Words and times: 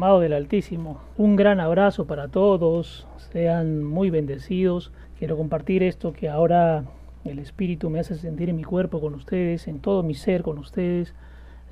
Amado 0.00 0.20
del 0.20 0.32
Altísimo, 0.32 0.98
un 1.18 1.36
gran 1.36 1.60
abrazo 1.60 2.06
para 2.06 2.28
todos, 2.28 3.06
sean 3.32 3.84
muy 3.84 4.08
bendecidos. 4.08 4.92
Quiero 5.18 5.36
compartir 5.36 5.82
esto 5.82 6.14
que 6.14 6.30
ahora 6.30 6.84
el 7.22 7.38
Espíritu 7.38 7.90
me 7.90 8.00
hace 8.00 8.14
sentir 8.14 8.48
en 8.48 8.56
mi 8.56 8.64
cuerpo 8.64 8.98
con 9.02 9.12
ustedes, 9.12 9.68
en 9.68 9.78
todo 9.78 10.02
mi 10.02 10.14
ser 10.14 10.40
con 10.40 10.56
ustedes, 10.56 11.14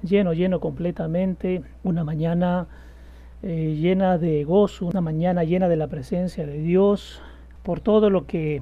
lleno, 0.02 0.34
lleno 0.34 0.60
completamente, 0.60 1.62
una 1.84 2.04
mañana 2.04 2.66
eh, 3.42 3.78
llena 3.80 4.18
de 4.18 4.44
gozo, 4.44 4.84
una 4.84 5.00
mañana 5.00 5.44
llena 5.44 5.66
de 5.66 5.76
la 5.76 5.86
presencia 5.86 6.44
de 6.44 6.58
Dios, 6.58 7.22
por 7.62 7.80
todo 7.80 8.10
lo 8.10 8.26
que 8.26 8.60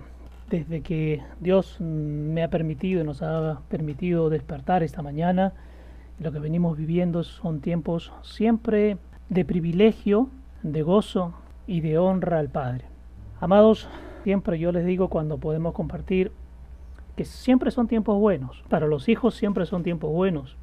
desde 0.49 0.81
que 0.83 1.25
Dios 1.41 1.81
me 1.81 2.45
ha 2.45 2.51
permitido, 2.51 3.03
nos 3.03 3.21
ha 3.21 3.63
permitido 3.69 4.31
despertar 4.31 4.85
esta 4.85 5.03
mañana, 5.03 5.55
lo 6.21 6.31
que 6.31 6.39
venimos 6.39 6.79
viviendo 6.79 7.25
son 7.25 7.61
tiempos 7.61 8.13
siempre 8.23 8.97
de 9.29 9.45
privilegio, 9.45 10.29
de 10.63 10.83
gozo 10.83 11.35
y 11.67 11.81
de 11.81 11.99
honra 11.99 12.39
al 12.39 12.49
Padre. 12.49 12.85
Amados, 13.41 13.89
siempre 14.25 14.59
yo 14.59 14.73
les 14.73 14.85
digo 14.85 15.09
cuando 15.09 15.39
podemos 15.39 15.75
compartir 15.75 16.33
que 17.17 17.25
siempre 17.25 17.71
son 17.71 17.89
tiempos 17.89 18.19
buenos. 18.19 18.63
Para 18.69 18.87
los 18.87 19.09
hijos 19.09 19.35
siempre 19.35 19.67
son 19.67 19.83
tiempos 19.83 20.11
buenos. 20.13 20.57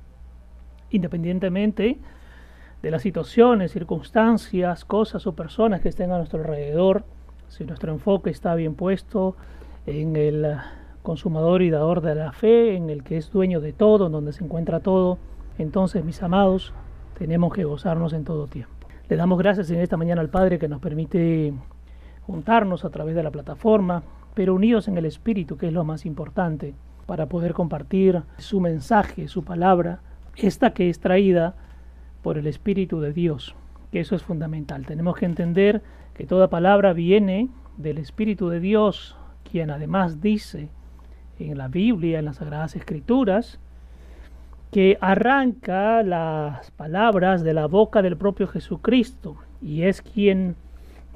Independientemente 0.92 1.98
de 2.82 2.92
las 2.92 3.02
situaciones, 3.02 3.72
circunstancias, 3.72 4.86
cosas 4.86 5.26
o 5.26 5.34
personas 5.34 5.82
que 5.82 5.90
estén 5.90 6.12
a 6.12 6.18
nuestro 6.18 6.40
alrededor, 6.40 7.04
si 7.48 7.66
nuestro 7.66 7.92
enfoque 7.92 8.30
está 8.30 8.56
bien 8.56 8.76
puesto 8.76 9.36
en 9.86 10.16
el 10.16 10.58
consumador 11.02 11.62
y 11.62 11.70
dador 11.70 12.02
de 12.02 12.16
la 12.16 12.32
fe, 12.32 12.76
en 12.76 12.90
el 12.90 13.04
que 13.04 13.18
es 13.18 13.32
dueño 13.32 13.62
de 13.62 13.74
todo, 13.74 14.08
en 14.08 14.12
donde 14.12 14.34
se 14.34 14.44
encuentra 14.44 14.80
todo, 14.80 15.18
entonces 15.58 16.04
mis 16.04 16.22
amados, 16.24 16.74
tenemos 17.18 17.54
que 17.54 17.64
gozarnos 17.64 18.14
en 18.14 18.24
todo 18.24 18.48
tiempo. 18.48 18.72
Le 19.10 19.16
damos 19.16 19.38
gracias 19.38 19.70
en 19.70 19.80
esta 19.80 19.98
mañana 19.98 20.22
al 20.22 20.30
Padre 20.30 20.60
que 20.60 20.68
nos 20.68 20.82
permite 20.82 21.54
juntarnos 22.26 22.86
a 22.86 22.90
través 22.90 23.16
de 23.16 23.24
la 23.24 23.32
plataforma, 23.32 24.04
pero 24.34 24.56
unidos 24.56 24.88
en 24.88 24.98
el 24.98 25.06
Espíritu, 25.06 25.58
que 25.58 25.68
es 25.68 25.74
lo 25.74 25.84
más 25.84 26.06
importante, 26.06 26.74
para 27.06 27.28
poder 27.28 27.54
compartir 27.54 28.24
su 28.38 28.60
mensaje, 28.60 29.28
su 29.28 29.44
palabra, 29.44 30.00
esta 30.36 30.74
que 30.74 30.90
es 30.90 31.00
traída 31.00 31.56
por 32.22 32.38
el 32.38 32.48
Espíritu 32.48 33.02
de 33.02 33.14
Dios, 33.14 33.56
que 33.92 34.00
eso 34.00 34.16
es 34.16 34.24
fundamental. 34.24 34.86
Tenemos 34.86 35.16
que 35.16 35.26
entender 35.26 35.82
que 36.14 36.26
toda 36.26 36.50
palabra 36.50 36.94
viene 36.94 37.50
del 37.78 37.98
Espíritu 37.98 38.50
de 38.50 38.60
Dios, 38.60 39.18
quien 39.50 39.70
además 39.70 40.22
dice 40.22 40.70
en 41.40 41.58
la 41.58 41.68
Biblia, 41.68 42.20
en 42.20 42.26
las 42.26 42.38
Sagradas 42.38 42.76
Escrituras, 42.76 43.60
que 44.74 44.98
arranca 45.02 46.02
las 46.02 46.72
palabras 46.72 47.44
de 47.44 47.54
la 47.54 47.68
boca 47.68 48.02
del 48.02 48.18
propio 48.18 48.48
Jesucristo 48.48 49.38
y 49.62 49.84
es 49.84 50.02
quien 50.02 50.56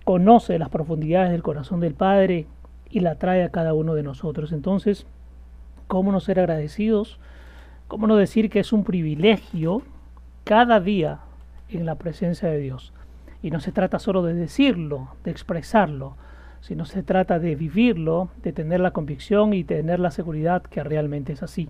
conoce 0.04 0.60
las 0.60 0.70
profundidades 0.70 1.32
del 1.32 1.42
corazón 1.42 1.80
del 1.80 1.96
Padre 1.96 2.46
y 2.88 3.00
la 3.00 3.16
trae 3.16 3.44
a 3.44 3.50
cada 3.50 3.74
uno 3.74 3.96
de 3.96 4.04
nosotros. 4.04 4.52
Entonces, 4.52 5.08
¿cómo 5.88 6.12
no 6.12 6.20
ser 6.20 6.40
agradecidos? 6.40 7.20
¿Cómo 7.88 8.06
no 8.06 8.16
decir 8.16 8.52
que 8.52 8.60
es 8.60 8.72
un 8.72 8.84
privilegio 8.84 9.82
cada 10.44 10.80
día 10.80 11.22
en 11.68 11.88
la 11.88 11.96
presencia 11.96 12.50
de 12.50 12.60
Dios? 12.60 12.94
Y 13.42 13.50
no 13.50 13.60
se 13.60 13.72
trata 13.72 13.98
solo 13.98 14.22
de 14.22 14.36
decirlo, 14.36 15.16
de 15.24 15.32
expresarlo, 15.32 16.16
sino 16.62 16.86
se 16.86 17.02
trata 17.02 17.40
de 17.40 17.56
vivirlo, 17.56 18.30
de 18.44 18.54
tener 18.54 18.82
la 18.82 18.92
convicción 18.92 19.56
y 19.56 19.64
tener 19.64 20.00
la 20.00 20.12
seguridad 20.12 20.62
que 20.62 20.84
realmente 20.84 21.34
es 21.34 21.42
así. 21.42 21.70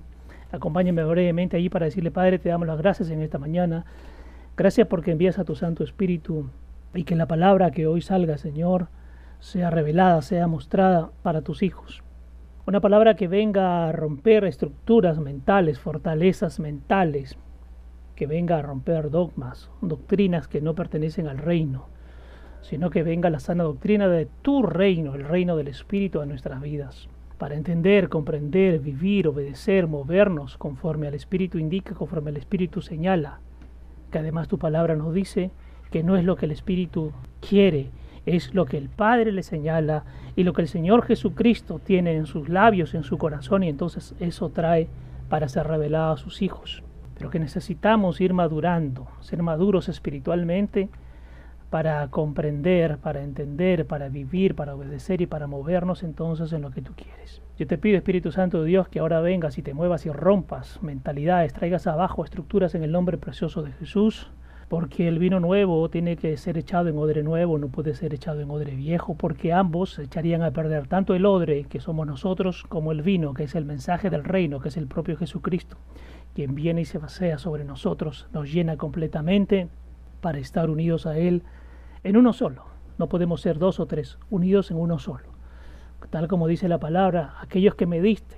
Acompáñame 0.51 1.03
brevemente 1.03 1.57
allí 1.57 1.69
para 1.69 1.85
decirle, 1.85 2.11
Padre, 2.11 2.39
te 2.39 2.49
damos 2.49 2.67
las 2.67 2.77
gracias 2.77 3.09
en 3.09 3.21
esta 3.21 3.37
mañana. 3.37 3.85
Gracias 4.55 4.87
porque 4.87 5.11
envías 5.11 5.39
a 5.39 5.43
tu 5.43 5.55
Santo 5.55 5.83
Espíritu 5.83 6.49
y 6.93 7.03
que 7.03 7.15
la 7.15 7.27
palabra 7.27 7.71
que 7.71 7.85
hoy 7.85 8.01
salga, 8.01 8.37
Señor, 8.37 8.87
sea 9.39 9.69
revelada, 9.69 10.21
sea 10.21 10.47
mostrada 10.47 11.11
para 11.21 11.41
tus 11.41 11.63
hijos. 11.63 12.01
Una 12.65 12.79
palabra 12.79 13.15
que 13.15 13.27
venga 13.27 13.87
a 13.87 13.91
romper 13.91 14.45
estructuras 14.45 15.19
mentales, 15.19 15.79
fortalezas 15.79 16.59
mentales, 16.59 17.37
que 18.15 18.25
venga 18.25 18.57
a 18.57 18.61
romper 18.61 19.09
dogmas, 19.09 19.69
doctrinas 19.81 20.47
que 20.47 20.61
no 20.61 20.75
pertenecen 20.75 21.27
al 21.27 21.37
reino, 21.37 21.87
sino 22.61 22.89
que 22.89 23.03
venga 23.03 23.29
la 23.29 23.39
sana 23.39 23.63
doctrina 23.63 24.07
de 24.07 24.27
tu 24.41 24.63
reino, 24.63 25.13
el 25.13 25.25
reino 25.25 25.57
del 25.57 25.67
Espíritu 25.67 26.21
a 26.21 26.25
nuestras 26.25 26.61
vidas 26.61 27.09
para 27.37 27.55
entender, 27.55 28.09
comprender, 28.09 28.79
vivir, 28.79 29.27
obedecer, 29.27 29.87
movernos 29.87 30.57
conforme 30.57 31.07
al 31.07 31.13
Espíritu 31.13 31.57
indica, 31.57 31.93
conforme 31.93 32.31
al 32.31 32.37
Espíritu 32.37 32.81
señala. 32.81 33.39
Que 34.11 34.19
además 34.19 34.47
tu 34.47 34.57
palabra 34.57 34.95
nos 34.95 35.13
dice 35.13 35.51
que 35.91 36.03
no 36.03 36.17
es 36.17 36.25
lo 36.25 36.35
que 36.35 36.45
el 36.45 36.51
Espíritu 36.51 37.11
quiere, 37.39 37.89
es 38.25 38.53
lo 38.53 38.65
que 38.65 38.77
el 38.77 38.89
Padre 38.89 39.31
le 39.31 39.43
señala 39.43 40.03
y 40.35 40.43
lo 40.43 40.53
que 40.53 40.61
el 40.61 40.67
Señor 40.67 41.03
Jesucristo 41.03 41.79
tiene 41.79 42.15
en 42.15 42.25
sus 42.25 42.49
labios, 42.49 42.93
en 42.93 43.03
su 43.03 43.17
corazón, 43.17 43.63
y 43.63 43.69
entonces 43.69 44.15
eso 44.19 44.49
trae 44.49 44.87
para 45.29 45.47
ser 45.47 45.67
revelado 45.67 46.13
a 46.13 46.17
sus 46.17 46.41
hijos. 46.41 46.83
Pero 47.17 47.29
que 47.29 47.39
necesitamos 47.39 48.19
ir 48.19 48.33
madurando, 48.33 49.07
ser 49.21 49.43
maduros 49.43 49.89
espiritualmente 49.89 50.89
para 51.69 52.07
comprender, 52.07 52.97
para 52.97 53.23
entender, 53.23 53.85
para 53.85 54.07
vivir, 54.09 54.55
para 54.55 54.75
obedecer 54.75 55.21
y 55.21 55.27
para 55.27 55.47
movernos 55.47 56.03
entonces 56.03 56.53
en 56.53 56.61
lo 56.61 56.71
que 56.71 56.81
tú 56.81 56.93
quieres. 56.95 57.41
Yo 57.57 57.67
te 57.67 57.77
pido, 57.77 57.97
Espíritu 57.97 58.31
Santo 58.31 58.61
de 58.61 58.69
Dios, 58.69 58.87
que 58.87 58.99
ahora 58.99 59.19
vengas 59.19 59.57
y 59.57 59.61
te 59.61 59.73
muevas 59.73 60.05
y 60.05 60.11
rompas 60.11 60.81
mentalidades, 60.81 61.53
traigas 61.53 61.87
abajo 61.87 62.23
estructuras 62.23 62.75
en 62.75 62.83
el 62.83 62.91
nombre 62.91 63.17
precioso 63.17 63.63
de 63.63 63.71
Jesús, 63.73 64.31
porque 64.69 65.07
el 65.07 65.17
vino 65.17 65.39
nuevo 65.39 65.89
tiene 65.89 66.17
que 66.17 66.35
ser 66.37 66.57
echado 66.57 66.89
en 66.89 66.97
odre 66.97 67.23
nuevo, 67.23 67.57
no 67.57 67.69
puede 67.69 67.95
ser 67.95 68.13
echado 68.13 68.41
en 68.41 68.51
odre 68.51 68.75
viejo, 68.75 69.15
porque 69.15 69.53
ambos 69.53 69.97
echarían 69.97 70.43
a 70.43 70.51
perder 70.51 70.87
tanto 70.87 71.15
el 71.15 71.25
odre, 71.25 71.65
que 71.65 71.79
somos 71.79 72.05
nosotros, 72.05 72.63
como 72.67 72.91
el 72.91 73.01
vino, 73.01 73.33
que 73.33 73.43
es 73.43 73.55
el 73.55 73.65
mensaje 73.65 74.09
del 74.09 74.23
reino, 74.23 74.59
que 74.59 74.69
es 74.69 74.77
el 74.77 74.87
propio 74.87 75.17
Jesucristo, 75.17 75.77
quien 76.33 76.53
viene 76.53 76.81
y 76.81 76.85
se 76.85 76.97
vacía 76.97 77.37
sobre 77.37 77.63
nosotros, 77.63 78.27
nos 78.33 78.51
llena 78.51 78.77
completamente 78.77 79.69
para 80.21 80.39
estar 80.39 80.69
unidos 80.69 81.05
a 81.05 81.17
Él 81.17 81.43
en 82.07 82.17
uno 82.17 82.33
solo. 82.33 82.65
No 82.97 83.07
podemos 83.07 83.41
ser 83.41 83.59
dos 83.59 83.79
o 83.79 83.85
tres, 83.85 84.17
unidos 84.29 84.71
en 84.71 84.77
uno 84.77 84.97
solo. 84.97 85.29
Tal 86.09 86.27
como 86.27 86.47
dice 86.47 86.67
la 86.67 86.79
palabra, 86.79 87.35
aquellos 87.41 87.75
que 87.75 87.85
me 87.85 88.01
diste 88.01 88.37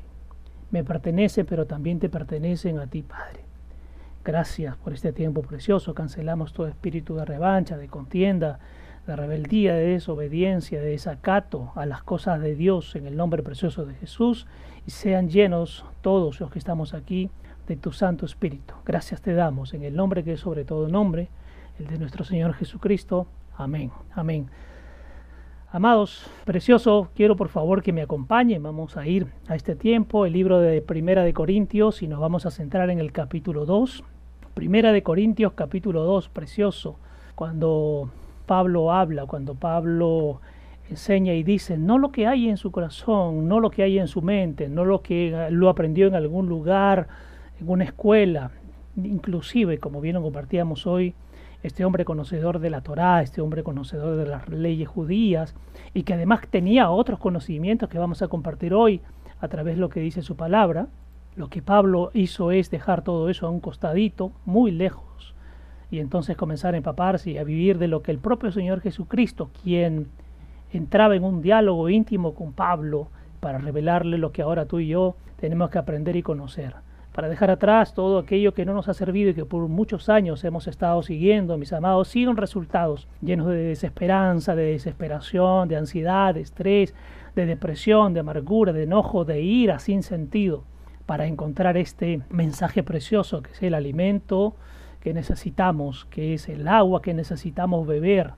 me 0.72 0.84
pertenecen, 0.84 1.46
pero 1.46 1.66
también 1.66 2.00
te 2.00 2.10
pertenecen 2.10 2.80
a 2.80 2.88
ti, 2.88 3.02
Padre. 3.02 3.46
Gracias 4.24 4.76
por 4.78 4.94
este 4.94 5.14
tiempo 5.14 5.42
precioso. 5.42 5.94
Cancelamos 5.94 6.54
todo 6.54 6.68
espíritu 6.68 7.16
de 7.16 7.26
revancha, 7.26 7.78
de 7.78 7.88
contienda, 7.88 8.60
de 9.08 9.16
rebeldía, 9.16 9.74
de 9.74 9.88
desobediencia, 9.88 10.80
de 10.80 10.90
desacato 10.90 11.72
a 11.76 11.86
las 11.86 12.04
cosas 12.04 12.42
de 12.42 12.56
Dios 12.56 12.96
en 12.96 13.08
el 13.08 13.16
nombre 13.16 13.44
precioso 13.44 13.86
de 13.86 13.96
Jesús 13.96 14.46
y 14.86 14.92
sean 14.92 15.30
llenos 15.30 15.86
todos 16.02 16.40
los 16.40 16.52
que 16.52 16.60
estamos 16.60 16.94
aquí 16.94 17.30
de 17.68 17.76
tu 17.76 17.92
Santo 17.92 18.26
Espíritu. 18.26 18.74
Gracias 18.86 19.22
te 19.22 19.34
damos 19.34 19.74
en 19.74 19.84
el 19.84 19.96
nombre 19.96 20.24
que 20.24 20.34
es 20.34 20.40
sobre 20.40 20.66
todo 20.66 20.88
nombre, 20.88 21.30
el 21.80 21.88
de 21.88 21.98
nuestro 21.98 22.24
Señor 22.24 22.54
Jesucristo. 22.54 23.28
Amén, 23.60 23.92
amén. 24.16 24.48
Amados, 25.70 26.26
precioso, 26.46 27.10
quiero 27.14 27.36
por 27.36 27.50
favor 27.50 27.84
que 27.84 27.92
me 27.92 28.02
acompañen. 28.02 28.64
Vamos 28.64 28.96
a 28.96 29.06
ir 29.06 29.28
a 29.50 29.56
este 29.56 29.76
tiempo, 29.76 30.26
el 30.26 30.32
libro 30.32 30.62
de 30.62 30.82
Primera 30.82 31.26
de 31.26 31.34
Corintios, 31.34 32.02
y 32.02 32.08
nos 32.08 32.22
vamos 32.22 32.46
a 32.46 32.52
centrar 32.52 32.90
en 32.90 33.00
el 33.00 33.12
capítulo 33.12 33.66
2. 33.66 34.06
Primera 34.54 34.94
de 34.94 35.04
Corintios, 35.04 35.52
capítulo 35.56 36.06
2, 36.06 36.30
precioso. 36.30 37.00
Cuando 37.36 38.10
Pablo 38.46 38.94
habla, 38.94 39.26
cuando 39.26 39.56
Pablo 39.56 40.40
enseña 40.90 41.34
y 41.34 41.44
dice, 41.44 41.78
no 41.78 41.98
lo 41.98 42.14
que 42.14 42.28
hay 42.28 42.48
en 42.48 42.56
su 42.56 42.72
corazón, 42.72 43.50
no 43.50 43.60
lo 43.60 43.72
que 43.72 43.84
hay 43.84 44.00
en 44.00 44.08
su 44.08 44.22
mente, 44.22 44.70
no 44.70 44.86
lo 44.86 45.02
que 45.02 45.50
lo 45.52 45.68
aprendió 45.68 46.08
en 46.08 46.16
algún 46.16 46.48
lugar, 46.48 47.10
en 47.60 47.70
una 47.70 47.84
escuela, 47.84 48.52
inclusive, 48.96 49.80
como 49.80 50.00
bien 50.00 50.16
lo 50.16 50.22
compartíamos 50.22 50.88
hoy, 50.88 51.14
este 51.62 51.84
hombre 51.84 52.06
conocedor 52.06 52.60
de 52.60 52.70
la 52.70 52.82
Torá, 52.82 53.22
este 53.22 53.42
hombre 53.42 53.64
conocedor 53.64 54.16
de 54.16 54.26
las 54.26 54.48
leyes 54.50 54.88
judías, 54.88 55.56
y 55.94 56.04
que 56.04 56.14
además 56.14 56.42
tenía 56.50 56.90
otros 56.90 57.20
conocimientos 57.20 57.90
que 57.90 58.00
vamos 58.00 58.22
a 58.22 58.28
compartir 58.28 58.74
hoy 58.74 59.02
a 59.42 59.48
través 59.48 59.76
de 59.76 59.82
lo 59.82 59.90
que 59.90 60.00
dice 60.00 60.22
su 60.22 60.36
palabra, 60.36 60.88
lo 61.36 61.50
que 61.50 61.62
Pablo 61.62 62.12
hizo 62.14 62.52
es 62.52 62.70
dejar 62.70 63.04
todo 63.04 63.30
eso 63.30 63.48
a 63.48 63.50
un 63.50 63.60
costadito, 63.60 64.32
muy 64.46 64.72
lejos, 64.72 65.36
y 65.92 66.00
entonces 66.00 66.38
comenzar 66.38 66.74
a 66.74 66.78
empaparse 66.78 67.32
y 67.32 67.38
a 67.38 67.44
vivir 67.44 67.78
de 67.78 67.88
lo 67.88 68.02
que 68.04 68.12
el 68.12 68.20
propio 68.20 68.52
Señor 68.52 68.82
Jesucristo, 68.82 69.50
quien 69.64 70.08
entraba 70.72 71.16
en 71.16 71.24
un 71.24 71.42
diálogo 71.42 71.90
íntimo 71.90 72.36
con 72.36 72.54
Pablo 72.54 73.08
para 73.40 73.58
revelarle 73.58 74.18
lo 74.18 74.32
que 74.32 74.42
ahora 74.42 74.66
tú 74.66 74.80
y 74.80 74.88
yo 74.88 75.16
tenemos 75.38 75.70
que 75.70 75.78
aprender 75.78 76.16
y 76.16 76.22
conocer 76.22 76.76
para 77.20 77.28
dejar 77.28 77.52
atrás 77.52 77.94
todo 77.94 78.18
aquello 78.18 78.54
que 78.54 78.64
no 78.64 78.74
nos 78.74 78.88
ha 78.88 78.94
servido 78.94 79.32
y 79.32 79.34
que 79.34 79.44
por 79.44 79.68
muchos 79.68 80.08
años 80.08 80.42
hemos 80.46 80.70
estado 80.70 81.04
siguiendo, 81.04 81.58
mis 81.58 81.74
amados, 81.74 82.08
siguen 82.08 82.38
resultados 82.38 83.10
llenos 83.22 83.48
de 83.48 83.58
desesperanza, 83.58 84.56
de 84.56 84.72
desesperación, 84.72 85.68
de 85.68 85.76
ansiedad, 85.76 86.34
de 86.34 86.40
estrés, 86.40 86.96
de 87.36 87.46
depresión, 87.46 88.14
de 88.14 88.22
amargura, 88.22 88.72
de 88.72 88.84
enojo, 88.84 89.26
de 89.26 89.42
ira 89.42 89.80
sin 89.80 90.02
sentido, 90.02 90.64
para 91.06 91.28
encontrar 91.28 91.76
este 91.76 92.22
mensaje 92.30 92.84
precioso 92.84 93.42
que 93.42 93.52
es 93.52 93.64
el 93.64 93.74
alimento 93.74 94.56
que 95.02 95.14
necesitamos, 95.14 96.06
que 96.06 96.36
es 96.36 96.48
el 96.48 96.70
agua 96.70 97.02
que 97.02 97.14
necesitamos 97.14 97.86
beber, 97.86 98.32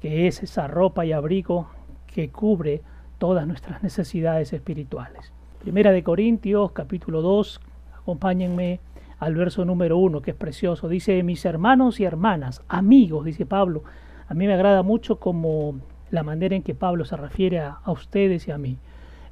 que 0.00 0.28
es 0.28 0.40
esa 0.44 0.68
ropa 0.68 1.04
y 1.04 1.10
abrigo 1.10 1.68
que 2.06 2.30
cubre 2.30 2.82
todas 3.18 3.44
nuestras 3.48 3.82
necesidades 3.82 4.52
espirituales. 4.52 5.32
Primera 5.58 5.90
de 5.90 6.04
Corintios, 6.04 6.70
capítulo 6.70 7.22
2, 7.22 7.60
acompáñenme 8.02 8.80
al 9.18 9.34
verso 9.34 9.64
número 9.64 9.98
1, 9.98 10.22
que 10.22 10.32
es 10.32 10.36
precioso. 10.36 10.88
Dice, 10.88 11.22
mis 11.22 11.44
hermanos 11.44 12.00
y 12.00 12.04
hermanas, 12.04 12.62
amigos, 12.68 13.24
dice 13.24 13.46
Pablo. 13.46 13.84
A 14.28 14.34
mí 14.34 14.46
me 14.46 14.54
agrada 14.54 14.82
mucho 14.82 15.16
como 15.20 15.76
la 16.10 16.22
manera 16.22 16.56
en 16.56 16.62
que 16.62 16.74
Pablo 16.74 17.04
se 17.04 17.16
refiere 17.16 17.60
a 17.60 17.80
ustedes 17.86 18.48
y 18.48 18.50
a 18.50 18.58
mí. 18.58 18.78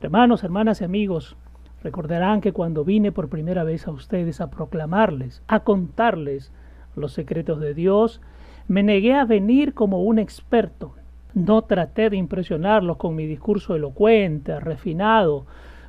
Hermanos, 0.00 0.44
hermanas 0.44 0.81
y 0.81 0.85
amigos, 0.85 1.37
recordarán 1.82 2.41
que 2.41 2.53
cuando 2.53 2.85
vine 2.85 3.12
por 3.12 3.29
primera 3.29 3.65
vez 3.65 3.87
a 3.87 3.91
ustedes 3.91 4.41
a 4.41 4.50
proclamarles, 4.50 5.43
a 5.49 5.61
contarles 5.61 6.53
los 6.94 7.12
secretos 7.12 7.61
de 7.61 7.75
Dios, 7.75 8.21
me 8.67 8.82
negué 8.82 9.14
a 9.14 9.25
venir 9.25 9.75
como 9.75 10.03
un 10.03 10.19
experto. 10.19 10.94
No 11.35 11.62
traté 11.62 12.11
de 12.11 12.17
impresionarlos 12.17 12.97
con 12.97 13.14
mi 13.14 13.26
discurso 13.26 13.75
elocuente, 13.75 14.59
refinado, 14.61 15.47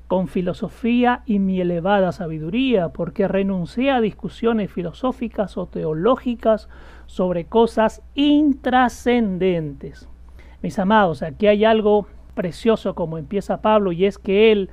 con 0.09 0.27
filosofía 0.27 1.21
y 1.27 1.37
mi 1.37 1.61
elevada 1.61 2.11
sabiduría, 2.11 2.89
porque 2.89 3.27
renuncié 3.27 3.91
a 3.91 4.01
discusiones 4.01 4.71
filosóficas 4.71 5.55
o 5.55 5.67
teológicas 5.67 6.67
sobre 7.05 7.45
cosas 7.45 8.01
intrascendentes. 8.15 10.09
Mis 10.63 10.79
amados, 10.79 11.21
aquí 11.21 11.45
hay 11.45 11.63
algo 11.63 12.07
precioso 12.33 12.95
como 12.95 13.19
empieza 13.19 13.61
Pablo 13.61 13.91
y 13.91 14.05
es 14.05 14.17
que 14.17 14.51
él 14.51 14.71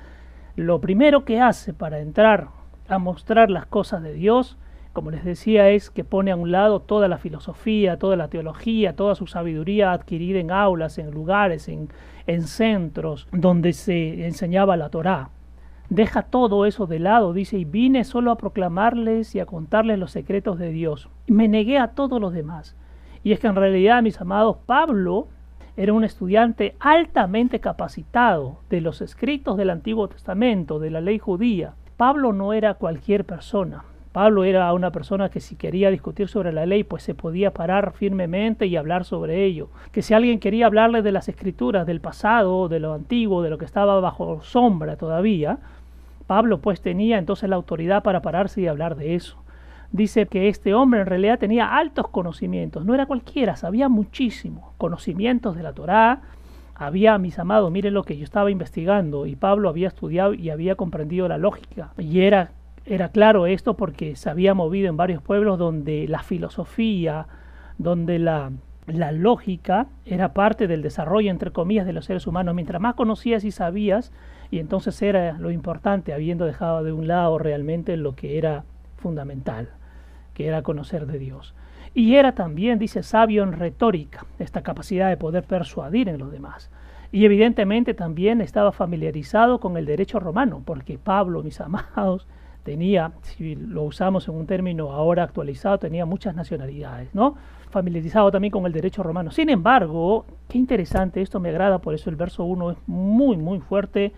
lo 0.57 0.81
primero 0.81 1.27
que 1.27 1.39
hace 1.39 1.75
para 1.75 2.01
entrar 2.01 2.49
a 2.89 2.99
mostrar 2.99 3.51
las 3.51 3.67
cosas 3.67 4.03
de 4.03 4.15
Dios, 4.15 4.57
como 4.97 5.11
les 5.11 5.27
decía, 5.27 5.69
es 5.69 5.91
que 5.91 6.05
pone 6.05 6.31
a 6.31 6.37
un 6.37 6.51
lado 6.51 6.81
toda 6.81 7.07
la 7.07 7.19
filosofía, 7.19 7.99
toda 7.99 8.17
la 8.17 8.29
teología, 8.29 8.97
toda 8.97 9.15
su 9.15 9.27
sabiduría 9.27 9.93
adquirida 9.93 10.39
en 10.39 10.51
aulas, 10.51 10.97
en 10.97 11.11
lugares, 11.11 11.69
en, 11.69 11.91
en 12.27 12.45
centros 12.45 13.29
donde 13.31 13.75
se 13.75 14.25
enseñaba 14.25 14.79
la 14.79 14.89
Torá. 14.89 15.29
Deja 15.91 16.23
todo 16.23 16.65
eso 16.65 16.87
de 16.87 16.99
lado, 16.99 17.35
dice, 17.35 17.59
y 17.59 17.67
vine 17.67 18.05
solo 18.05 18.31
a 18.31 18.39
proclamarles 18.39 19.35
y 19.35 19.41
a 19.41 19.45
contarles 19.45 19.99
los 19.99 20.13
secretos 20.13 20.59
de 20.59 20.71
Dios. 20.71 21.11
Me 21.27 21.47
negué 21.47 21.77
a 21.77 21.89
todos 21.89 22.19
los 22.19 22.33
demás. 22.33 22.75
Y 23.23 23.33
es 23.33 23.39
que 23.39 23.49
en 23.49 23.57
realidad, 23.57 24.03
mis 24.03 24.19
amados, 24.19 24.57
Pablo 24.65 25.29
era 25.77 25.93
un 25.93 26.05
estudiante 26.05 26.75
altamente 26.81 27.61
capacitado 27.61 28.61
de 28.71 28.81
los 28.81 29.03
escritos 29.03 29.59
del 29.59 29.69
Antiguo 29.69 30.09
Testamento, 30.09 30.79
de 30.79 30.89
la 30.89 31.03
ley 31.03 31.19
judía. 31.19 31.75
Pablo 31.99 32.33
no 32.33 32.55
era 32.55 32.73
cualquier 32.73 33.27
persona. 33.27 33.85
Pablo 34.17 34.45
era 34.45 34.73
una 34.73 34.93
persona 34.93 35.29
que 35.29 35.41
si 35.41 35.57
quería 35.57 35.91
discutir 35.91 36.29
sobre 36.29 36.51
la 36.51 36.65
ley, 36.65 36.85
pues 36.85 37.03
se 37.03 37.15
podía 37.15 37.51
parar 37.51 37.93
firmemente 37.93 38.65
y 38.65 38.75
hablar 38.75 39.05
sobre 39.05 39.45
ello. 39.45 39.69
Que 39.93 40.01
si 40.01 40.15
alguien 40.15 40.41
quería 40.41 40.65
hablarle 40.65 41.03
de 41.03 41.13
las 41.13 41.29
escrituras, 41.29 41.87
del 41.87 42.01
pasado, 42.01 42.71
de 42.71 42.81
lo 42.81 42.95
antiguo, 42.95 43.43
de 43.43 43.51
lo 43.51 43.59
que 43.59 43.67
estaba 43.67 44.01
bajo 44.01 44.41
sombra 44.41 44.97
todavía, 44.97 45.59
Pablo 46.27 46.63
pues 46.63 46.81
tenía 46.81 47.19
entonces 47.19 47.51
la 47.51 47.57
autoridad 47.57 48.03
para 48.03 48.23
pararse 48.23 48.63
y 48.63 48.69
hablar 48.69 48.97
de 48.97 49.17
eso. 49.17 49.37
Dice 49.93 50.25
que 50.25 50.49
este 50.49 50.73
hombre 50.73 51.01
en 51.01 51.07
realidad 51.09 51.39
tenía 51.39 51.77
altos 51.77 52.09
conocimientos, 52.09 52.87
no 52.87 52.95
era 52.95 53.05
cualquiera, 53.05 53.55
sabía 53.57 53.91
muchísimo, 53.91 54.73
conocimientos 54.79 55.57
de 55.57 55.63
la 55.63 55.75
Torá, 55.75 56.23
había, 56.75 57.19
mis 57.19 57.39
amados, 57.39 57.71
miren 57.71 57.93
lo 57.93 58.03
que 58.03 58.17
yo 58.17 58.25
estaba 58.25 58.51
investigando. 58.51 59.27
Y 59.27 59.37
Pablo 59.37 59.69
había 59.69 59.89
estudiado 59.89 60.33
y 60.33 60.49
había 60.49 60.75
comprendido 60.75 61.29
la 61.29 61.37
lógica. 61.37 61.93
Y 61.99 62.21
era 62.21 62.53
era 62.87 63.09
claro 63.09 63.47
esto 63.47 63.75
porque 63.75 64.15
se 64.17 64.31
había 64.31 64.55
movido 64.55 64.89
en 64.89 64.97
varios 64.97 65.21
pueblos 65.21 65.59
donde 65.59 66.07
la 66.09 66.23
filosofía, 66.23 67.27
donde 67.79 68.19
la, 68.19 68.53
la 68.87 69.11
lógica 69.13 69.89
era 70.05 70.33
parte 70.33 70.69
del 70.69 70.83
desarrollo, 70.83 71.31
entre 71.31 71.51
comillas, 71.51 71.87
de 71.87 71.93
los 71.93 72.05
seres 72.05 72.27
humanos. 72.27 72.55
Mientras 72.55 72.81
más 72.81 72.95
conocías 72.95 73.45
y 73.45 73.51
sabías, 73.51 74.13
y 74.51 74.61
entonces 74.61 75.01
era 75.03 75.33
lo 75.39 75.51
importante, 75.51 76.13
habiendo 76.13 76.45
dejado 76.45 76.85
de 76.85 76.93
un 76.93 77.09
lado 77.09 77.39
realmente 77.39 77.97
lo 77.97 78.15
que 78.15 78.39
era 78.39 78.65
fundamental, 78.97 79.71
que 80.33 80.47
era 80.47 80.63
conocer 80.63 81.07
de 81.07 81.19
Dios. 81.19 81.55
Y 81.93 82.15
era 82.15 82.33
también, 82.33 82.79
dice, 82.79 83.03
sabio 83.03 83.43
en 83.43 83.53
retórica, 83.53 84.27
esta 84.39 84.63
capacidad 84.63 85.09
de 85.09 85.17
poder 85.17 85.43
persuadir 85.45 86.09
en 86.09 86.19
los 86.19 86.31
demás. 86.31 86.71
Y 87.11 87.25
evidentemente 87.25 87.95
también 87.95 88.41
estaba 88.41 88.71
familiarizado 88.71 89.59
con 89.59 89.77
el 89.77 89.87
derecho 89.87 90.21
romano, 90.21 90.63
porque 90.65 90.99
Pablo, 90.99 91.43
mis 91.43 91.61
amados, 91.61 92.27
tenía, 92.67 93.13
si 93.23 93.55
lo 93.55 93.85
usamos 93.85 94.27
en 94.27 94.35
un 94.35 94.45
término 94.45 94.91
ahora 94.91 95.23
actualizado, 95.23 95.79
tenía 95.79 96.05
muchas 96.05 96.35
nacionalidades, 96.35 97.15
¿no? 97.15 97.37
Familiarizado 97.71 98.33
también 98.33 98.51
con 98.51 98.67
el 98.67 98.73
derecho 98.73 99.05
romano. 99.05 99.31
Sin 99.31 99.51
embargo, 99.51 100.27
qué 100.49 100.59
interesante, 100.59 101.23
esto 101.23 101.39
me 101.39 101.51
agrada, 101.51 101.79
por 101.79 101.95
eso 101.95 102.11
el 102.11 102.17
verso 102.17 102.43
1 102.43 102.73
es 102.73 102.79
muy, 102.89 103.37
muy 103.37 103.61
fuerte. 103.61 104.13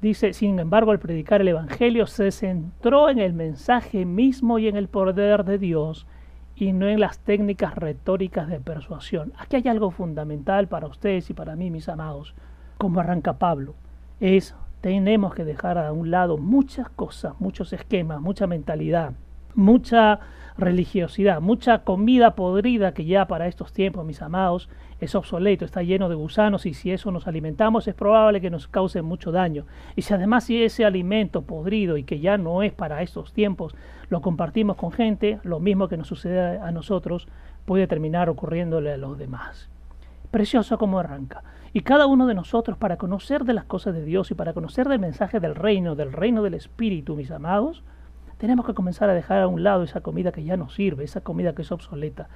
Dice, 0.00 0.32
sin 0.32 0.60
embargo, 0.60 0.92
al 0.92 1.00
predicar 1.00 1.40
el 1.40 1.48
Evangelio 1.48 2.06
se 2.06 2.30
centró 2.30 3.10
en 3.10 3.18
el 3.18 3.32
mensaje 3.32 4.04
mismo 4.04 4.60
y 4.60 4.68
en 4.68 4.76
el 4.76 4.86
poder 4.86 5.44
de 5.44 5.58
Dios 5.58 6.06
y 6.54 6.72
no 6.72 6.86
en 6.86 7.00
las 7.00 7.18
técnicas 7.18 7.74
retóricas 7.74 8.48
de 8.48 8.60
persuasión. 8.60 9.32
Aquí 9.38 9.56
hay 9.56 9.66
algo 9.66 9.90
fundamental 9.90 10.68
para 10.68 10.86
ustedes 10.86 11.28
y 11.30 11.34
para 11.34 11.56
mí, 11.56 11.72
mis 11.72 11.88
amados. 11.88 12.36
Como 12.78 13.00
arranca 13.00 13.40
Pablo, 13.40 13.74
es 14.20 14.54
tenemos 14.80 15.34
que 15.34 15.44
dejar 15.44 15.78
a 15.78 15.92
un 15.92 16.10
lado 16.10 16.38
muchas 16.38 16.88
cosas, 16.88 17.34
muchos 17.40 17.72
esquemas, 17.72 18.20
mucha 18.20 18.46
mentalidad, 18.46 19.12
mucha 19.54 20.20
religiosidad, 20.56 21.40
mucha 21.40 21.84
comida 21.84 22.34
podrida 22.34 22.92
que 22.92 23.04
ya 23.04 23.26
para 23.26 23.46
estos 23.46 23.72
tiempos, 23.72 24.04
mis 24.04 24.22
amados, 24.22 24.68
es 25.00 25.14
obsoleto, 25.14 25.64
está 25.64 25.82
lleno 25.82 26.08
de 26.08 26.16
gusanos 26.16 26.66
y 26.66 26.74
si 26.74 26.90
eso 26.90 27.12
nos 27.12 27.28
alimentamos 27.28 27.86
es 27.86 27.94
probable 27.94 28.40
que 28.40 28.50
nos 28.50 28.66
cause 28.66 29.00
mucho 29.02 29.30
daño. 29.30 29.66
Y 29.94 30.02
si 30.02 30.14
además 30.14 30.44
si 30.44 30.62
ese 30.62 30.84
alimento 30.84 31.42
podrido 31.42 31.96
y 31.96 32.02
que 32.02 32.18
ya 32.18 32.36
no 32.36 32.62
es 32.62 32.72
para 32.72 33.02
estos 33.02 33.32
tiempos, 33.32 33.74
lo 34.10 34.20
compartimos 34.20 34.76
con 34.76 34.90
gente, 34.90 35.38
lo 35.44 35.60
mismo 35.60 35.88
que 35.88 35.96
nos 35.96 36.08
sucede 36.08 36.58
a 36.58 36.72
nosotros 36.72 37.28
puede 37.64 37.86
terminar 37.86 38.28
ocurriéndole 38.28 38.92
a 38.92 38.96
los 38.96 39.16
demás. 39.16 39.70
Precioso 40.30 40.78
como 40.78 40.98
arranca. 40.98 41.42
Y 41.72 41.80
cada 41.80 42.06
uno 42.06 42.26
de 42.26 42.34
nosotros, 42.34 42.76
para 42.76 42.96
conocer 42.96 43.44
de 43.44 43.54
las 43.54 43.64
cosas 43.64 43.94
de 43.94 44.04
Dios 44.04 44.30
y 44.30 44.34
para 44.34 44.52
conocer 44.52 44.88
del 44.88 44.98
mensaje 44.98 45.40
del 45.40 45.54
reino, 45.54 45.94
del 45.94 46.12
reino 46.12 46.42
del 46.42 46.54
Espíritu, 46.54 47.16
mis 47.16 47.30
amados, 47.30 47.82
tenemos 48.38 48.66
que 48.66 48.74
comenzar 48.74 49.10
a 49.10 49.14
dejar 49.14 49.42
a 49.42 49.48
un 49.48 49.62
lado 49.62 49.82
esa 49.82 50.00
comida 50.00 50.32
que 50.32 50.44
ya 50.44 50.56
no 50.56 50.68
sirve, 50.68 51.04
esa 51.04 51.20
comida 51.20 51.54
que 51.54 51.62
es 51.62 51.72
obsoleta, 51.72 52.28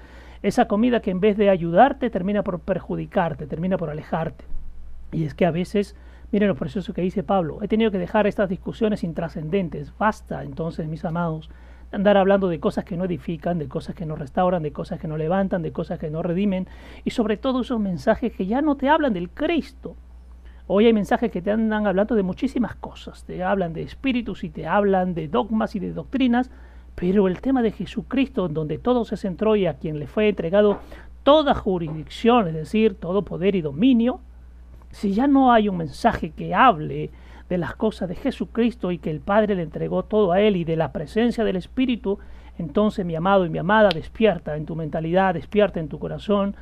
esa 0.43 0.67
comida 0.67 1.00
que 1.00 1.11
en 1.11 1.21
vez 1.21 1.37
de 1.37 1.49
ayudarte 1.49 2.11
termina 2.11 2.43
por 2.43 2.61
perjudicarte, 2.61 3.47
termina 3.47 3.78
por 3.78 3.90
alejarte. 3.90 4.45
Y 5.12 5.25
es 5.25 5.35
que 5.35 5.47
a 5.47 5.50
veces, 5.50 5.95
miren 6.33 6.49
lo 6.49 6.57
precioso 6.57 6.93
que 6.93 7.02
dice 7.02 7.23
Pablo, 7.23 7.59
he 7.62 7.69
tenido 7.69 7.90
que 7.90 7.99
dejar 7.99 8.26
estas 8.26 8.49
discusiones 8.49 9.05
intrascendentes. 9.05 9.93
Basta 9.99 10.43
entonces, 10.43 10.88
mis 10.88 11.05
amados, 11.05 11.50
andar 11.93 12.17
hablando 12.17 12.49
de 12.49 12.59
cosas 12.59 12.85
que 12.85 12.97
no 12.97 13.05
edifican, 13.05 13.59
de 13.59 13.69
cosas 13.69 13.95
que 13.95 14.07
no 14.07 14.17
restauran, 14.17 14.63
de 14.63 14.73
cosas 14.73 14.99
que 14.99 15.09
no 15.09 15.17
levantan, 15.17 15.63
de 15.63 15.73
cosas 15.73 15.99
que 15.99 16.11
no 16.11 16.23
redimen, 16.23 16.67
y 17.05 17.11
sobre 17.11 17.37
todo 17.37 17.61
esos 17.61 17.79
mensajes 17.79 18.33
que 18.33 18.47
ya 18.47 18.63
no 18.63 18.77
te 18.77 18.89
hablan 18.89 19.13
del 19.13 19.31
Cristo. 19.31 19.95
Hoy 20.67 20.87
hay 20.87 20.93
mensajes 20.93 21.31
que 21.31 21.43
te 21.43 21.51
andan 21.51 21.87
hablando 21.87 22.15
de 22.15 22.23
muchísimas 22.23 22.77
cosas, 22.77 23.25
te 23.25 23.43
hablan 23.43 23.75
de 23.75 23.83
espíritus 23.83 24.43
y 24.45 24.51
te 24.51 24.67
hablan 24.67 25.13
de 25.15 25.29
dogmas 25.29 25.75
y 25.77 25.81
de 25.81 25.93
doctrinas, 25.93 26.51
pero 26.95 27.29
el 27.29 27.41
tema 27.41 27.63
de 27.63 27.73
Jesucristo, 27.73 28.49
donde 28.49 28.79
todo 28.79 29.05
se 29.05 29.17
centró 29.17 29.57
y 29.57 29.67
a 29.67 29.75
quien 29.75 29.99
le 29.99 30.07
fue 30.07 30.29
entregado 30.29 30.79
toda 31.23 31.55
jurisdicción, 31.55 32.49
es 32.49 32.55
decir, 32.55 32.95
todo 32.95 33.23
poder 33.23 33.55
y 33.55 33.61
dominio, 33.61 34.21
si 34.91 35.15
ya 35.15 35.27
no 35.27 35.53
hay 35.53 35.69
un 35.69 35.77
mensaje 35.79 36.31
que 36.31 36.55
hable 36.55 37.11
de 37.52 37.59
las 37.59 37.75
cosas 37.75 38.09
de 38.09 38.14
Jesucristo 38.14 38.92
y 38.92 38.99
que 38.99 39.11
el 39.11 39.21
Padre 39.21 39.54
le 39.54 39.62
entregó 39.62 40.04
todo 40.04 40.32
a 40.32 40.40
Él 40.40 40.56
y 40.56 40.64
de 40.64 40.75
la 40.75 40.90
presencia 40.90 41.44
del 41.44 41.56
Espíritu, 41.56 42.18
entonces 42.56 43.04
mi 43.04 43.14
amado 43.14 43.44
y 43.44 43.50
mi 43.50 43.59
amada, 43.59 43.90
despierta 43.90 44.56
en 44.56 44.64
tu 44.64 44.75
mentalidad, 44.75 45.35
despierta 45.35 45.78
en 45.78 45.88
tu 45.88 45.99
corazón. 45.99 46.56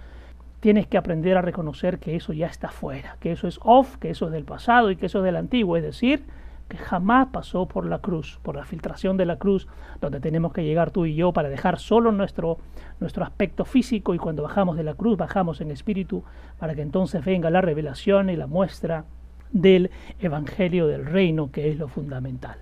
Tienes 0.58 0.88
que 0.88 0.98
aprender 0.98 1.36
a 1.36 1.42
reconocer 1.42 2.00
que 2.00 2.16
eso 2.16 2.32
ya 2.32 2.48
está 2.48 2.70
fuera, 2.70 3.16
que 3.20 3.30
eso 3.30 3.46
es 3.46 3.60
off, 3.62 3.98
que 3.98 4.10
eso 4.10 4.26
es 4.26 4.32
del 4.32 4.42
pasado 4.42 4.90
y 4.90 4.96
que 4.96 5.06
eso 5.06 5.18
es 5.18 5.24
del 5.24 5.36
antiguo, 5.36 5.76
es 5.76 5.84
decir, 5.84 6.24
que 6.68 6.76
jamás 6.76 7.28
pasó 7.28 7.66
por 7.66 7.86
la 7.86 8.00
cruz, 8.00 8.40
por 8.42 8.56
la 8.56 8.64
filtración 8.64 9.16
de 9.16 9.26
la 9.26 9.36
cruz, 9.36 9.68
donde 10.00 10.18
tenemos 10.18 10.52
que 10.52 10.64
llegar 10.64 10.90
tú 10.90 11.06
y 11.06 11.14
yo 11.14 11.32
para 11.32 11.50
dejar 11.50 11.78
solo 11.78 12.10
nuestro, 12.10 12.58
nuestro 12.98 13.22
aspecto 13.22 13.64
físico 13.64 14.12
y 14.12 14.18
cuando 14.18 14.42
bajamos 14.42 14.76
de 14.76 14.82
la 14.82 14.94
cruz 14.94 15.16
bajamos 15.16 15.60
en 15.60 15.70
espíritu 15.70 16.24
para 16.58 16.74
que 16.74 16.82
entonces 16.82 17.24
venga 17.24 17.48
la 17.48 17.60
revelación 17.60 18.28
y 18.28 18.34
la 18.34 18.48
muestra 18.48 19.04
del 19.52 19.90
Evangelio 20.20 20.86
del 20.86 21.06
Reino, 21.06 21.50
que 21.50 21.70
es 21.70 21.78
lo 21.78 21.88
fundamental. 21.88 22.56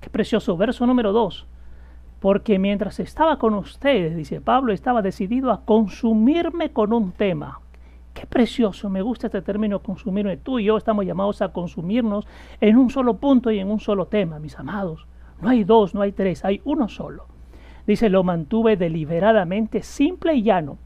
Qué 0.00 0.10
precioso 0.10 0.56
verso 0.56 0.86
número 0.86 1.12
2. 1.12 1.46
Porque 2.20 2.58
mientras 2.58 2.98
estaba 3.00 3.38
con 3.38 3.54
ustedes, 3.54 4.16
dice 4.16 4.40
Pablo, 4.40 4.72
estaba 4.72 5.02
decidido 5.02 5.50
a 5.50 5.64
consumirme 5.64 6.70
con 6.70 6.92
un 6.92 7.12
tema. 7.12 7.60
Qué 8.14 8.26
precioso, 8.26 8.88
me 8.88 9.02
gusta 9.02 9.26
este 9.26 9.42
término 9.42 9.80
consumirme. 9.80 10.38
Tú 10.38 10.58
y 10.58 10.64
yo 10.64 10.78
estamos 10.78 11.04
llamados 11.04 11.42
a 11.42 11.52
consumirnos 11.52 12.26
en 12.60 12.78
un 12.78 12.88
solo 12.88 13.18
punto 13.18 13.50
y 13.50 13.58
en 13.58 13.70
un 13.70 13.78
solo 13.78 14.06
tema, 14.06 14.38
mis 14.38 14.58
amados. 14.58 15.06
No 15.42 15.50
hay 15.50 15.64
dos, 15.64 15.94
no 15.94 16.00
hay 16.00 16.12
tres, 16.12 16.44
hay 16.44 16.62
uno 16.64 16.88
solo. 16.88 17.26
Dice, 17.86 18.08
lo 18.08 18.24
mantuve 18.24 18.76
deliberadamente 18.76 19.82
simple 19.82 20.34
y 20.34 20.42
llano. 20.42 20.78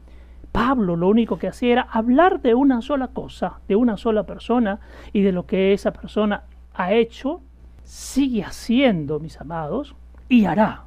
Pablo 0.51 0.95
lo 0.95 1.07
único 1.07 1.37
que 1.37 1.47
hacía 1.47 1.71
era 1.71 1.81
hablar 1.89 2.41
de 2.41 2.55
una 2.55 2.81
sola 2.81 3.07
cosa, 3.07 3.59
de 3.67 3.75
una 3.75 3.97
sola 3.97 4.25
persona 4.25 4.79
y 5.13 5.21
de 5.21 5.31
lo 5.31 5.45
que 5.45 5.73
esa 5.73 5.91
persona 5.93 6.43
ha 6.73 6.93
hecho, 6.93 7.41
sigue 7.83 8.43
haciendo, 8.43 9.19
mis 9.19 9.39
amados, 9.39 9.95
y 10.27 10.45
hará. 10.45 10.83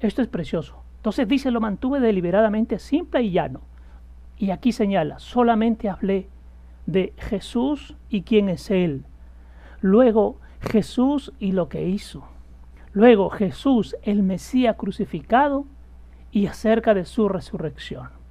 Esto 0.00 0.22
es 0.22 0.28
precioso. 0.28 0.82
Entonces 0.96 1.28
dice, 1.28 1.50
lo 1.50 1.60
mantuve 1.60 2.00
deliberadamente 2.00 2.78
simple 2.78 3.22
y 3.22 3.32
llano. 3.32 3.60
Y 4.38 4.50
aquí 4.50 4.72
señala, 4.72 5.18
solamente 5.18 5.88
hablé 5.88 6.28
de 6.86 7.12
Jesús 7.18 7.96
y 8.08 8.22
quién 8.22 8.48
es 8.48 8.70
Él. 8.70 9.04
Luego 9.80 10.38
Jesús 10.60 11.32
y 11.38 11.52
lo 11.52 11.68
que 11.68 11.88
hizo. 11.88 12.24
Luego 12.92 13.30
Jesús, 13.30 13.96
el 14.02 14.22
Mesías 14.22 14.76
crucificado, 14.76 15.66
y 16.30 16.46
acerca 16.46 16.94
de 16.94 17.04
su 17.04 17.28
resurrección. 17.28 18.21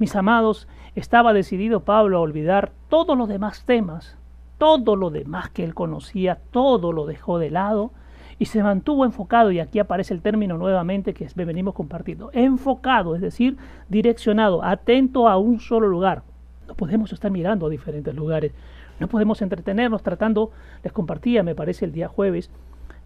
Mis 0.00 0.16
amados, 0.16 0.66
estaba 0.94 1.34
decidido 1.34 1.80
Pablo 1.80 2.16
a 2.16 2.20
olvidar 2.22 2.72
todos 2.88 3.18
los 3.18 3.28
demás 3.28 3.66
temas, 3.66 4.16
todo 4.56 4.96
lo 4.96 5.10
demás 5.10 5.50
que 5.50 5.62
él 5.62 5.74
conocía, 5.74 6.38
todo 6.52 6.94
lo 6.94 7.04
dejó 7.04 7.38
de 7.38 7.50
lado 7.50 7.90
y 8.38 8.46
se 8.46 8.62
mantuvo 8.62 9.04
enfocado, 9.04 9.52
y 9.52 9.60
aquí 9.60 9.78
aparece 9.78 10.14
el 10.14 10.22
término 10.22 10.56
nuevamente 10.56 11.12
que 11.12 11.28
venimos 11.34 11.74
compartiendo, 11.74 12.30
enfocado, 12.32 13.14
es 13.14 13.20
decir, 13.20 13.58
direccionado, 13.90 14.64
atento 14.64 15.28
a 15.28 15.36
un 15.36 15.60
solo 15.60 15.86
lugar. 15.86 16.22
No 16.66 16.74
podemos 16.76 17.12
estar 17.12 17.30
mirando 17.30 17.66
a 17.66 17.68
diferentes 17.68 18.14
lugares, 18.14 18.54
no 19.00 19.06
podemos 19.06 19.42
entretenernos 19.42 20.02
tratando, 20.02 20.50
les 20.82 20.94
compartía, 20.94 21.42
me 21.42 21.54
parece, 21.54 21.84
el 21.84 21.92
día 21.92 22.08
jueves 22.08 22.50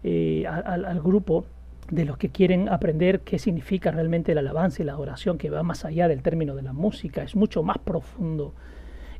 eh, 0.05 0.47
al, 0.47 0.85
al 0.85 1.01
grupo 1.01 1.43
de 1.89 2.05
los 2.05 2.17
que 2.17 2.29
quieren 2.29 2.69
aprender 2.69 3.21
qué 3.21 3.39
significa 3.39 3.91
realmente 3.91 4.33
la 4.33 4.41
alabanza 4.41 4.81
y 4.81 4.85
la 4.85 4.97
oración, 4.97 5.37
que 5.37 5.49
va 5.49 5.63
más 5.63 5.85
allá 5.85 6.07
del 6.07 6.21
término 6.21 6.55
de 6.55 6.63
la 6.63 6.73
música, 6.73 7.23
es 7.23 7.35
mucho 7.35 7.63
más 7.63 7.77
profundo. 7.77 8.53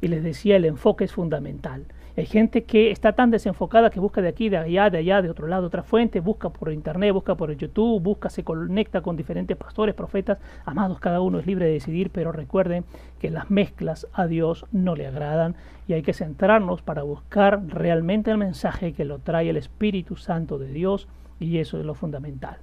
Y 0.01 0.07
les 0.07 0.23
decía, 0.23 0.55
el 0.55 0.65
enfoque 0.65 1.05
es 1.05 1.11
fundamental. 1.11 1.85
Hay 2.17 2.25
gente 2.25 2.63
que 2.63 2.91
está 2.91 3.11
tan 3.11 3.29
desenfocada 3.29 3.89
que 3.89 3.99
busca 3.99 4.21
de 4.21 4.29
aquí, 4.29 4.47
de 4.47 4.55
allá, 4.55 4.89
de 4.89 4.99
allá, 4.99 5.21
de 5.21 5.29
otro 5.29 5.47
lado, 5.47 5.67
otra 5.67 5.83
fuente, 5.83 6.21
busca 6.21 6.49
por 6.49 6.71
internet, 6.71 7.11
busca 7.11 7.35
por 7.35 7.51
YouTube, 7.51 8.01
busca, 8.01 8.29
se 8.29 8.45
conecta 8.45 9.01
con 9.01 9.17
diferentes 9.17 9.57
pastores, 9.57 9.93
profetas. 9.95 10.37
Amados, 10.63 11.01
cada 11.01 11.19
uno 11.19 11.39
es 11.39 11.45
libre 11.45 11.65
de 11.65 11.73
decidir, 11.73 12.11
pero 12.11 12.31
recuerden 12.31 12.85
que 13.19 13.29
las 13.29 13.51
mezclas 13.51 14.07
a 14.13 14.27
Dios 14.27 14.65
no 14.71 14.95
le 14.95 15.07
agradan 15.07 15.55
y 15.89 15.93
hay 15.93 16.03
que 16.03 16.13
centrarnos 16.13 16.81
para 16.81 17.03
buscar 17.03 17.67
realmente 17.67 18.31
el 18.31 18.37
mensaje 18.37 18.93
que 18.93 19.03
lo 19.03 19.19
trae 19.19 19.49
el 19.49 19.57
Espíritu 19.57 20.15
Santo 20.15 20.57
de 20.57 20.71
Dios 20.71 21.09
y 21.39 21.57
eso 21.57 21.79
es 21.79 21.85
lo 21.85 21.95
fundamental. 21.95 22.57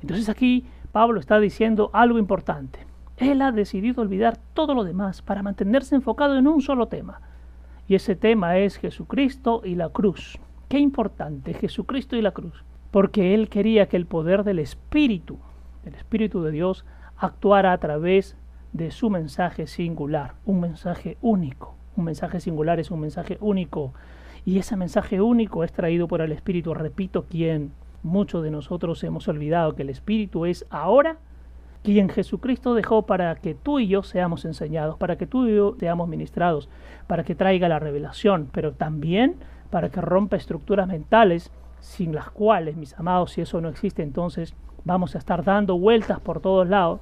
Entonces 0.00 0.28
aquí 0.28 0.66
Pablo 0.90 1.20
está 1.20 1.38
diciendo 1.38 1.90
algo 1.92 2.18
importante. 2.18 2.80
Él 3.16 3.42
ha 3.42 3.52
decidido 3.52 4.02
olvidar 4.02 4.38
todo 4.54 4.74
lo 4.74 4.84
demás 4.84 5.22
para 5.22 5.42
mantenerse 5.42 5.94
enfocado 5.94 6.36
en 6.36 6.48
un 6.48 6.60
solo 6.60 6.88
tema 6.88 7.20
y 7.88 7.94
ese 7.94 8.16
tema 8.16 8.58
es 8.58 8.76
Jesucristo 8.76 9.62
y 9.64 9.74
la 9.74 9.88
cruz. 9.90 10.38
Qué 10.68 10.78
importante, 10.78 11.52
Jesucristo 11.54 12.16
y 12.16 12.22
la 12.22 12.30
cruz. 12.30 12.64
Porque 12.90 13.34
Él 13.34 13.48
quería 13.48 13.86
que 13.86 13.96
el 13.96 14.06
poder 14.06 14.44
del 14.44 14.58
Espíritu, 14.58 15.38
el 15.84 15.94
Espíritu 15.94 16.42
de 16.42 16.52
Dios, 16.52 16.84
actuara 17.16 17.72
a 17.72 17.78
través 17.78 18.36
de 18.72 18.90
su 18.90 19.10
mensaje 19.10 19.66
singular, 19.66 20.34
un 20.44 20.60
mensaje 20.60 21.18
único. 21.20 21.74
Un 21.96 22.04
mensaje 22.04 22.40
singular 22.40 22.80
es 22.80 22.90
un 22.90 23.00
mensaje 23.00 23.36
único. 23.40 23.92
Y 24.44 24.58
ese 24.58 24.76
mensaje 24.76 25.20
único 25.20 25.62
es 25.62 25.72
traído 25.72 26.08
por 26.08 26.22
el 26.22 26.32
Espíritu. 26.32 26.72
Repito, 26.72 27.26
quien 27.28 27.72
muchos 28.02 28.42
de 28.42 28.50
nosotros 28.50 29.02
hemos 29.04 29.28
olvidado 29.28 29.74
que 29.74 29.82
el 29.82 29.90
Espíritu 29.90 30.46
es 30.46 30.66
ahora 30.70 31.18
quien 31.82 32.08
Jesucristo 32.08 32.74
dejó 32.74 33.02
para 33.02 33.34
que 33.36 33.54
tú 33.54 33.80
y 33.80 33.88
yo 33.88 34.02
seamos 34.02 34.44
enseñados, 34.44 34.96
para 34.96 35.16
que 35.16 35.26
tú 35.26 35.46
y 35.48 35.56
yo 35.56 35.74
seamos 35.78 36.08
ministrados, 36.08 36.68
para 37.06 37.24
que 37.24 37.34
traiga 37.34 37.68
la 37.68 37.80
revelación, 37.80 38.48
pero 38.52 38.72
también 38.72 39.36
para 39.70 39.88
que 39.88 40.00
rompa 40.00 40.36
estructuras 40.36 40.86
mentales 40.86 41.50
sin 41.80 42.14
las 42.14 42.30
cuales, 42.30 42.76
mis 42.76 42.96
amados, 42.98 43.32
si 43.32 43.40
eso 43.40 43.60
no 43.60 43.68
existe, 43.68 44.02
entonces 44.02 44.54
vamos 44.84 45.16
a 45.16 45.18
estar 45.18 45.42
dando 45.42 45.76
vueltas 45.76 46.20
por 46.20 46.40
todos 46.40 46.68
lados. 46.68 47.00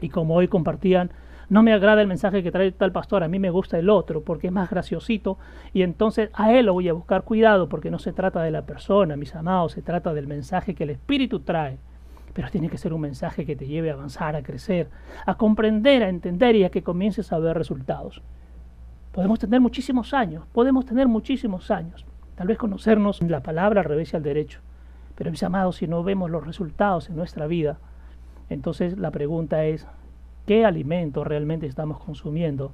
Y 0.00 0.08
como 0.08 0.34
hoy 0.34 0.48
compartían, 0.48 1.12
no 1.50 1.62
me 1.62 1.74
agrada 1.74 2.00
el 2.00 2.08
mensaje 2.08 2.42
que 2.42 2.50
trae 2.50 2.72
tal 2.72 2.92
pastor, 2.92 3.22
a 3.22 3.28
mí 3.28 3.38
me 3.38 3.50
gusta 3.50 3.78
el 3.78 3.90
otro 3.90 4.22
porque 4.22 4.46
es 4.46 4.52
más 4.52 4.70
graciosito 4.70 5.36
y 5.74 5.82
entonces 5.82 6.30
a 6.32 6.52
él 6.54 6.66
lo 6.66 6.72
voy 6.72 6.88
a 6.88 6.94
buscar 6.94 7.24
cuidado 7.24 7.68
porque 7.68 7.90
no 7.90 7.98
se 7.98 8.12
trata 8.12 8.42
de 8.42 8.50
la 8.50 8.62
persona, 8.62 9.16
mis 9.16 9.34
amados, 9.34 9.72
se 9.72 9.82
trata 9.82 10.14
del 10.14 10.26
mensaje 10.26 10.74
que 10.74 10.84
el 10.84 10.90
Espíritu 10.90 11.40
trae 11.40 11.78
pero 12.32 12.48
tiene 12.48 12.68
que 12.68 12.78
ser 12.78 12.92
un 12.92 13.00
mensaje 13.00 13.44
que 13.44 13.56
te 13.56 13.66
lleve 13.66 13.90
a 13.90 13.94
avanzar, 13.94 14.36
a 14.36 14.42
crecer, 14.42 14.88
a 15.26 15.34
comprender, 15.34 16.02
a 16.02 16.08
entender 16.08 16.56
y 16.56 16.64
a 16.64 16.70
que 16.70 16.82
comiences 16.82 17.32
a 17.32 17.38
ver 17.38 17.56
resultados. 17.56 18.22
Podemos 19.12 19.38
tener 19.38 19.60
muchísimos 19.60 20.14
años, 20.14 20.46
podemos 20.52 20.86
tener 20.86 21.08
muchísimos 21.08 21.70
años, 21.70 22.06
tal 22.36 22.46
vez 22.46 22.58
conocernos 22.58 23.20
la 23.22 23.42
palabra 23.42 23.80
al 23.80 23.86
revés 23.86 24.12
y 24.12 24.16
al 24.16 24.22
derecho, 24.22 24.60
pero 25.16 25.30
mis 25.30 25.42
amados, 25.42 25.76
si 25.76 25.88
no 25.88 26.04
vemos 26.04 26.30
los 26.30 26.46
resultados 26.46 27.10
en 27.10 27.16
nuestra 27.16 27.46
vida, 27.46 27.78
entonces 28.48 28.96
la 28.96 29.10
pregunta 29.10 29.64
es, 29.64 29.86
¿qué 30.46 30.64
alimento 30.64 31.24
realmente 31.24 31.66
estamos 31.66 31.98
consumiendo? 31.98 32.72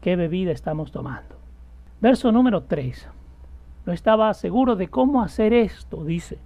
¿Qué 0.00 0.16
bebida 0.16 0.52
estamos 0.52 0.92
tomando? 0.92 1.36
Verso 2.00 2.30
número 2.32 2.62
3. 2.62 3.08
No 3.86 3.92
estaba 3.92 4.32
seguro 4.34 4.76
de 4.76 4.88
cómo 4.88 5.22
hacer 5.22 5.52
esto, 5.52 6.04
dice. 6.04 6.38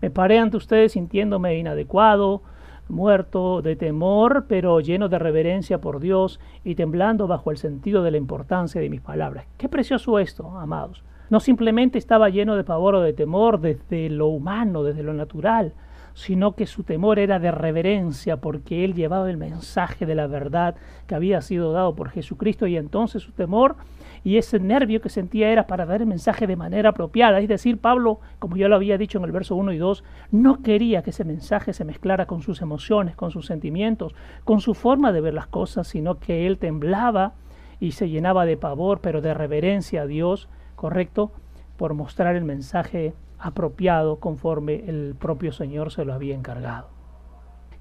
Me 0.00 0.10
paré 0.10 0.38
ante 0.38 0.56
ustedes 0.56 0.92
sintiéndome 0.92 1.58
inadecuado, 1.58 2.42
muerto 2.88 3.62
de 3.62 3.76
temor, 3.76 4.46
pero 4.48 4.80
lleno 4.80 5.08
de 5.08 5.18
reverencia 5.18 5.80
por 5.80 6.00
Dios 6.00 6.40
y 6.64 6.74
temblando 6.74 7.26
bajo 7.26 7.50
el 7.50 7.56
sentido 7.56 8.02
de 8.02 8.10
la 8.10 8.16
importancia 8.16 8.80
de 8.80 8.90
mis 8.90 9.00
palabras. 9.00 9.46
Qué 9.56 9.68
precioso 9.68 10.18
esto, 10.18 10.58
amados. 10.58 11.02
No 11.28 11.40
simplemente 11.40 11.98
estaba 11.98 12.28
lleno 12.28 12.56
de 12.56 12.64
pavor 12.64 12.94
o 12.94 13.00
de 13.00 13.12
temor 13.12 13.60
desde 13.60 14.08
lo 14.10 14.28
humano, 14.28 14.82
desde 14.84 15.02
lo 15.02 15.12
natural, 15.12 15.72
sino 16.16 16.52
que 16.56 16.64
su 16.64 16.82
temor 16.82 17.18
era 17.18 17.38
de 17.38 17.50
reverencia 17.50 18.38
porque 18.38 18.86
él 18.86 18.94
llevaba 18.94 19.28
el 19.28 19.36
mensaje 19.36 20.06
de 20.06 20.14
la 20.14 20.26
verdad 20.26 20.74
que 21.06 21.14
había 21.14 21.42
sido 21.42 21.72
dado 21.72 21.94
por 21.94 22.08
Jesucristo 22.08 22.66
y 22.66 22.78
entonces 22.78 23.22
su 23.22 23.32
temor 23.32 23.76
y 24.24 24.38
ese 24.38 24.58
nervio 24.58 25.02
que 25.02 25.10
sentía 25.10 25.50
era 25.50 25.66
para 25.66 25.84
dar 25.84 26.00
el 26.00 26.06
mensaje 26.06 26.46
de 26.46 26.56
manera 26.56 26.88
apropiada. 26.88 27.38
Es 27.40 27.48
decir, 27.48 27.76
Pablo, 27.76 28.20
como 28.38 28.56
yo 28.56 28.66
lo 28.68 28.76
había 28.76 28.96
dicho 28.96 29.18
en 29.18 29.24
el 29.24 29.30
verso 29.30 29.56
1 29.56 29.74
y 29.74 29.76
2, 29.76 30.04
no 30.30 30.62
quería 30.62 31.02
que 31.02 31.10
ese 31.10 31.24
mensaje 31.24 31.74
se 31.74 31.84
mezclara 31.84 32.24
con 32.24 32.40
sus 32.40 32.62
emociones, 32.62 33.14
con 33.14 33.30
sus 33.30 33.44
sentimientos, 33.44 34.14
con 34.44 34.62
su 34.62 34.72
forma 34.72 35.12
de 35.12 35.20
ver 35.20 35.34
las 35.34 35.48
cosas, 35.48 35.86
sino 35.86 36.18
que 36.18 36.46
él 36.46 36.56
temblaba 36.56 37.34
y 37.78 37.92
se 37.92 38.08
llenaba 38.08 38.46
de 38.46 38.56
pavor, 38.56 39.00
pero 39.02 39.20
de 39.20 39.34
reverencia 39.34 40.02
a 40.02 40.06
Dios, 40.06 40.48
correcto, 40.76 41.30
por 41.76 41.92
mostrar 41.92 42.36
el 42.36 42.44
mensaje 42.44 43.12
apropiado 43.38 44.16
conforme 44.20 44.84
el 44.88 45.14
propio 45.18 45.52
Señor 45.52 45.92
se 45.92 46.04
lo 46.04 46.14
había 46.14 46.34
encargado. 46.34 46.88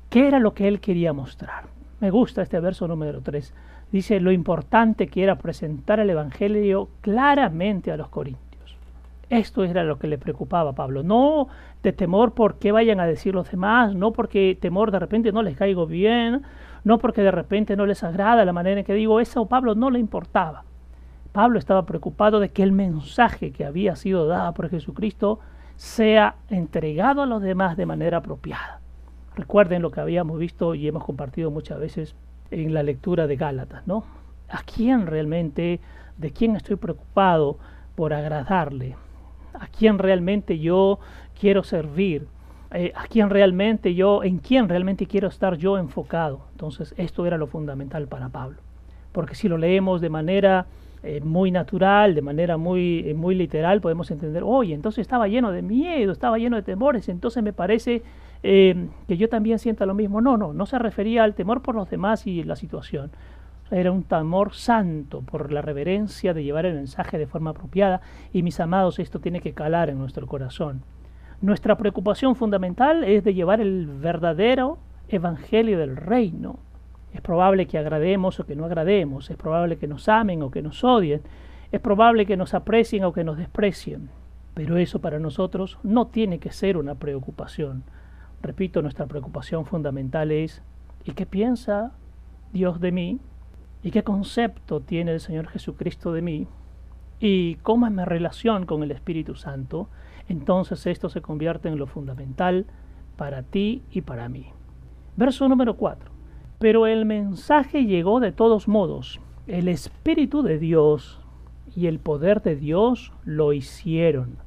¿Qué 0.10 0.28
era 0.28 0.40
lo 0.40 0.54
que 0.54 0.68
él 0.68 0.80
quería 0.80 1.14
mostrar? 1.14 1.66
Me 2.00 2.12
gusta 2.12 2.42
este 2.42 2.60
verso 2.60 2.88
número 2.88 3.22
3 3.22 3.54
dice 3.92 4.20
lo 4.20 4.32
importante 4.32 5.08
que 5.08 5.24
era 5.24 5.38
presentar 5.38 6.00
el 6.00 6.10
Evangelio 6.10 6.90
claramente 7.02 7.92
a 7.92 7.98
los 7.98 8.10
corintios. 8.10 8.78
Esto 9.30 9.64
era 9.64 9.84
lo 9.84 9.98
que 9.98 10.08
le 10.08 10.18
preocupaba 10.18 10.72
a 10.72 10.76
Pablo, 10.76 11.02
no 11.02 11.48
de 11.82 11.94
temor 11.94 12.34
por 12.34 12.60
qué 12.60 12.72
vayan 12.72 13.00
a 13.00 13.08
decir 13.08 13.34
los 13.34 13.50
demás, 13.50 13.96
no 13.96 14.12
porque 14.12 14.58
temor 14.60 14.92
de 14.92 15.00
repente 15.00 15.32
no 15.32 15.42
les 15.42 15.58
caigo 15.58 15.88
bien, 15.88 16.44
no 16.84 17.00
porque 17.00 17.22
de 17.22 17.32
repente 17.32 17.76
no 17.76 17.86
les 17.86 18.04
agrada 18.04 18.46
la 18.46 18.54
manera 18.54 18.80
en 18.80 18.86
que 18.86 18.94
digo 18.94 19.20
eso, 19.20 19.48
Pablo 19.48 19.76
no 19.76 19.90
le 19.90 20.00
importaba. 20.00 20.64
Pablo 21.36 21.60
estaba 21.60 21.86
preocupado 21.86 22.39
de 22.39 22.48
que 22.48 22.63
el 22.63 22.72
mensaje 22.72 23.51
que 23.51 23.65
había 23.65 23.98
sido 23.98 24.25
dado 24.25 24.54
por 24.54 24.70
Jesucristo 24.70 25.42
sea 25.75 26.36
entregado 26.50 27.24
a 27.24 27.25
los 27.25 27.42
demás 27.42 27.75
de 27.75 27.86
manera 27.86 28.20
apropiada. 28.20 28.80
Recuerden 29.36 29.82
lo 29.82 29.92
que 29.92 30.00
habíamos 30.00 30.39
visto 30.39 30.75
y 30.75 30.88
hemos 30.88 31.04
compartido 31.04 31.51
muchas 31.51 31.77
veces 31.77 32.15
en 32.51 32.74
la 32.74 32.84
lectura 32.84 33.27
de 33.27 33.36
Gálatas, 33.36 33.86
¿no? 33.86 34.06
¿A 34.48 34.63
quién 34.63 35.08
realmente, 35.08 35.82
de 36.15 36.32
quién 36.32 36.56
estoy 36.56 36.77
preocupado 36.77 37.58
por 37.96 38.13
agradarle? 38.13 38.96
¿A 39.60 39.68
quién 39.68 40.00
realmente 40.00 40.60
yo 40.60 41.00
quiero 41.38 41.65
servir? 41.65 42.30
Eh, 42.72 42.94
¿A 42.96 43.08
quién 43.08 43.30
realmente 43.30 43.94
yo, 43.94 44.24
en 44.24 44.38
quién 44.38 44.70
realmente 44.70 45.06
quiero 45.06 45.27
estar 45.27 45.58
yo 45.58 45.77
enfocado? 45.77 46.48
Entonces, 46.54 46.96
esto 46.96 47.25
era 47.25 47.38
lo 47.38 47.48
fundamental 47.48 48.08
para 48.08 48.30
Pablo. 48.30 48.60
Porque 49.12 49.36
si 49.36 49.50
lo 49.50 49.58
leemos 49.58 50.00
de 50.00 50.10
manera 50.10 50.65
eh, 51.06 51.22
muy 51.22 51.52
natural, 51.52 52.16
de 52.16 52.22
manera 52.24 52.58
muy, 52.58 53.08
eh, 53.08 53.14
muy 53.14 53.36
literal, 53.36 53.80
podemos 53.80 54.10
entender, 54.10 54.42
oye, 54.44 54.74
entonces 54.74 55.04
estaba 55.04 55.28
lleno 55.28 55.52
de 55.52 55.62
miedo, 55.62 56.12
estaba 56.12 56.40
lleno 56.40 56.56
de 56.56 56.64
temores, 56.64 57.10
entonces 57.10 57.44
me 57.44 57.54
parece 57.54 58.02
eh, 58.42 58.88
que 59.08 59.16
yo 59.16 59.30
también 59.30 59.60
sienta 59.60 59.86
lo 59.86 59.94
mismo. 59.94 60.20
No, 60.20 60.36
no, 60.36 60.52
no 60.52 60.66
se 60.66 60.80
refería 60.80 61.24
al 61.24 61.36
temor 61.36 61.62
por 61.62 61.76
los 61.76 61.90
demás 61.92 62.26
y 62.26 62.44
la 62.44 62.56
situación. 62.56 63.12
Era 63.70 63.92
un 63.92 64.02
temor 64.02 64.54
santo 64.56 65.22
por 65.22 65.52
la 65.52 65.62
reverencia 65.62 66.34
de 66.34 66.44
llevar 66.44 66.66
el 66.66 66.74
mensaje 66.74 67.20
de 67.20 67.28
forma 67.28 67.52
apropiada 67.52 68.02
y 68.34 68.42
mis 68.42 68.60
amados, 68.60 68.98
esto 68.98 69.20
tiene 69.20 69.42
que 69.42 69.54
calar 69.54 69.92
en 69.92 70.00
nuestro 70.00 70.26
corazón. 70.26 70.82
Nuestra 71.40 71.78
preocupación 71.78 72.36
fundamental 72.36 73.04
es 73.04 73.24
de 73.24 73.36
llevar 73.36 73.62
el 73.62 73.86
verdadero 73.86 74.80
evangelio 75.08 75.78
del 75.78 75.98
reino. 75.98 76.58
Es 77.15 77.22
probable 77.22 77.65
que 77.65 77.77
agrademos 77.77 78.41
o 78.41 78.45
que 78.45 78.57
no 78.57 78.65
agrademos, 78.65 79.29
es 79.29 79.38
probable 79.38 79.77
que 79.77 79.88
nos 79.88 80.10
amen 80.10 80.43
o 80.43 80.51
que 80.51 80.62
nos 80.62 80.84
odien, 80.84 81.22
es 81.72 81.79
probable 81.79 82.25
que 82.25 82.36
nos 82.36 82.53
aprecien 82.53 83.05
o 83.05 83.13
que 83.13 83.24
nos 83.24 83.38
desprecien, 83.38 84.10
pero 84.53 84.75
eso 84.75 85.00
para 85.00 85.17
nosotros 85.17 85.79
no 85.81 86.07
tiene 86.07 86.39
que 86.39 86.51
ser 86.51 86.75
una 86.75 86.95
preocupación. 86.95 87.84
Repito, 88.41 88.81
nuestra 88.81 89.05
preocupación 89.05 89.65
fundamental 89.65 90.29
es 90.29 90.62
¿y 91.05 91.13
qué 91.13 91.25
piensa 91.25 91.93
Dios 92.51 92.81
de 92.81 92.91
mí? 92.91 93.22
¿Y 93.81 93.91
qué 93.91 94.03
concepto 94.03 94.81
tiene 94.81 95.13
el 95.13 95.22
Señor 95.22 95.48
Jesucristo 95.48 96.12
de 96.12 96.22
mí? 96.22 96.48
¿Y 97.22 97.55
cómo 97.63 97.88
es 97.88 97.93
mi 97.93 98.03
relación 98.03 98.65
con 98.65 98.84
el 98.84 98.91
Espíritu 98.91 99.36
Santo? 99.36 99.88
Entonces 100.27 100.86
esto 100.86 101.07
se 101.07 101.22
convierte 101.22 101.69
en 101.69 101.77
lo 101.77 101.88
fundamental 101.88 102.65
para 103.15 103.41
ti 103.41 103.84
y 103.89 104.01
para 104.01 104.27
mí. 104.27 104.48
Verso 105.15 105.48
número 105.48 105.77
4. 105.77 106.14
Pero 106.60 106.88
el 106.88 107.06
mensaje 107.06 107.86
llegó 107.86 108.20
de 108.20 108.32
todos 108.32 108.68
modos. 108.68 109.20
El 109.48 109.68
Espíritu 109.68 110.42
de 110.42 110.58
Dios 110.58 111.20
y 111.76 111.88
el 111.88 112.00
poder 112.00 112.42
de 112.42 112.56
Dios 112.56 113.12
lo 113.26 113.54
hicieron. 113.54 114.38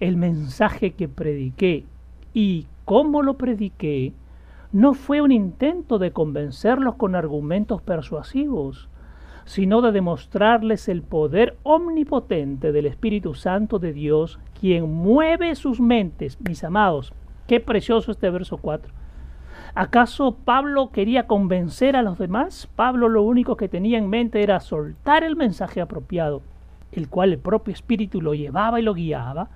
El 0.00 0.16
mensaje 0.16 0.92
que 0.92 1.08
prediqué 1.08 1.84
y 2.34 2.66
cómo 2.84 3.22
lo 3.22 3.34
prediqué 3.34 4.12
no 4.72 4.94
fue 4.94 5.22
un 5.22 5.32
intento 5.32 5.98
de 5.98 6.10
convencerlos 6.10 6.96
con 6.96 7.14
argumentos 7.14 7.80
persuasivos, 7.80 8.88
sino 9.46 9.80
de 9.80 9.92
demostrarles 9.92 10.88
el 10.88 11.02
poder 11.02 11.56
omnipotente 11.62 12.72
del 12.72 12.86
Espíritu 12.86 13.34
Santo 13.34 13.78
de 13.78 13.92
Dios, 13.92 14.40
quien 14.60 14.92
mueve 14.92 15.54
sus 15.54 15.80
mentes. 15.80 16.38
Mis 16.40 16.64
amados, 16.64 17.12
qué 17.46 17.60
precioso 17.60 18.10
este 18.10 18.28
verso 18.28 18.58
4. 18.58 18.92
¿Acaso 19.78 20.38
Pablo 20.42 20.90
quería 20.90 21.26
convencer 21.26 21.96
a 21.96 22.02
los 22.02 22.16
demás? 22.16 22.66
Pablo 22.76 23.10
lo 23.10 23.20
único 23.20 23.58
que 23.58 23.68
tenía 23.68 23.98
en 23.98 24.08
mente 24.08 24.42
era 24.42 24.58
soltar 24.58 25.22
el 25.22 25.36
mensaje 25.36 25.82
apropiado, 25.82 26.40
el 26.92 27.10
cual 27.10 27.34
el 27.34 27.38
propio 27.38 27.74
Espíritu 27.74 28.22
lo 28.22 28.32
llevaba 28.32 28.80
y 28.80 28.82
lo 28.82 28.94
guiaba, 28.94 29.50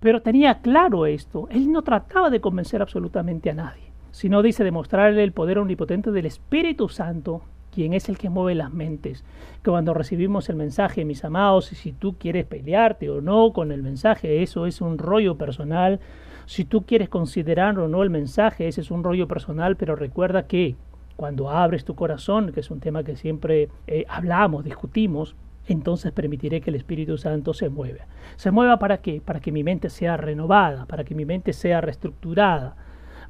pero 0.00 0.22
tenía 0.22 0.60
claro 0.62 1.04
esto. 1.04 1.46
Él 1.50 1.70
no 1.70 1.82
trataba 1.82 2.30
de 2.30 2.40
convencer 2.40 2.80
absolutamente 2.80 3.50
a 3.50 3.54
nadie, 3.54 3.92
sino 4.12 4.40
dice 4.40 4.64
demostrarle 4.64 5.22
el 5.22 5.32
poder 5.32 5.58
omnipotente 5.58 6.10
del 6.10 6.24
Espíritu 6.24 6.88
Santo, 6.88 7.42
quien 7.70 7.92
es 7.92 8.08
el 8.08 8.16
que 8.16 8.30
mueve 8.30 8.54
las 8.54 8.72
mentes. 8.72 9.26
Que 9.62 9.70
cuando 9.70 9.92
recibimos 9.92 10.48
el 10.48 10.56
mensaje, 10.56 11.04
mis 11.04 11.22
amados, 11.22 11.70
y 11.72 11.74
si 11.74 11.92
tú 11.92 12.14
quieres 12.18 12.46
pelearte 12.46 13.10
o 13.10 13.20
no 13.20 13.52
con 13.52 13.70
el 13.72 13.82
mensaje, 13.82 14.42
eso 14.42 14.64
es 14.64 14.80
un 14.80 14.96
rollo 14.96 15.36
personal 15.36 16.00
si 16.46 16.64
tú 16.64 16.86
quieres 16.86 17.08
considerar 17.08 17.78
o 17.78 17.88
no 17.88 18.04
el 18.04 18.10
mensaje, 18.10 18.68
ese 18.68 18.80
es 18.80 18.92
un 18.92 19.02
rollo 19.02 19.26
personal, 19.26 19.76
pero 19.76 19.96
recuerda 19.96 20.46
que 20.46 20.76
cuando 21.16 21.50
abres 21.50 21.84
tu 21.84 21.96
corazón, 21.96 22.52
que 22.52 22.60
es 22.60 22.70
un 22.70 22.78
tema 22.78 23.02
que 23.02 23.16
siempre 23.16 23.68
eh, 23.88 24.04
hablamos, 24.08 24.64
discutimos, 24.64 25.34
entonces 25.66 26.12
permitiré 26.12 26.60
que 26.60 26.70
el 26.70 26.76
Espíritu 26.76 27.18
Santo 27.18 27.52
se 27.52 27.68
mueva. 27.68 28.06
¿Se 28.36 28.52
mueva 28.52 28.78
para 28.78 28.98
qué? 28.98 29.20
Para 29.20 29.40
que 29.40 29.50
mi 29.50 29.64
mente 29.64 29.90
sea 29.90 30.16
renovada, 30.16 30.86
para 30.86 31.02
que 31.02 31.16
mi 31.16 31.24
mente 31.24 31.52
sea 31.52 31.80
reestructurada, 31.80 32.76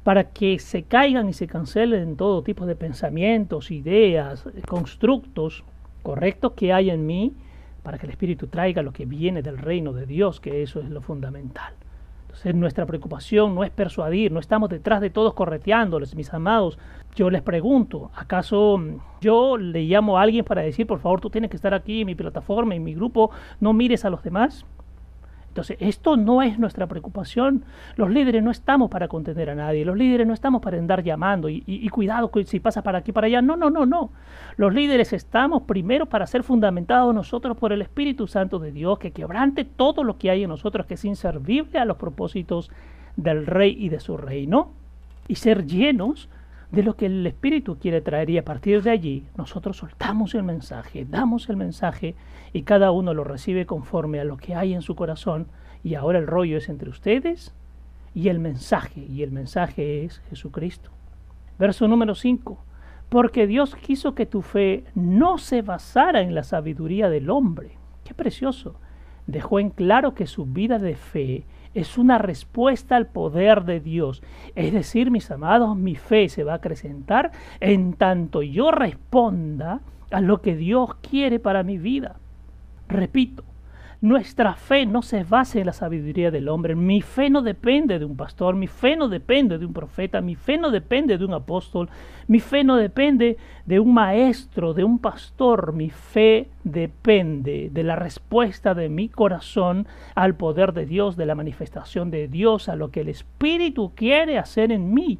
para 0.03 0.25
que 0.25 0.59
se 0.59 0.83
caigan 0.83 1.27
y 1.27 1.33
se 1.33 1.47
cancelen 1.47 2.17
todo 2.17 2.43
tipo 2.43 2.67
de 2.67 2.75
pensamientos, 2.75 3.71
ideas, 3.71 4.47
constructos 4.67 5.63
correctos 6.03 6.53
que 6.53 6.71
hay 6.71 6.91
en 6.91 7.07
mí, 7.07 7.33
para 7.81 7.97
que 7.97 8.05
el 8.05 8.11
Espíritu 8.11 8.45
traiga 8.45 8.83
lo 8.83 8.93
que 8.93 9.05
viene 9.05 9.41
del 9.41 9.57
reino 9.57 9.91
de 9.93 10.05
Dios, 10.05 10.39
que 10.39 10.61
eso 10.61 10.81
es 10.81 10.89
lo 10.89 11.01
fundamental 11.01 11.73
nuestra 12.45 12.85
preocupación 12.85 13.55
no 13.55 13.63
es 13.63 13.71
persuadir, 13.71 14.31
no 14.31 14.39
estamos 14.39 14.69
detrás 14.69 15.01
de 15.01 15.09
todos 15.09 15.33
correteándoles, 15.33 16.15
mis 16.15 16.33
amados. 16.33 16.77
Yo 17.15 17.29
les 17.29 17.41
pregunto, 17.41 18.11
¿acaso 18.15 18.79
yo 19.21 19.57
le 19.57 19.83
llamo 19.83 20.17
a 20.17 20.21
alguien 20.21 20.45
para 20.45 20.61
decir, 20.61 20.85
por 20.85 20.99
favor, 20.99 21.19
tú 21.19 21.29
tienes 21.29 21.49
que 21.49 21.55
estar 21.55 21.73
aquí 21.73 22.01
en 22.01 22.07
mi 22.07 22.15
plataforma, 22.15 22.75
en 22.75 22.83
mi 22.83 22.93
grupo, 22.93 23.31
no 23.59 23.73
mires 23.73 24.05
a 24.05 24.09
los 24.09 24.23
demás? 24.23 24.65
Entonces, 25.57 25.77
esto 25.79 26.17
no 26.17 26.43
es 26.43 26.59
nuestra 26.59 26.85
preocupación. 26.85 27.63
Los 27.95 28.11
líderes 28.11 28.43
no 28.43 28.51
estamos 28.51 28.91
para 28.91 29.07
contener 29.07 29.49
a 29.49 29.55
nadie. 29.55 29.85
Los 29.85 29.97
líderes 29.97 30.27
no 30.27 30.35
estamos 30.35 30.61
para 30.61 30.77
andar 30.77 31.01
llamando 31.01 31.49
y, 31.49 31.89
cuidado 31.89 32.29
si 32.45 32.59
pasa 32.59 32.83
para 32.83 32.99
aquí, 32.99 33.11
para 33.11 33.25
allá. 33.25 33.41
No, 33.41 33.57
no, 33.57 33.71
no, 33.71 33.87
no. 33.87 34.11
Los 34.55 34.71
líderes 34.71 35.13
estamos 35.13 35.63
primero 35.63 36.05
para 36.05 36.27
ser 36.27 36.43
fundamentados 36.43 37.11
nosotros 37.15 37.57
por 37.57 37.73
el 37.73 37.81
Espíritu 37.81 38.27
Santo 38.27 38.59
de 38.59 38.71
Dios, 38.71 38.99
que 38.99 39.09
quebrante 39.09 39.65
todo 39.65 40.03
lo 40.03 40.19
que 40.19 40.29
hay 40.29 40.43
en 40.43 40.49
nosotros, 40.49 40.85
que 40.85 40.93
es 40.93 41.05
inservible 41.05 41.79
a 41.79 41.85
los 41.85 41.97
propósitos 41.97 42.69
del 43.15 43.47
Rey 43.47 43.75
y 43.79 43.89
de 43.89 43.99
su 43.99 44.15
reino, 44.15 44.73
y 45.27 45.35
ser 45.35 45.65
llenos 45.65 46.29
de 46.71 46.83
lo 46.83 46.95
que 46.95 47.05
el 47.05 47.25
Espíritu 47.25 47.77
quiere 47.79 48.01
traer 48.01 48.29
y 48.29 48.37
a 48.37 48.45
partir 48.45 48.83
de 48.83 48.91
allí 48.91 49.25
nosotros 49.37 49.77
soltamos 49.77 50.35
el 50.35 50.43
mensaje, 50.43 51.05
damos 51.09 51.49
el 51.49 51.55
mensaje 51.55 52.15
y 52.53 52.63
cada 52.63 52.91
uno 52.91 53.13
lo 53.13 53.23
recibe 53.23 53.65
conforme 53.65 54.19
a 54.19 54.25
lo 54.25 54.37
que 54.37 54.55
hay 54.55 54.73
en 54.73 54.81
su 54.81 54.95
corazón 54.95 55.47
y 55.83 55.95
ahora 55.95 56.19
el 56.19 56.27
rollo 56.27 56.57
es 56.57 56.69
entre 56.69 56.89
ustedes 56.89 57.53
y 58.13 58.29
el 58.29 58.39
mensaje 58.39 59.01
y 59.01 59.23
el 59.23 59.31
mensaje 59.31 60.03
es 60.03 60.19
Jesucristo. 60.29 60.91
Verso 61.57 61.87
número 61.87 62.15
5. 62.15 62.63
Porque 63.09 63.47
Dios 63.47 63.75
quiso 63.75 64.15
que 64.15 64.25
tu 64.25 64.41
fe 64.41 64.83
no 64.95 65.37
se 65.37 65.61
basara 65.61 66.21
en 66.21 66.35
la 66.35 66.43
sabiduría 66.43 67.09
del 67.09 67.29
hombre. 67.29 67.77
Qué 68.03 68.13
precioso. 68.13 68.75
Dejó 69.27 69.59
en 69.59 69.69
claro 69.69 70.13
que 70.13 70.27
su 70.27 70.45
vida 70.45 70.77
de 70.77 70.95
fe 70.95 71.45
es 71.77 71.99
una 71.99 72.17
respuesta 72.17 72.95
al 72.95 73.05
poder 73.05 73.63
de 73.63 73.79
Dios. 73.79 74.23
Es 74.55 74.73
decir, 74.73 75.11
mis 75.11 75.29
amados, 75.29 75.77
mi 75.77 75.95
fe 75.95 76.27
se 76.27 76.43
va 76.43 76.53
a 76.53 76.55
acrecentar 76.55 77.31
en 77.59 77.93
tanto 77.93 78.41
yo 78.41 78.71
responda 78.71 79.81
a 80.09 80.21
lo 80.21 80.41
que 80.41 80.55
Dios 80.55 80.95
quiere 81.01 81.39
para 81.39 81.61
mi 81.61 81.77
vida. 81.77 82.15
Repito, 82.87 83.43
nuestra 83.99 84.53
fe 84.53 84.85
no 84.85 85.01
se 85.01 85.23
basa 85.23 85.59
en 85.59 85.65
la 85.65 85.73
sabiduría 85.73 86.29
del 86.29 86.49
hombre. 86.49 86.75
Mi 86.75 87.01
fe 87.01 87.29
no 87.29 87.41
depende 87.41 87.97
de 87.97 88.05
un 88.05 88.15
pastor, 88.15 88.55
mi 88.55 88.67
fe 88.67 88.95
no 88.95 89.09
depende 89.09 89.57
de 89.57 89.65
un 89.65 89.73
profeta, 89.73 90.21
mi 90.21 90.35
fe 90.35 90.57
no 90.57 90.69
depende 90.69 91.17
de 91.17 91.25
un 91.25 91.33
apóstol, 91.33 91.89
mi 92.27 92.39
fe 92.39 92.63
no 92.63 92.75
depende 92.75 93.37
de 93.65 93.79
un 93.79 93.93
maestro, 93.93 94.73
de 94.73 94.83
un 94.83 94.99
pastor. 94.99 95.73
Mi 95.73 95.89
fe 95.89 96.49
depende 96.63 97.69
de 97.71 97.83
la 97.83 97.95
respuesta 97.95 98.75
de 98.75 98.89
mi 98.89 99.09
corazón 99.09 99.87
al 100.13 100.35
poder 100.35 100.73
de 100.73 100.85
Dios, 100.85 101.17
de 101.17 101.25
la 101.25 101.35
manifestación 101.35 102.11
de 102.11 102.27
Dios, 102.27 102.69
a 102.69 102.75
lo 102.75 102.91
que 102.91 103.01
el 103.01 103.09
Espíritu 103.09 103.93
quiere 103.95 104.37
hacer 104.37 104.71
en 104.71 104.93
mí. 104.93 105.19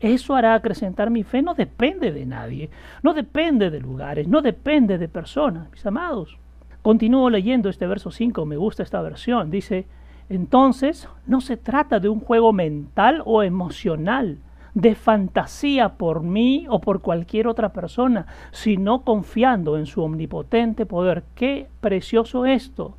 Eso 0.00 0.34
hará 0.34 0.54
acrecentar 0.54 1.10
mi 1.10 1.24
fe. 1.24 1.42
No 1.42 1.54
depende 1.54 2.12
de 2.12 2.24
nadie, 2.24 2.70
no 3.02 3.12
depende 3.12 3.70
de 3.70 3.80
lugares, 3.80 4.28
no 4.28 4.40
depende 4.40 4.96
de 4.96 5.08
personas, 5.08 5.70
mis 5.70 5.84
amados. 5.84 6.38
Continúo 6.84 7.30
leyendo 7.30 7.70
este 7.70 7.86
verso 7.86 8.10
5, 8.10 8.44
me 8.44 8.58
gusta 8.58 8.82
esta 8.82 9.00
versión. 9.00 9.50
Dice, 9.50 9.86
entonces 10.28 11.08
no 11.26 11.40
se 11.40 11.56
trata 11.56 11.98
de 11.98 12.10
un 12.10 12.20
juego 12.20 12.52
mental 12.52 13.22
o 13.24 13.42
emocional, 13.42 14.36
de 14.74 14.94
fantasía 14.94 15.94
por 15.94 16.22
mí 16.22 16.66
o 16.68 16.82
por 16.82 17.00
cualquier 17.00 17.48
otra 17.48 17.70
persona, 17.70 18.26
sino 18.50 19.00
confiando 19.00 19.78
en 19.78 19.86
su 19.86 20.02
omnipotente 20.02 20.84
poder. 20.84 21.24
Qué 21.34 21.68
precioso 21.80 22.44
esto. 22.44 22.98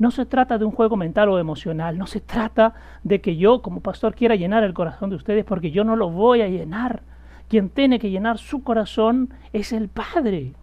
No 0.00 0.10
se 0.10 0.26
trata 0.26 0.58
de 0.58 0.64
un 0.64 0.72
juego 0.72 0.96
mental 0.96 1.28
o 1.28 1.38
emocional, 1.38 1.98
no 1.98 2.08
se 2.08 2.20
trata 2.20 2.74
de 3.04 3.20
que 3.20 3.36
yo 3.36 3.62
como 3.62 3.78
pastor 3.78 4.16
quiera 4.16 4.34
llenar 4.34 4.64
el 4.64 4.74
corazón 4.74 5.08
de 5.08 5.14
ustedes 5.14 5.44
porque 5.44 5.70
yo 5.70 5.84
no 5.84 5.94
lo 5.94 6.10
voy 6.10 6.40
a 6.40 6.48
llenar. 6.48 7.04
Quien 7.46 7.68
tiene 7.68 8.00
que 8.00 8.10
llenar 8.10 8.38
su 8.38 8.64
corazón 8.64 9.32
es 9.52 9.72
el 9.72 9.88
Padre 9.88 10.54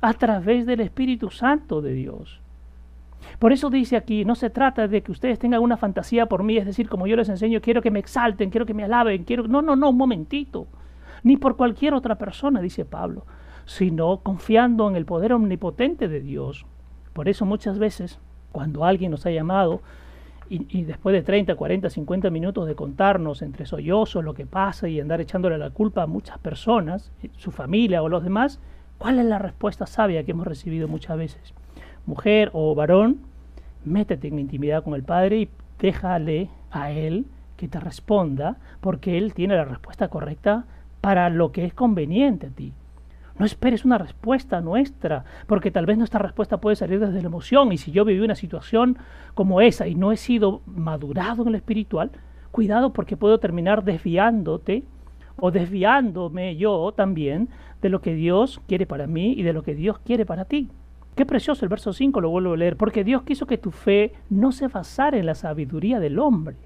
a 0.00 0.14
través 0.14 0.66
del 0.66 0.80
Espíritu 0.80 1.30
Santo 1.30 1.82
de 1.82 1.92
Dios. 1.92 2.40
Por 3.38 3.52
eso 3.52 3.70
dice 3.70 3.96
aquí, 3.96 4.24
no 4.24 4.34
se 4.34 4.50
trata 4.50 4.88
de 4.88 5.02
que 5.02 5.12
ustedes 5.12 5.38
tengan 5.38 5.62
una 5.62 5.76
fantasía 5.76 6.26
por 6.26 6.42
mí, 6.42 6.56
es 6.56 6.66
decir, 6.66 6.88
como 6.88 7.06
yo 7.06 7.16
les 7.16 7.28
enseño, 7.28 7.60
quiero 7.60 7.82
que 7.82 7.90
me 7.90 7.98
exalten, 7.98 8.50
quiero 8.50 8.66
que 8.66 8.74
me 8.74 8.84
alaben, 8.84 9.24
quiero... 9.24 9.46
No, 9.48 9.62
no, 9.62 9.76
no, 9.76 9.90
un 9.90 9.96
momentito. 9.96 10.66
Ni 11.22 11.36
por 11.36 11.56
cualquier 11.56 11.94
otra 11.94 12.16
persona, 12.16 12.60
dice 12.60 12.84
Pablo, 12.84 13.24
sino 13.64 14.18
confiando 14.18 14.88
en 14.88 14.96
el 14.96 15.04
poder 15.04 15.32
omnipotente 15.32 16.08
de 16.08 16.20
Dios. 16.20 16.64
Por 17.12 17.28
eso 17.28 17.44
muchas 17.44 17.78
veces, 17.78 18.18
cuando 18.52 18.84
alguien 18.84 19.10
nos 19.10 19.26
ha 19.26 19.30
llamado, 19.30 19.82
y, 20.50 20.84
después 20.84 21.12
de 21.12 21.22
30, 21.22 21.56
40, 21.56 21.90
50 21.90 22.30
minutos 22.30 22.66
de 22.66 22.74
contarnos 22.74 23.42
entre 23.42 23.66
sollozos 23.66 24.24
lo 24.24 24.32
que 24.32 24.46
pasa 24.46 24.88
y 24.88 24.98
andar 24.98 25.20
echándole 25.20 25.58
la 25.58 25.68
culpa 25.68 26.04
a 26.04 26.06
muchas 26.06 26.38
personas, 26.38 27.12
su 27.36 27.50
familia 27.50 28.02
o 28.02 28.08
los 28.08 28.24
demás, 28.24 28.58
¿Cuál 28.98 29.20
es 29.20 29.26
la 29.26 29.38
respuesta 29.38 29.86
sabia 29.86 30.24
que 30.24 30.32
hemos 30.32 30.46
recibido 30.46 30.88
muchas 30.88 31.16
veces? 31.16 31.54
Mujer 32.04 32.50
o 32.52 32.74
varón, 32.74 33.20
métete 33.84 34.26
en 34.26 34.40
intimidad 34.40 34.82
con 34.82 34.94
el 34.94 35.04
Padre 35.04 35.38
y 35.38 35.48
déjale 35.78 36.50
a 36.72 36.90
Él 36.90 37.26
que 37.56 37.68
te 37.68 37.78
responda, 37.78 38.56
porque 38.80 39.16
Él 39.16 39.34
tiene 39.34 39.54
la 39.54 39.64
respuesta 39.64 40.08
correcta 40.08 40.64
para 41.00 41.30
lo 41.30 41.52
que 41.52 41.64
es 41.64 41.74
conveniente 41.74 42.48
a 42.48 42.50
ti. 42.50 42.72
No 43.38 43.46
esperes 43.46 43.84
una 43.84 43.98
respuesta 43.98 44.60
nuestra, 44.60 45.24
porque 45.46 45.70
tal 45.70 45.86
vez 45.86 45.96
nuestra 45.96 46.18
respuesta 46.18 46.56
puede 46.56 46.74
salir 46.74 46.98
desde 46.98 47.20
la 47.20 47.28
emoción, 47.28 47.72
y 47.72 47.78
si 47.78 47.92
yo 47.92 48.04
viví 48.04 48.20
una 48.20 48.34
situación 48.34 48.98
como 49.34 49.60
esa 49.60 49.86
y 49.86 49.94
no 49.94 50.10
he 50.10 50.16
sido 50.16 50.60
madurado 50.66 51.44
en 51.44 51.52
lo 51.52 51.56
espiritual, 51.56 52.10
cuidado 52.50 52.92
porque 52.92 53.16
puedo 53.16 53.38
terminar 53.38 53.84
desviándote 53.84 54.82
o 55.40 55.50
desviándome 55.50 56.56
yo 56.56 56.92
también 56.92 57.48
de 57.80 57.88
lo 57.88 58.00
que 58.00 58.14
Dios 58.14 58.60
quiere 58.66 58.86
para 58.86 59.06
mí 59.06 59.32
y 59.32 59.42
de 59.42 59.52
lo 59.52 59.62
que 59.62 59.74
Dios 59.74 59.98
quiere 60.00 60.26
para 60.26 60.44
ti. 60.44 60.70
Qué 61.14 61.26
precioso 61.26 61.64
el 61.64 61.68
verso 61.68 61.92
5, 61.92 62.20
lo 62.20 62.30
vuelvo 62.30 62.52
a 62.52 62.56
leer, 62.56 62.76
porque 62.76 63.02
Dios 63.02 63.22
quiso 63.22 63.46
que 63.46 63.58
tu 63.58 63.70
fe 63.70 64.12
no 64.30 64.52
se 64.52 64.68
basara 64.68 65.18
en 65.18 65.26
la 65.26 65.34
sabiduría 65.34 65.98
del 65.98 66.18
hombre. 66.18 66.56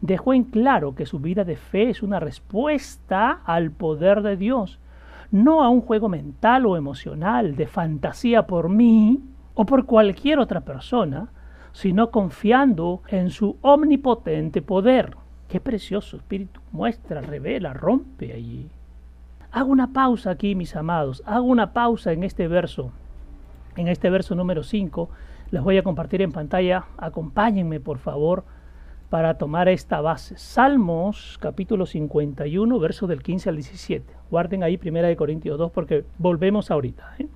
Dejó 0.00 0.34
en 0.34 0.44
claro 0.44 0.94
que 0.94 1.06
su 1.06 1.18
vida 1.18 1.44
de 1.44 1.56
fe 1.56 1.90
es 1.90 2.02
una 2.02 2.20
respuesta 2.20 3.40
al 3.44 3.72
poder 3.72 4.22
de 4.22 4.36
Dios, 4.36 4.78
no 5.32 5.64
a 5.64 5.68
un 5.68 5.80
juego 5.80 6.08
mental 6.08 6.66
o 6.66 6.76
emocional 6.76 7.56
de 7.56 7.66
fantasía 7.66 8.46
por 8.46 8.68
mí 8.68 9.20
o 9.54 9.66
por 9.66 9.84
cualquier 9.84 10.38
otra 10.38 10.60
persona, 10.60 11.32
sino 11.72 12.10
confiando 12.10 13.02
en 13.08 13.30
su 13.30 13.56
omnipotente 13.62 14.62
poder. 14.62 15.16
Qué 15.48 15.60
precioso 15.60 16.16
Espíritu 16.16 16.60
muestra, 16.72 17.20
revela, 17.20 17.72
rompe 17.72 18.32
allí. 18.32 18.68
Hago 19.50 19.70
una 19.72 19.92
pausa 19.92 20.30
aquí, 20.30 20.54
mis 20.54 20.76
amados, 20.76 21.22
hago 21.24 21.46
una 21.46 21.72
pausa 21.72 22.12
en 22.12 22.22
este 22.22 22.48
verso 22.48 22.92
en 23.78 23.88
este 23.88 24.10
verso 24.10 24.34
número 24.34 24.62
5. 24.62 25.08
Les 25.50 25.62
voy 25.62 25.78
a 25.78 25.82
compartir 25.82 26.20
en 26.20 26.32
pantalla. 26.32 26.84
Acompáñenme, 26.98 27.80
por 27.80 27.98
favor, 27.98 28.44
para 29.08 29.34
tomar 29.38 29.68
esta 29.68 30.00
base. 30.00 30.36
Salmos 30.36 31.38
capítulo 31.40 31.86
51, 31.86 32.78
verso 32.78 33.06
del 33.06 33.22
15 33.22 33.48
al 33.48 33.56
17. 33.56 34.14
Guarden 34.30 34.62
ahí 34.62 34.76
Primera 34.76 35.08
de 35.08 35.16
Corintios 35.16 35.58
2 35.58 35.70
porque 35.70 36.04
volvemos 36.18 36.70
ahorita. 36.70 37.14
¿eh? 37.18 37.28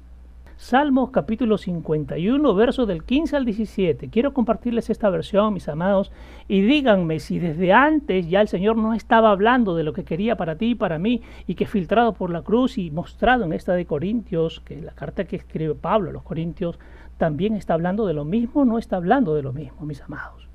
Salmos 0.62 1.10
capítulo 1.10 1.58
51, 1.58 2.54
verso 2.54 2.86
del 2.86 3.02
15 3.02 3.36
al 3.36 3.44
17. 3.44 4.10
Quiero 4.10 4.32
compartirles 4.32 4.90
esta 4.90 5.10
versión, 5.10 5.54
mis 5.54 5.68
amados, 5.68 6.12
y 6.46 6.60
díganme 6.60 7.18
si 7.18 7.40
desde 7.40 7.72
antes 7.72 8.30
ya 8.30 8.40
el 8.40 8.46
Señor 8.46 8.76
no 8.76 8.94
estaba 8.94 9.32
hablando 9.32 9.74
de 9.74 9.82
lo 9.82 9.92
que 9.92 10.04
quería 10.04 10.36
para 10.36 10.54
ti 10.54 10.66
y 10.66 10.74
para 10.76 11.00
mí, 11.00 11.20
y 11.48 11.56
que 11.56 11.66
filtrado 11.66 12.14
por 12.14 12.30
la 12.30 12.42
cruz 12.42 12.78
y 12.78 12.92
mostrado 12.92 13.44
en 13.44 13.52
esta 13.52 13.72
de 13.72 13.86
Corintios, 13.86 14.60
que 14.60 14.80
la 14.80 14.92
carta 14.92 15.24
que 15.24 15.34
escribe 15.34 15.74
Pablo 15.74 16.10
a 16.10 16.12
los 16.12 16.22
Corintios, 16.22 16.78
también 17.18 17.56
está 17.56 17.74
hablando 17.74 18.06
de 18.06 18.14
lo 18.14 18.24
mismo, 18.24 18.64
no 18.64 18.78
está 18.78 18.98
hablando 18.98 19.34
de 19.34 19.42
lo 19.42 19.52
mismo, 19.52 19.84
mis 19.84 20.00
amados. 20.02 20.46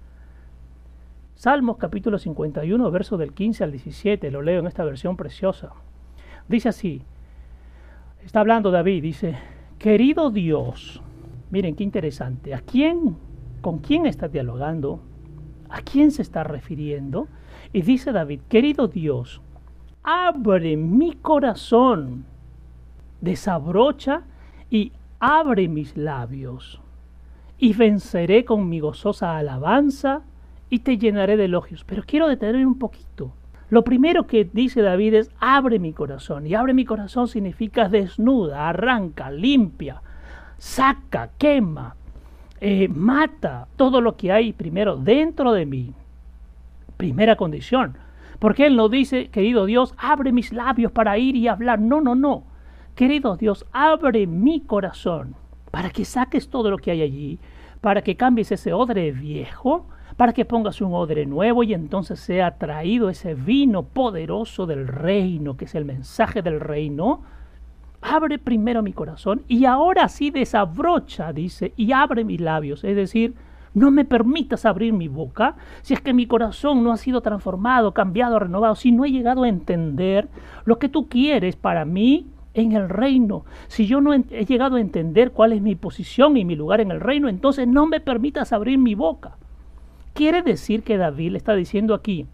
Salmos 1.36 1.76
capítulo 1.76 2.18
51, 2.18 2.92
verso 2.92 3.18
del 3.18 3.34
15 3.34 3.66
al 3.66 3.72
17, 3.74 4.32
lo 4.32 4.42
leo 4.42 4.62
en 4.62 4.68
esta 4.68 4.86
versión 4.86 5.18
preciosa. 5.18 5.74
Dice 6.48 6.70
así, 6.70 7.02
está 8.24 8.40
hablando 8.40 8.72
David, 8.72 9.04
dice, 9.04 9.36
Querido 9.80 10.32
Dios, 10.32 11.04
miren 11.52 11.76
qué 11.76 11.84
interesante, 11.84 12.56
¿a 12.56 12.62
quién, 12.62 13.16
con 13.62 13.78
quién 13.78 14.08
está 14.08 14.28
dialogando? 14.28 15.02
¿A 15.70 15.82
quién 15.82 16.10
se 16.10 16.24
está 16.24 16.44
refiriendo? 16.44 17.28
Y 17.74 17.84
dice 17.84 18.12
David, 18.12 18.42
querido 18.50 18.88
Dios, 18.88 19.40
abre 20.02 20.78
mi 20.78 21.14
corazón, 21.14 22.26
desabrocha 23.22 24.24
y 24.72 24.94
abre 25.20 25.68
mis 25.68 25.96
labios, 25.96 26.82
y 27.60 27.74
venceré 27.74 28.46
con 28.46 28.68
mi 28.70 28.80
gozosa 28.80 29.38
alabanza 29.38 30.24
y 30.72 30.80
te 30.80 30.98
llenaré 30.98 31.38
de 31.38 31.46
elogios. 31.46 31.84
Pero 31.84 32.04
quiero 32.04 32.28
detenerme 32.28 32.66
un 32.66 32.80
poquito. 32.80 33.32
Lo 33.70 33.84
primero 33.84 34.28
que 34.28 34.50
dice 34.52 34.82
David 34.82 35.16
es, 35.16 35.32
abre 35.40 35.80
mi 35.80 35.94
corazón. 35.94 36.48
Y 36.48 36.56
abre 36.56 36.74
mi 36.74 36.86
corazón 36.86 37.28
significa 37.28 37.90
desnuda, 37.90 38.70
arranca, 38.70 39.30
limpia, 39.30 40.02
saca, 40.58 41.32
quema, 41.38 41.96
eh, 42.62 42.88
mata 42.88 43.68
todo 43.76 44.00
lo 44.00 44.16
que 44.16 44.32
hay 44.32 44.54
primero 44.54 44.96
dentro 44.96 45.52
de 45.52 45.66
mí. 45.66 45.94
Primera 46.96 47.36
condición. 47.36 47.98
Porque 48.40 48.66
Él 48.66 48.76
no 48.76 48.88
dice, 48.88 49.30
querido 49.30 49.66
Dios, 49.66 49.94
abre 49.98 50.32
mis 50.32 50.54
labios 50.54 50.92
para 50.92 51.18
ir 51.18 51.36
y 51.36 51.48
hablar. 51.48 51.80
No, 51.80 52.00
no, 52.00 52.16
no. 52.16 52.44
Querido 52.96 53.36
Dios, 53.36 53.66
abre 53.74 54.28
mi 54.28 54.62
corazón 54.62 55.36
para 55.72 55.90
que 55.90 56.06
saques 56.06 56.50
todo 56.50 56.72
lo 56.72 56.78
que 56.78 56.92
hay 56.92 57.02
allí, 57.02 57.40
para 57.82 58.02
que 58.02 58.16
cambies 58.16 58.52
ese 58.52 58.74
odre 58.74 59.12
viejo 59.12 59.86
para 60.18 60.34
que 60.34 60.46
pongas 60.46 60.82
un 60.82 60.94
odre 60.94 61.28
nuevo 61.28 61.62
y 61.64 61.76
entonces 61.76 62.20
sea 62.20 62.58
traído 62.58 63.10
ese 63.10 63.36
vino 63.36 63.84
poderoso 63.84 64.66
del 64.66 64.88
reino, 64.88 65.56
que 65.56 65.66
es 65.66 65.76
el 65.76 65.86
mensaje 65.86 66.42
del 66.42 66.60
reino. 66.60 67.22
Abre 68.02 68.40
primero 68.40 68.82
mi 68.82 68.94
corazón 68.94 69.44
y 69.48 69.66
ahora 69.66 70.10
sí 70.10 70.32
desabrocha, 70.32 71.32
dice, 71.34 71.74
y 71.78 71.92
abre 71.92 72.26
mis 72.26 72.42
labios. 72.42 72.84
Es 72.84 72.96
decir, 72.96 73.36
no 73.76 73.92
me 73.92 74.06
permitas 74.06 74.66
abrir 74.66 74.92
mi 74.92 75.08
boca 75.08 75.56
si 75.84 75.94
es 75.94 76.02
que 76.02 76.14
mi 76.14 76.26
corazón 76.26 76.84
no 76.84 76.92
ha 76.92 76.98
sido 76.98 77.22
transformado, 77.22 77.94
cambiado, 77.94 78.40
renovado, 78.40 78.74
si 78.74 78.92
no 78.92 79.06
he 79.06 79.12
llegado 79.12 79.44
a 79.44 79.50
entender 79.50 80.30
lo 80.66 80.80
que 80.80 80.90
tú 80.90 81.08
quieres 81.08 81.56
para 81.56 81.86
mí 81.86 82.26
en 82.56 82.72
el 82.72 82.90
reino. 82.90 83.46
Si 83.68 83.86
yo 83.86 84.02
no 84.02 84.14
he 84.14 84.46
llegado 84.46 84.78
a 84.78 84.82
entender 84.82 85.32
cuál 85.32 85.54
es 85.54 85.62
mi 85.62 85.76
posición 85.76 86.38
y 86.38 86.46
mi 86.46 86.56
lugar 86.56 86.82
en 86.82 86.90
el 86.90 87.02
reino, 87.02 87.30
entonces 87.30 87.68
no 87.68 87.86
me 87.86 88.00
permitas 88.00 88.52
abrir 88.52 88.80
mi 88.80 88.96
boca. 88.96 89.38
Quiere 90.18 90.42
decir 90.42 90.82
que 90.82 90.98
David 90.98 91.34
le 91.34 91.38
está 91.38 91.54
diciendo 91.54 91.94
aquí 91.94 92.26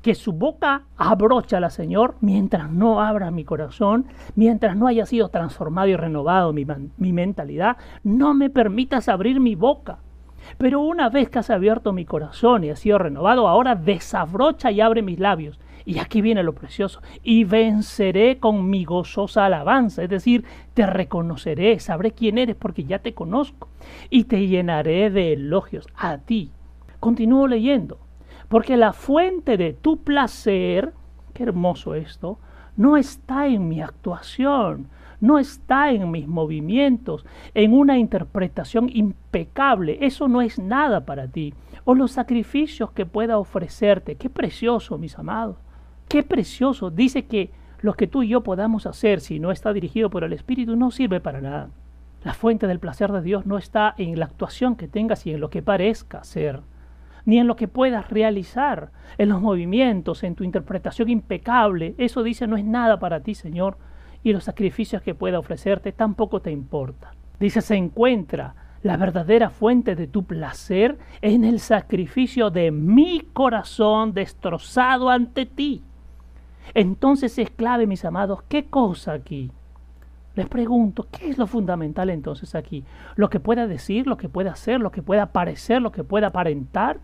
que 0.00 0.14
su 0.14 0.32
boca 0.32 0.84
abrocha 0.96 1.60
la 1.60 1.68
Señor 1.68 2.14
mientras 2.22 2.70
no 2.70 3.02
abra 3.02 3.30
mi 3.30 3.44
corazón, 3.44 4.06
mientras 4.34 4.78
no 4.78 4.86
haya 4.86 5.04
sido 5.04 5.28
transformado 5.28 5.88
y 5.88 5.94
renovado 5.94 6.54
mi, 6.54 6.66
mi 6.96 7.12
mentalidad, 7.12 7.76
no 8.02 8.32
me 8.32 8.48
permitas 8.48 9.10
abrir 9.10 9.40
mi 9.40 9.56
boca. 9.56 9.98
Pero 10.56 10.80
una 10.80 11.10
vez 11.10 11.28
que 11.28 11.40
has 11.40 11.50
abierto 11.50 11.92
mi 11.92 12.06
corazón 12.06 12.64
y 12.64 12.70
ha 12.70 12.76
sido 12.76 12.96
renovado, 12.96 13.46
ahora 13.46 13.74
desabrocha 13.74 14.70
y 14.70 14.80
abre 14.80 15.02
mis 15.02 15.18
labios. 15.18 15.60
Y 15.84 15.98
aquí 15.98 16.22
viene 16.22 16.42
lo 16.42 16.54
precioso. 16.54 17.02
Y 17.22 17.44
venceré 17.44 18.38
con 18.38 18.70
mi 18.70 18.86
gozosa 18.86 19.44
alabanza. 19.44 20.02
Es 20.02 20.08
decir, 20.08 20.46
te 20.72 20.86
reconoceré, 20.86 21.78
sabré 21.78 22.12
quién 22.12 22.38
eres 22.38 22.56
porque 22.56 22.84
ya 22.84 23.00
te 23.00 23.12
conozco. 23.12 23.68
Y 24.08 24.24
te 24.24 24.46
llenaré 24.46 25.10
de 25.10 25.34
elogios 25.34 25.86
a 25.94 26.16
ti, 26.16 26.52
Continúo 27.00 27.46
leyendo. 27.46 27.98
Porque 28.48 28.76
la 28.76 28.92
fuente 28.92 29.56
de 29.56 29.74
tu 29.74 30.02
placer, 30.02 30.94
qué 31.34 31.42
hermoso 31.42 31.94
esto, 31.94 32.38
no 32.76 32.96
está 32.96 33.46
en 33.46 33.68
mi 33.68 33.82
actuación, 33.82 34.88
no 35.20 35.38
está 35.38 35.90
en 35.90 36.10
mis 36.10 36.26
movimientos, 36.26 37.26
en 37.54 37.72
una 37.74 37.98
interpretación 37.98 38.88
impecable. 38.92 39.98
Eso 40.00 40.28
no 40.28 40.40
es 40.40 40.58
nada 40.58 41.04
para 41.04 41.28
ti. 41.28 41.52
O 41.84 41.94
los 41.94 42.12
sacrificios 42.12 42.92
que 42.92 43.04
pueda 43.04 43.38
ofrecerte. 43.38 44.14
Qué 44.14 44.30
precioso, 44.30 44.96
mis 44.96 45.18
amados. 45.18 45.56
Qué 46.08 46.22
precioso. 46.22 46.90
Dice 46.90 47.26
que 47.26 47.50
lo 47.80 47.94
que 47.94 48.06
tú 48.06 48.22
y 48.22 48.28
yo 48.28 48.42
podamos 48.42 48.86
hacer, 48.86 49.20
si 49.20 49.40
no 49.40 49.50
está 49.50 49.72
dirigido 49.72 50.08
por 50.08 50.24
el 50.24 50.32
Espíritu, 50.32 50.76
no 50.76 50.90
sirve 50.90 51.20
para 51.20 51.40
nada. 51.40 51.70
La 52.24 52.34
fuente 52.34 52.66
del 52.66 52.80
placer 52.80 53.12
de 53.12 53.22
Dios 53.22 53.46
no 53.46 53.58
está 53.58 53.94
en 53.98 54.18
la 54.18 54.24
actuación 54.24 54.74
que 54.76 54.88
tengas 54.88 55.26
y 55.26 55.32
en 55.32 55.40
lo 55.40 55.50
que 55.50 55.62
parezca 55.62 56.24
ser 56.24 56.62
ni 57.28 57.38
en 57.38 57.46
lo 57.46 57.56
que 57.56 57.68
puedas 57.68 58.08
realizar, 58.08 58.90
en 59.18 59.28
los 59.28 59.42
movimientos, 59.42 60.22
en 60.22 60.34
tu 60.34 60.44
interpretación 60.44 61.10
impecable. 61.10 61.94
Eso 61.98 62.22
dice 62.22 62.46
no 62.46 62.56
es 62.56 62.64
nada 62.64 62.98
para 62.98 63.20
ti, 63.20 63.34
Señor, 63.34 63.76
y 64.22 64.32
los 64.32 64.44
sacrificios 64.44 65.02
que 65.02 65.14
pueda 65.14 65.38
ofrecerte 65.38 65.92
tampoco 65.92 66.40
te 66.40 66.50
importa. 66.50 67.12
Dice, 67.38 67.60
se 67.60 67.74
encuentra 67.76 68.54
la 68.82 68.96
verdadera 68.96 69.50
fuente 69.50 69.94
de 69.94 70.06
tu 70.06 70.24
placer 70.24 70.96
en 71.20 71.44
el 71.44 71.60
sacrificio 71.60 72.48
de 72.48 72.70
mi 72.70 73.20
corazón 73.34 74.14
destrozado 74.14 75.10
ante 75.10 75.44
ti. 75.44 75.82
Entonces 76.72 77.36
es 77.38 77.50
clave, 77.50 77.86
mis 77.86 78.06
amados, 78.06 78.42
¿qué 78.48 78.70
cosa 78.70 79.12
aquí? 79.12 79.50
Les 80.34 80.48
pregunto, 80.48 81.06
¿qué 81.12 81.28
es 81.28 81.36
lo 81.36 81.46
fundamental 81.46 82.08
entonces 82.08 82.54
aquí? 82.54 82.84
¿Lo 83.16 83.28
que 83.28 83.38
pueda 83.38 83.66
decir, 83.66 84.06
lo 84.06 84.16
que 84.16 84.30
pueda 84.30 84.52
hacer, 84.52 84.80
lo 84.80 84.92
que 84.92 85.02
pueda 85.02 85.26
parecer, 85.26 85.82
lo 85.82 85.92
que 85.92 86.04
pueda 86.04 86.28
aparentar? 86.28 87.00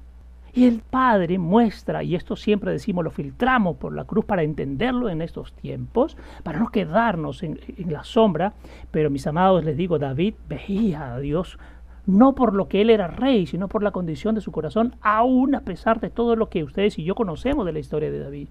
Y 0.57 0.67
el 0.67 0.83
Padre 0.89 1.37
muestra, 1.37 2.05
y 2.05 2.15
esto 2.15 2.37
siempre 2.37 2.71
decimos, 2.71 3.03
lo 3.03 3.11
filtramos 3.11 3.77
por 3.77 3.93
la 3.93 4.05
cruz 4.05 4.25
para 4.25 4.45
entenderlo 4.45 5.09
en 5.09 5.21
estos 5.21 5.53
tiempos, 5.53 6.17
para 6.45 6.61
no 6.61 6.69
quedarnos 6.69 7.43
en, 7.43 7.59
la 7.89 8.05
sombra. 8.05 8.55
Pero 8.93 9.11
mis 9.11 9.27
amados, 9.27 9.65
les 9.65 9.77
digo, 9.77 9.99
David 9.99 10.35
veía 10.49 11.15
a 11.15 11.19
Dios 11.19 11.59
no 12.07 12.35
por 12.35 12.55
lo 12.55 12.69
que 12.69 12.83
él 12.83 12.91
era 12.91 13.09
rey, 13.09 13.47
sino 13.47 13.67
por 13.67 13.83
la 13.83 13.91
condición 13.91 14.35
de 14.35 14.43
su 14.43 14.53
corazón, 14.53 14.95
aún 15.01 15.55
a 15.55 15.61
pesar 15.61 16.01
de 16.01 16.11
todo 16.11 16.37
lo 16.37 16.51
que 16.51 16.63
ustedes 16.63 16.99
y 16.99 17.05
yo 17.05 17.15
conocemos 17.15 17.65
de 17.67 17.73
la 17.73 17.79
historia 17.79 18.11
de 18.11 18.21
David. 18.21 18.49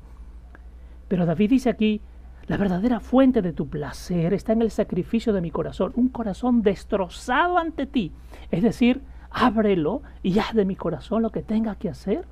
Pero 1.07 1.25
David 1.25 1.51
dice 1.51 1.69
aquí, 1.69 2.01
la 2.47 2.57
verdadera 2.57 2.99
fuente 2.99 3.41
de 3.41 3.53
tu 3.53 3.69
placer 3.69 4.33
está 4.33 4.53
en 4.53 4.63
el 4.63 4.71
sacrificio 4.71 5.31
de 5.31 5.41
mi 5.41 5.51
corazón, 5.51 5.93
un 5.95 6.09
corazón 6.09 6.63
destrozado 6.63 7.59
ante 7.59 7.85
ti, 7.85 8.11
es 8.49 8.63
decir, 8.63 9.01
ábrelo 9.33 10.03
y 10.21 10.39
haz 10.39 10.53
de 10.53 10.63
mi 10.63 10.75
corazón 10.75 11.23
lo 11.23 11.31
que 11.31 11.41
tenga 11.41 11.75
que 11.75 11.89
hacer. 11.89 12.25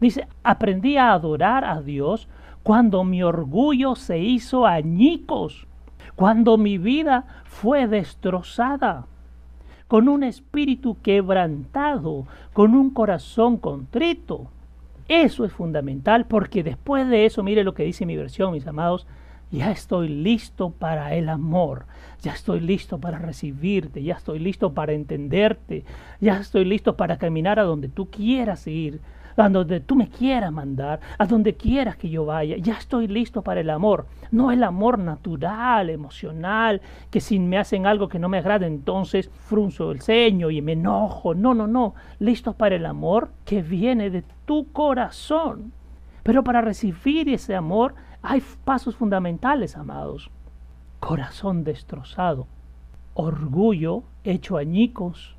Dice, 0.00 0.28
aprendí 0.42 0.96
a 0.96 1.12
adorar 1.12 1.64
a 1.64 1.80
Dios 1.80 2.28
cuando 2.62 3.04
mi 3.04 3.22
orgullo 3.22 3.94
se 3.94 4.18
hizo 4.18 4.66
añicos, 4.66 5.66
cuando 6.14 6.58
mi 6.58 6.78
vida 6.78 7.24
fue 7.44 7.86
destrozada, 7.88 9.06
con 9.88 10.08
un 10.08 10.22
espíritu 10.22 10.96
quebrantado, 11.02 12.26
con 12.52 12.74
un 12.74 12.90
corazón 12.90 13.58
contrito. 13.58 14.48
Eso 15.08 15.44
es 15.44 15.52
fundamental 15.52 16.26
porque 16.26 16.62
después 16.62 17.08
de 17.08 17.26
eso, 17.26 17.42
mire 17.42 17.64
lo 17.64 17.74
que 17.74 17.84
dice 17.84 18.06
mi 18.06 18.16
versión, 18.16 18.52
mis 18.52 18.66
amados, 18.66 19.06
ya 19.54 19.70
estoy 19.70 20.08
listo 20.08 20.70
para 20.70 21.14
el 21.14 21.28
amor, 21.28 21.86
ya 22.22 22.32
estoy 22.32 22.60
listo 22.60 22.98
para 22.98 23.18
recibirte, 23.18 24.02
ya 24.02 24.14
estoy 24.14 24.40
listo 24.40 24.74
para 24.74 24.92
entenderte, 24.92 25.84
ya 26.20 26.38
estoy 26.38 26.64
listo 26.64 26.96
para 26.96 27.18
caminar 27.18 27.58
a 27.60 27.62
donde 27.62 27.88
tú 27.88 28.10
quieras 28.10 28.66
ir, 28.66 29.00
a 29.36 29.48
donde 29.48 29.80
tú 29.80 29.94
me 29.94 30.08
quieras 30.08 30.52
mandar, 30.52 31.00
a 31.18 31.26
donde 31.26 31.54
quieras 31.54 31.96
que 31.96 32.08
yo 32.08 32.24
vaya. 32.24 32.56
Ya 32.56 32.74
estoy 32.74 33.06
listo 33.06 33.42
para 33.42 33.60
el 33.60 33.70
amor. 33.70 34.06
No 34.30 34.50
el 34.50 34.62
amor 34.62 34.98
natural, 34.98 35.90
emocional, 35.90 36.80
que 37.10 37.20
si 37.20 37.38
me 37.38 37.58
hacen 37.58 37.86
algo 37.86 38.08
que 38.08 38.18
no 38.18 38.28
me 38.28 38.38
agrada, 38.38 38.66
entonces 38.66 39.30
frunzo 39.30 39.92
el 39.92 40.02
ceño 40.02 40.50
y 40.50 40.62
me 40.62 40.72
enojo. 40.72 41.34
No, 41.34 41.54
no, 41.54 41.66
no. 41.66 41.94
Listo 42.18 42.54
para 42.54 42.76
el 42.76 42.86
amor 42.86 43.30
que 43.44 43.62
viene 43.62 44.10
de 44.10 44.24
tu 44.44 44.70
corazón. 44.72 45.72
Pero 46.22 46.42
para 46.42 46.60
recibir 46.60 47.28
ese 47.28 47.54
amor 47.54 47.94
hay 48.24 48.42
pasos 48.64 48.96
fundamentales, 48.96 49.76
amados. 49.76 50.30
Corazón 50.98 51.62
destrozado, 51.62 52.46
orgullo 53.12 54.02
hecho 54.24 54.56
añicos, 54.56 55.36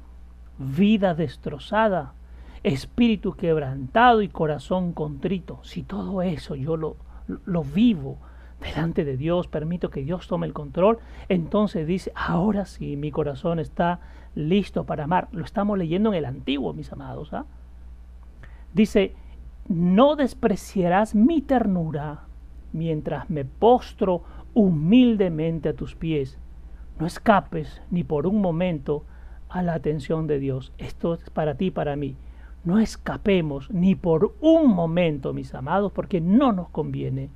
vida 0.60 1.16
destrozada, 1.16 2.14
espíritu 2.62 3.34
quebrantado 3.34 4.22
y 4.22 4.30
corazón 4.30 4.94
contrito. 4.94 5.60
Si 5.64 5.82
todo 5.82 6.22
eso 6.22 6.54
yo 6.54 6.78
lo, 6.78 6.96
lo 7.28 7.64
vivo 7.64 8.18
delante 8.62 9.04
de 9.04 9.18
Dios, 9.18 9.48
permito 9.48 9.90
que 9.90 10.04
Dios 10.04 10.28
tome 10.28 10.46
el 10.46 10.54
control, 10.54 11.00
entonces 11.28 11.88
dice, 11.88 12.12
ahora 12.16 12.66
sí, 12.66 12.98
mi 12.98 13.10
corazón 13.10 13.58
está 13.60 14.00
listo 14.36 14.84
para 14.86 15.06
amar. 15.06 15.28
Lo 15.32 15.44
estamos 15.44 15.80
leyendo 15.80 16.10
en 16.10 16.20
el 16.20 16.26
antiguo, 16.26 16.72
mis 16.74 16.92
amados. 16.92 17.34
¿ah? 17.34 17.46
Dice, 18.76 19.16
no 19.68 20.16
despreciarás 20.16 21.16
mi 21.16 21.42
ternura 21.42 22.25
mientras 22.76 23.30
me 23.30 23.46
postro 23.46 24.24
humildemente 24.54 25.70
a 25.70 25.74
tus 25.74 25.96
pies. 25.96 26.38
No 27.00 27.06
escapes 27.06 27.82
ni 27.90 28.04
por 28.04 28.28
un 28.28 28.42
momento 28.42 29.04
a 29.50 29.64
la 29.64 29.74
atención 29.74 30.28
de 30.28 30.40
Dios. 30.40 30.74
Esto 30.78 31.14
es 31.14 31.30
para 31.30 31.56
ti 31.56 31.72
para 31.72 31.96
mí. 31.96 32.18
No 32.64 32.80
escapemos 32.80 33.70
ni 33.72 33.96
por 33.96 34.36
un 34.42 34.74
momento, 34.74 35.34
mis 35.34 35.54
amados, 35.54 35.92
porque 35.92 36.20
no 36.20 36.52
nos 36.52 36.70
conviene 36.70 37.30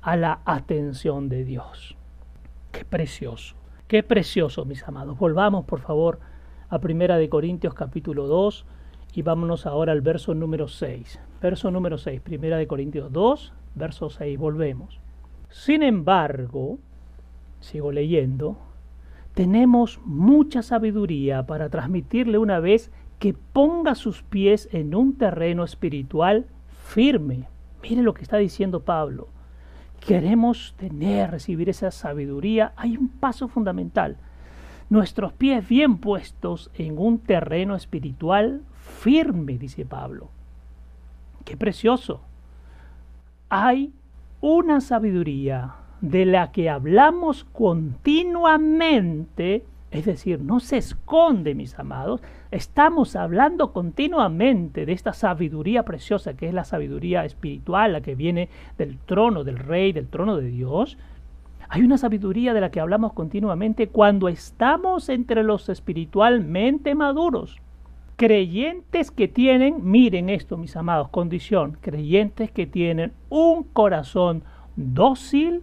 a 0.00 0.16
la 0.16 0.40
atención 0.44 1.28
de 1.28 1.44
Dios. 1.44 1.96
Qué 2.72 2.84
precioso, 2.84 3.56
qué 3.88 4.02
precioso, 4.02 4.64
mis 4.64 4.86
amados. 4.86 5.18
Volvamos, 5.18 5.64
por 5.64 5.80
favor, 5.80 6.20
a 6.68 6.78
Primera 6.78 7.18
de 7.18 7.28
Corintios 7.28 7.74
capítulo 7.74 8.28
2 8.28 8.64
y 9.12 9.22
vámonos 9.22 9.66
ahora 9.66 9.92
al 9.92 10.02
verso 10.02 10.34
número 10.34 10.68
6. 10.68 11.20
Verso 11.42 11.70
número 11.70 11.98
6, 11.98 12.20
Primera 12.20 12.56
de 12.56 12.68
Corintios 12.68 13.10
2, 13.12 13.52
verso 13.74 14.10
6, 14.10 14.38
volvemos. 14.38 15.00
Sin 15.48 15.82
embargo, 15.82 16.78
sigo 17.60 17.92
leyendo, 17.92 18.56
tenemos 19.34 20.00
mucha 20.04 20.62
sabiduría 20.62 21.46
para 21.46 21.68
transmitirle 21.68 22.38
una 22.38 22.60
vez 22.60 22.90
que 23.18 23.34
ponga 23.34 23.94
sus 23.94 24.22
pies 24.22 24.68
en 24.72 24.94
un 24.94 25.16
terreno 25.16 25.64
espiritual 25.64 26.46
firme. 26.86 27.48
Mire 27.82 28.02
lo 28.02 28.14
que 28.14 28.22
está 28.22 28.38
diciendo 28.38 28.80
Pablo. 28.80 29.28
Queremos 30.00 30.74
tener, 30.78 31.30
recibir 31.30 31.68
esa 31.68 31.90
sabiduría. 31.90 32.72
Hay 32.76 32.96
un 32.96 33.08
paso 33.08 33.48
fundamental. 33.48 34.16
Nuestros 34.88 35.32
pies 35.34 35.68
bien 35.68 35.98
puestos 35.98 36.70
en 36.74 36.98
un 36.98 37.18
terreno 37.18 37.76
espiritual 37.76 38.62
firme, 39.00 39.58
dice 39.58 39.84
Pablo. 39.84 40.30
Qué 41.44 41.56
precioso. 41.56 42.22
Hay 43.52 43.92
una 44.40 44.80
sabiduría 44.80 45.74
de 46.00 46.24
la 46.24 46.52
que 46.52 46.70
hablamos 46.70 47.42
continuamente 47.52 49.64
es 49.90 50.04
decir, 50.04 50.40
no 50.40 50.60
se 50.60 50.76
esconde, 50.76 51.56
mis 51.56 51.76
amados. 51.76 52.22
Estamos 52.52 53.16
hablando 53.16 53.72
continuamente 53.72 54.86
de 54.86 54.92
esta 54.92 55.12
sabiduría 55.12 55.84
preciosa 55.84 56.34
que 56.34 56.46
es 56.46 56.54
la 56.54 56.62
sabiduría 56.62 57.24
espiritual, 57.24 57.94
la 57.94 58.00
que 58.00 58.14
viene 58.14 58.48
del 58.78 58.98
trono 58.98 59.42
del 59.42 59.58
rey, 59.58 59.92
del 59.92 60.06
trono 60.06 60.36
de 60.36 60.46
Dios. 60.46 60.96
Hay 61.68 61.82
una 61.82 61.98
sabiduría 61.98 62.54
de 62.54 62.60
la 62.60 62.70
que 62.70 62.78
hablamos 62.78 63.14
continuamente 63.14 63.88
cuando 63.88 64.28
estamos 64.28 65.08
entre 65.08 65.42
los 65.42 65.68
espiritualmente 65.68 66.94
maduros. 66.94 67.60
Creyentes 68.20 69.10
que 69.10 69.28
tienen, 69.28 69.76
miren 69.82 70.28
esto, 70.28 70.58
mis 70.58 70.76
amados, 70.76 71.08
condición, 71.08 71.78
creyentes 71.80 72.50
que 72.50 72.66
tienen 72.66 73.14
un 73.30 73.62
corazón 73.62 74.44
dócil 74.76 75.62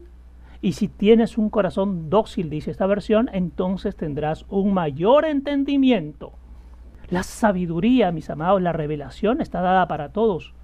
y 0.60 0.72
si 0.72 0.88
tienes 0.88 1.38
un 1.38 1.52
corazón 1.52 2.10
dócil, 2.10 2.50
dice 2.50 2.72
esta 2.72 2.88
versión, 2.88 3.30
entonces 3.32 3.96
tendrás 3.96 4.44
un 4.50 4.74
mayor 4.74 5.26
entendimiento. 5.26 6.32
La 7.12 7.22
sabiduría, 7.22 8.12
mis 8.12 8.32
amados, 8.32 8.60
la 8.60 8.74
revelación 8.74 9.40
está 9.40 9.62
dada 9.62 9.88
para 9.88 10.10
todos, 10.12 10.56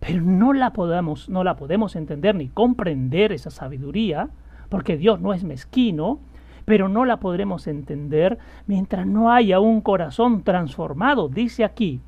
pero 0.00 0.22
no 0.22 0.54
la 0.54 0.72
podemos, 0.72 1.28
no 1.28 1.44
la 1.44 1.56
podemos 1.56 1.96
entender 1.96 2.34
ni 2.34 2.48
comprender 2.48 3.32
esa 3.32 3.50
sabiduría, 3.50 4.30
porque 4.70 4.96
Dios 4.96 5.20
no 5.20 5.34
es 5.34 5.44
mezquino, 5.44 6.18
pero 6.66 6.90
no 6.90 7.06
la 7.06 7.18
podremos 7.18 7.66
entender 7.66 8.36
mientras 8.66 9.06
no 9.06 9.32
haya 9.32 9.60
un 9.60 9.80
corazón 9.80 10.42
transformado, 10.42 11.28
dice 11.30 11.64
aquí. 11.64 12.02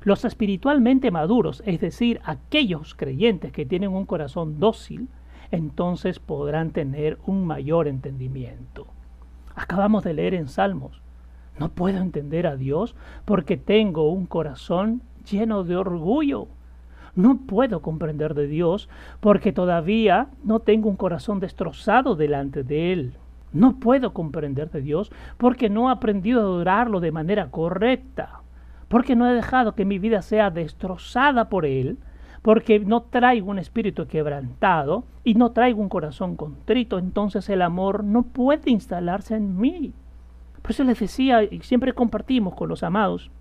Los 0.00 0.24
espiritualmente 0.24 1.10
maduros, 1.10 1.62
es 1.66 1.80
decir, 1.80 2.20
aquellos 2.24 2.94
creyentes 2.94 3.52
que 3.52 3.66
tienen 3.66 3.90
un 3.90 4.06
corazón 4.06 4.58
dócil, 4.58 5.08
entonces 5.50 6.20
podrán 6.20 6.70
tener 6.70 7.18
un 7.26 7.44
mayor 7.44 7.88
entendimiento. 7.88 8.86
Acabamos 9.56 10.04
de 10.04 10.14
leer 10.14 10.34
en 10.34 10.48
Salmos, 10.48 11.02
no 11.58 11.70
puedo 11.70 11.98
entender 11.98 12.46
a 12.46 12.56
Dios 12.56 12.94
porque 13.24 13.56
tengo 13.56 14.10
un 14.10 14.26
corazón 14.26 15.02
lleno 15.28 15.64
de 15.64 15.76
orgullo. 15.76 16.48
No 17.14 17.38
puedo 17.46 17.80
comprender 17.80 18.34
de 18.34 18.46
Dios 18.46 18.88
porque 19.20 19.52
todavía 19.52 20.28
no 20.44 20.60
tengo 20.60 20.90
un 20.90 20.96
corazón 20.96 21.40
destrozado 21.40 22.14
delante 22.14 22.62
de 22.62 22.92
Él. 22.92 23.14
No 23.56 23.80
puedo 23.80 24.12
comprender 24.12 24.70
de 24.70 24.82
Dios 24.82 25.10
porque 25.36 25.68
no 25.68 25.88
he 25.88 25.92
aprendido 25.92 26.40
a 26.40 26.44
adorarlo 26.44 27.00
de 27.00 27.12
manera 27.12 27.50
correcta, 27.50 28.40
porque 28.88 29.16
no 29.16 29.28
he 29.28 29.34
dejado 29.34 29.74
que 29.74 29.84
mi 29.84 29.98
vida 29.98 30.22
sea 30.22 30.50
destrozada 30.50 31.48
por 31.48 31.66
Él 31.66 31.98
porque 32.46 32.78
no 32.78 33.02
traigo 33.02 33.50
un 33.50 33.58
espíritu 33.58 34.06
quebrantado 34.06 35.02
y 35.24 35.34
no 35.34 35.50
traigo 35.50 35.82
un 35.82 35.88
corazón 35.88 36.36
contrito, 36.36 36.96
entonces 36.96 37.48
el 37.48 37.60
amor 37.60 38.04
no 38.04 38.22
puede 38.22 38.70
instalarse 38.70 39.34
en 39.34 39.58
mí. 39.58 39.92
Por 40.62 40.70
eso 40.70 40.84
les 40.84 41.00
decía, 41.00 41.42
y 41.42 41.58
siempre 41.62 41.92
compartimos 41.92 42.54
con 42.54 42.68
los 42.68 42.84
amados, 42.84 43.32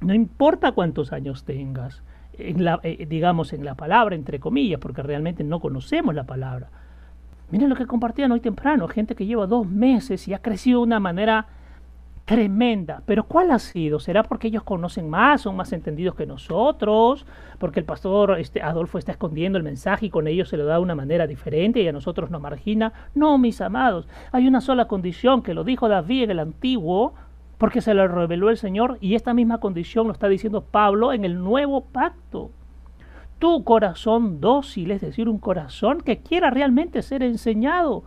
no 0.00 0.14
importa 0.14 0.72
cuántos 0.72 1.12
años 1.12 1.44
tengas, 1.44 2.02
en 2.32 2.64
la, 2.64 2.80
eh, 2.82 3.06
digamos 3.08 3.52
en 3.52 3.64
la 3.64 3.76
palabra, 3.76 4.16
entre 4.16 4.40
comillas, 4.40 4.80
porque 4.80 5.04
realmente 5.04 5.44
no 5.44 5.60
conocemos 5.60 6.12
la 6.12 6.24
palabra. 6.24 6.70
Miren 7.50 7.68
lo 7.68 7.76
que 7.76 7.86
compartían 7.86 8.30
hoy 8.32 8.40
temprano, 8.40 8.86
gente 8.86 9.14
que 9.14 9.26
lleva 9.26 9.46
dos 9.46 9.66
meses 9.66 10.28
y 10.28 10.34
ha 10.34 10.38
crecido 10.40 10.80
de 10.80 10.86
una 10.86 11.00
manera 11.00 11.46
tremenda. 12.24 13.02
Pero 13.06 13.24
¿cuál 13.24 13.50
ha 13.50 13.58
sido? 13.58 13.98
¿Será 13.98 14.22
porque 14.22 14.46
ellos 14.46 14.62
conocen 14.62 15.10
más, 15.10 15.40
son 15.40 15.56
más 15.56 15.72
entendidos 15.72 16.14
que 16.14 16.26
nosotros? 16.26 17.26
Porque 17.58 17.80
el 17.80 17.86
pastor 17.86 18.38
este, 18.38 18.62
Adolfo 18.62 18.98
está 18.98 19.10
escondiendo 19.10 19.58
el 19.58 19.64
mensaje 19.64 20.06
y 20.06 20.10
con 20.10 20.28
ellos 20.28 20.48
se 20.48 20.56
lo 20.56 20.64
da 20.64 20.74
de 20.74 20.80
una 20.80 20.94
manera 20.94 21.26
diferente 21.26 21.82
y 21.82 21.88
a 21.88 21.92
nosotros 21.92 22.30
nos 22.30 22.40
margina. 22.40 22.92
No, 23.16 23.36
mis 23.36 23.60
amados, 23.60 24.06
hay 24.30 24.46
una 24.46 24.60
sola 24.60 24.86
condición 24.86 25.42
que 25.42 25.54
lo 25.54 25.64
dijo 25.64 25.88
David 25.88 26.22
en 26.22 26.30
el 26.30 26.38
antiguo, 26.38 27.14
porque 27.58 27.80
se 27.80 27.94
lo 27.94 28.06
reveló 28.06 28.48
el 28.48 28.58
Señor 28.58 28.96
y 29.00 29.16
esta 29.16 29.34
misma 29.34 29.58
condición 29.58 30.06
lo 30.06 30.12
está 30.12 30.28
diciendo 30.28 30.62
Pablo 30.62 31.12
en 31.12 31.24
el 31.24 31.42
nuevo 31.42 31.80
pacto. 31.86 32.52
Tu 33.40 33.64
corazón 33.64 34.40
dócil, 34.40 34.92
es 34.92 35.00
decir, 35.00 35.28
un 35.28 35.38
corazón 35.38 36.00
que 36.02 36.18
quiera 36.18 36.50
realmente 36.50 37.02
ser 37.02 37.24
enseñado 37.24 38.04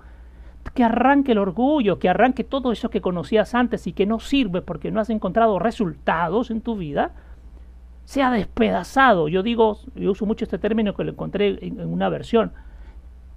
que 0.73 0.83
arranque 0.83 1.33
el 1.33 1.37
orgullo, 1.37 1.99
que 1.99 2.09
arranque 2.09 2.43
todo 2.43 2.71
eso 2.71 2.89
que 2.89 3.01
conocías 3.01 3.53
antes 3.53 3.85
y 3.87 3.93
que 3.93 4.05
no 4.05 4.19
sirve 4.19 4.61
porque 4.61 4.91
no 4.91 5.01
has 5.01 5.09
encontrado 5.09 5.59
resultados 5.59 6.49
en 6.49 6.61
tu 6.61 6.77
vida, 6.77 7.11
sea 8.05 8.31
despedazado. 8.31 9.27
Yo 9.27 9.43
digo, 9.43 9.77
yo 9.95 10.11
uso 10.11 10.25
mucho 10.25 10.45
este 10.45 10.57
término 10.57 10.95
que 10.95 11.03
lo 11.03 11.11
encontré 11.11 11.59
en, 11.61 11.85
una 11.85 12.09
versión. 12.09 12.51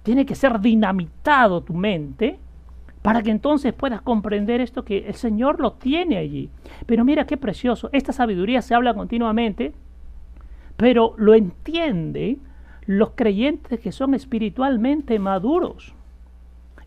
Tiene 0.03 0.25
que 0.25 0.35
ser 0.35 0.59
dinamitado 0.59 1.61
tu 1.61 1.73
mente 1.73 2.39
para 3.01 3.21
que 3.21 3.31
entonces 3.31 3.73
puedas 3.73 4.01
comprender 4.01 4.59
esto 4.59 4.83
que 4.83 5.07
el 5.07 5.13
Señor 5.13 5.59
lo 5.59 5.73
tiene 5.73 6.17
allí. 6.17 6.49
Pero 6.85 7.05
mira 7.05 7.25
qué 7.25 7.37
precioso, 7.37 7.89
esta 7.91 8.13
sabiduría 8.13 8.61
se 8.61 8.73
habla 8.73 8.93
continuamente, 8.93 9.73
pero 10.77 11.13
lo 11.17 11.33
entienden 11.33 12.39
los 12.85 13.11
creyentes 13.15 13.79
que 13.79 13.91
son 13.91 14.13
espiritualmente 14.13 15.19
maduros. 15.19 15.93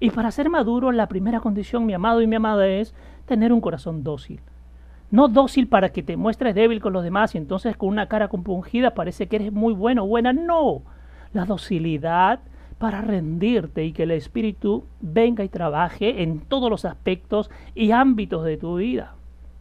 Y 0.01 0.11
para 0.11 0.31
ser 0.31 0.49
maduro, 0.49 0.93
la 0.93 1.09
primera 1.09 1.41
condición, 1.41 1.85
mi 1.85 1.93
amado 1.93 2.23
y 2.23 2.27
mi 2.27 2.37
amada, 2.37 2.67
es 2.67 2.95
tener 3.27 3.53
un 3.53 3.61
corazón 3.61 4.03
dócil. 4.03 4.41
No 5.11 5.29
dócil 5.29 5.67
para 5.67 5.91
que 5.91 6.03
te 6.03 6.17
muestres 6.17 6.55
débil 6.55 6.81
con 6.81 6.93
los 6.93 7.05
demás 7.05 7.35
y 7.35 7.39
entonces 7.39 7.77
con 7.77 7.91
una 7.91 8.07
cara 8.07 8.29
compungida 8.29 8.95
parece 8.95 9.27
que 9.27 9.37
eres 9.37 9.53
muy 9.53 9.75
bueno 9.75 10.05
o 10.05 10.07
buena. 10.07 10.33
No, 10.33 10.83
la 11.35 11.45
docilidad 11.45 12.41
para 12.79 13.03
rendirte 13.03 13.85
y 13.85 13.93
que 13.93 14.05
el 14.05 14.13
Espíritu 14.13 14.85
venga 15.03 15.45
y 15.45 15.49
trabaje 15.49 16.23
en 16.23 16.41
todos 16.41 16.71
los 16.71 16.87
aspectos 16.87 17.51
y 17.75 17.91
ámbitos 17.91 18.45
de 18.45 18.57
tu 18.57 18.77
vida. 18.77 19.17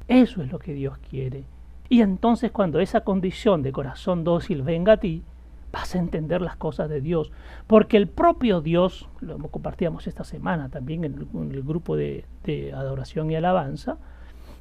Eso 0.08 0.42
es 0.42 0.52
lo 0.52 0.60
que 0.60 0.74
Dios 0.74 0.98
quiere. 1.10 1.44
Y 1.90 2.02
entonces 2.02 2.52
cuando 2.52 2.80
esa 2.80 3.02
condición 3.02 3.64
de 3.64 3.72
corazón 3.72 4.24
dócil 4.24 4.62
venga 4.62 4.94
a 4.94 4.98
ti, 4.98 5.24
vas 5.72 5.96
a 5.96 6.00
entender 6.00 6.42
las 6.42 6.56
cosas 6.56 6.90
de 6.90 7.02
Dios. 7.02 7.32
Porque 7.68 7.98
el 7.98 8.08
propio 8.08 8.62
Dios, 8.62 9.10
lo 9.22 9.38
compartíamos 9.38 10.08
esta 10.08 10.24
semana 10.24 10.70
también 10.70 11.04
en 11.04 11.16
el, 11.52 11.64
grupo 11.64 11.96
de, 11.96 12.26
de 12.44 12.74
adoración 12.74 13.32
y 13.32 13.36
alabanza, 13.36 13.98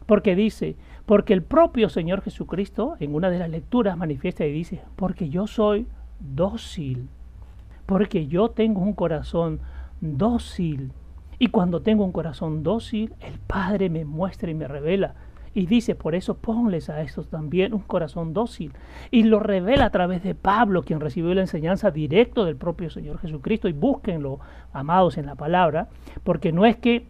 porque 0.06 0.34
dice, 0.34 0.76
porque 1.04 1.34
el 1.34 1.42
propio 1.42 1.90
Señor 1.90 2.22
Jesucristo 2.22 2.96
en 2.98 3.14
una 3.14 3.28
de 3.28 3.38
las 3.38 3.50
lecturas 3.50 3.96
manifiesta 3.96 4.46
y 4.46 4.52
dice, 4.52 4.80
porque 4.96 5.28
yo 5.28 5.46
soy 5.46 5.86
dócil, 6.18 7.08
porque 7.84 8.26
yo 8.26 8.50
tengo 8.50 8.80
un 8.80 8.94
corazón 8.94 9.60
dócil. 10.00 10.92
Y 11.38 11.48
cuando 11.48 11.82
tengo 11.82 12.04
un 12.04 12.12
corazón 12.12 12.62
dócil, 12.62 13.14
el 13.20 13.38
Padre 13.38 13.90
me 13.90 14.04
muestra 14.04 14.50
y 14.50 14.54
me 14.54 14.66
revela 14.66 15.14
y 15.58 15.66
dice, 15.66 15.96
por 15.96 16.14
eso 16.14 16.36
ponles 16.36 16.88
a 16.88 17.02
estos 17.02 17.30
también 17.30 17.74
un 17.74 17.80
corazón 17.80 18.32
dócil. 18.32 18.70
Y 19.10 19.24
lo 19.24 19.40
revela 19.40 19.86
a 19.86 19.90
través 19.90 20.22
de 20.22 20.36
Pablo, 20.36 20.84
quien 20.84 21.00
recibió 21.00 21.34
la 21.34 21.40
enseñanza 21.40 21.90
directo 21.90 22.44
del 22.44 22.54
propio 22.54 22.90
Señor 22.90 23.18
Jesucristo. 23.18 23.66
Y 23.66 23.72
búsquenlo, 23.72 24.38
amados, 24.72 25.18
en 25.18 25.26
la 25.26 25.34
palabra, 25.34 25.88
porque 26.22 26.52
no 26.52 26.64
es 26.64 26.76
que 26.76 27.08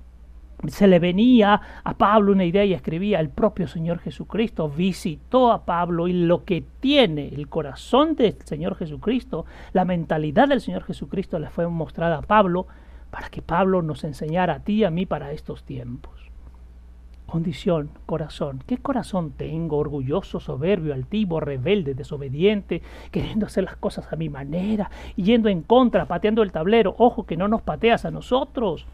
se 0.66 0.87
le 0.87 0.98
venía 0.98 1.61
a 1.84 1.98
Pablo 1.98 2.32
una 2.32 2.46
idea 2.46 2.64
y 2.64 2.72
escribía, 2.72 3.20
el 3.20 3.28
propio 3.28 3.68
Señor 3.68 3.98
Jesucristo 3.98 4.70
visitó 4.70 5.52
a 5.52 5.66
Pablo 5.66 6.08
y 6.08 6.14
lo 6.14 6.44
que 6.44 6.64
tiene 6.80 7.28
el 7.28 7.50
corazón 7.50 8.16
del 8.16 8.34
Señor 8.44 8.76
Jesucristo, 8.76 9.44
la 9.74 9.84
mentalidad 9.84 10.48
del 10.48 10.62
Señor 10.62 10.84
Jesucristo 10.84 11.38
le 11.38 11.50
fue 11.50 11.68
mostrada 11.68 12.16
a 12.16 12.22
Pablo 12.22 12.66
para 13.11 13.28
que 13.28 13.42
Pablo 13.42 13.82
nos 13.82 14.04
enseñara 14.04 14.54
a 14.54 14.61
ti 14.61 14.76
y 14.76 14.84
a 14.84 14.90
mí 14.90 15.04
para 15.04 15.32
estos 15.32 15.64
tiempos. 15.64 16.27
Condición, 17.28 17.90
corazón. 18.06 18.62
¿Qué 18.66 18.78
corazón 18.78 19.32
tengo? 19.32 19.76
Orgulloso, 19.76 20.40
soberbio, 20.40 20.94
altivo, 20.94 21.40
rebelde, 21.40 21.92
desobediente, 21.92 22.80
queriendo 23.10 23.44
hacer 23.44 23.64
las 23.64 23.76
cosas 23.76 24.10
a 24.10 24.16
mi 24.16 24.30
manera, 24.30 24.90
yendo 25.14 25.50
en 25.50 25.60
contra, 25.60 26.06
pateando 26.06 26.42
el 26.42 26.52
tablero. 26.52 26.94
Ojo 26.96 27.26
que 27.26 27.36
no 27.36 27.46
nos 27.46 27.60
pateas 27.60 28.06
a 28.06 28.10
nosotros. 28.10 28.86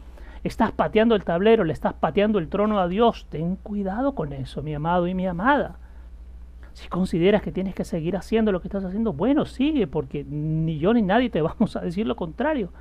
Estás 0.43 0.73
pateando 0.73 1.15
el 1.15 1.23
tablero, 1.23 1.63
le 1.63 1.71
estás 1.71 1.93
pateando 1.93 2.37
el 2.37 2.49
trono 2.49 2.81
a 2.81 2.89
Dios. 2.89 3.25
Ten 3.29 3.55
cuidado 3.55 4.15
con 4.15 4.33
eso, 4.33 4.61
mi 4.61 4.73
amado 4.73 5.07
y 5.07 5.13
mi 5.13 5.25
amada. 5.27 5.77
Si 6.73 6.89
consideras 6.89 7.41
que 7.41 7.53
tienes 7.53 7.73
que 7.73 7.85
seguir 7.85 8.17
haciendo 8.17 8.51
lo 8.51 8.59
que 8.59 8.67
estás 8.67 8.83
haciendo, 8.83 9.13
bueno, 9.13 9.45
sigue, 9.45 9.87
porque 9.87 10.25
ni 10.25 10.77
yo 10.77 10.93
ni 10.93 11.03
nadie 11.03 11.29
te 11.29 11.41
vamos 11.41 11.77
a 11.77 11.79
decir 11.79 12.05
lo 12.05 12.17
contrario. 12.17 12.73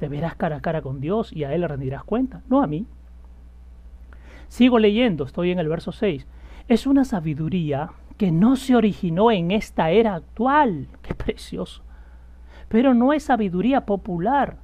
Te 0.00 0.08
verás 0.08 0.34
cara 0.34 0.56
a 0.56 0.60
cara 0.60 0.82
con 0.82 1.00
Dios 1.00 1.32
y 1.32 1.44
a 1.44 1.54
Él 1.54 1.60
le 1.60 1.68
rendirás 1.68 2.02
cuenta, 2.02 2.42
no 2.48 2.60
a 2.60 2.66
mí. 2.66 2.88
Sigo 4.54 4.78
leyendo, 4.78 5.24
estoy 5.24 5.50
en 5.50 5.58
el 5.58 5.66
verso 5.66 5.90
6. 5.90 6.28
Es 6.68 6.86
una 6.86 7.04
sabiduría 7.04 7.90
que 8.16 8.30
no 8.30 8.54
se 8.54 8.76
originó 8.76 9.32
en 9.32 9.50
esta 9.50 9.90
era 9.90 10.14
actual. 10.14 10.86
Qué 11.02 11.12
precioso. 11.12 11.82
Pero 12.68 12.94
no 12.94 13.12
es 13.12 13.24
sabiduría 13.24 13.84
popular. 13.84 14.58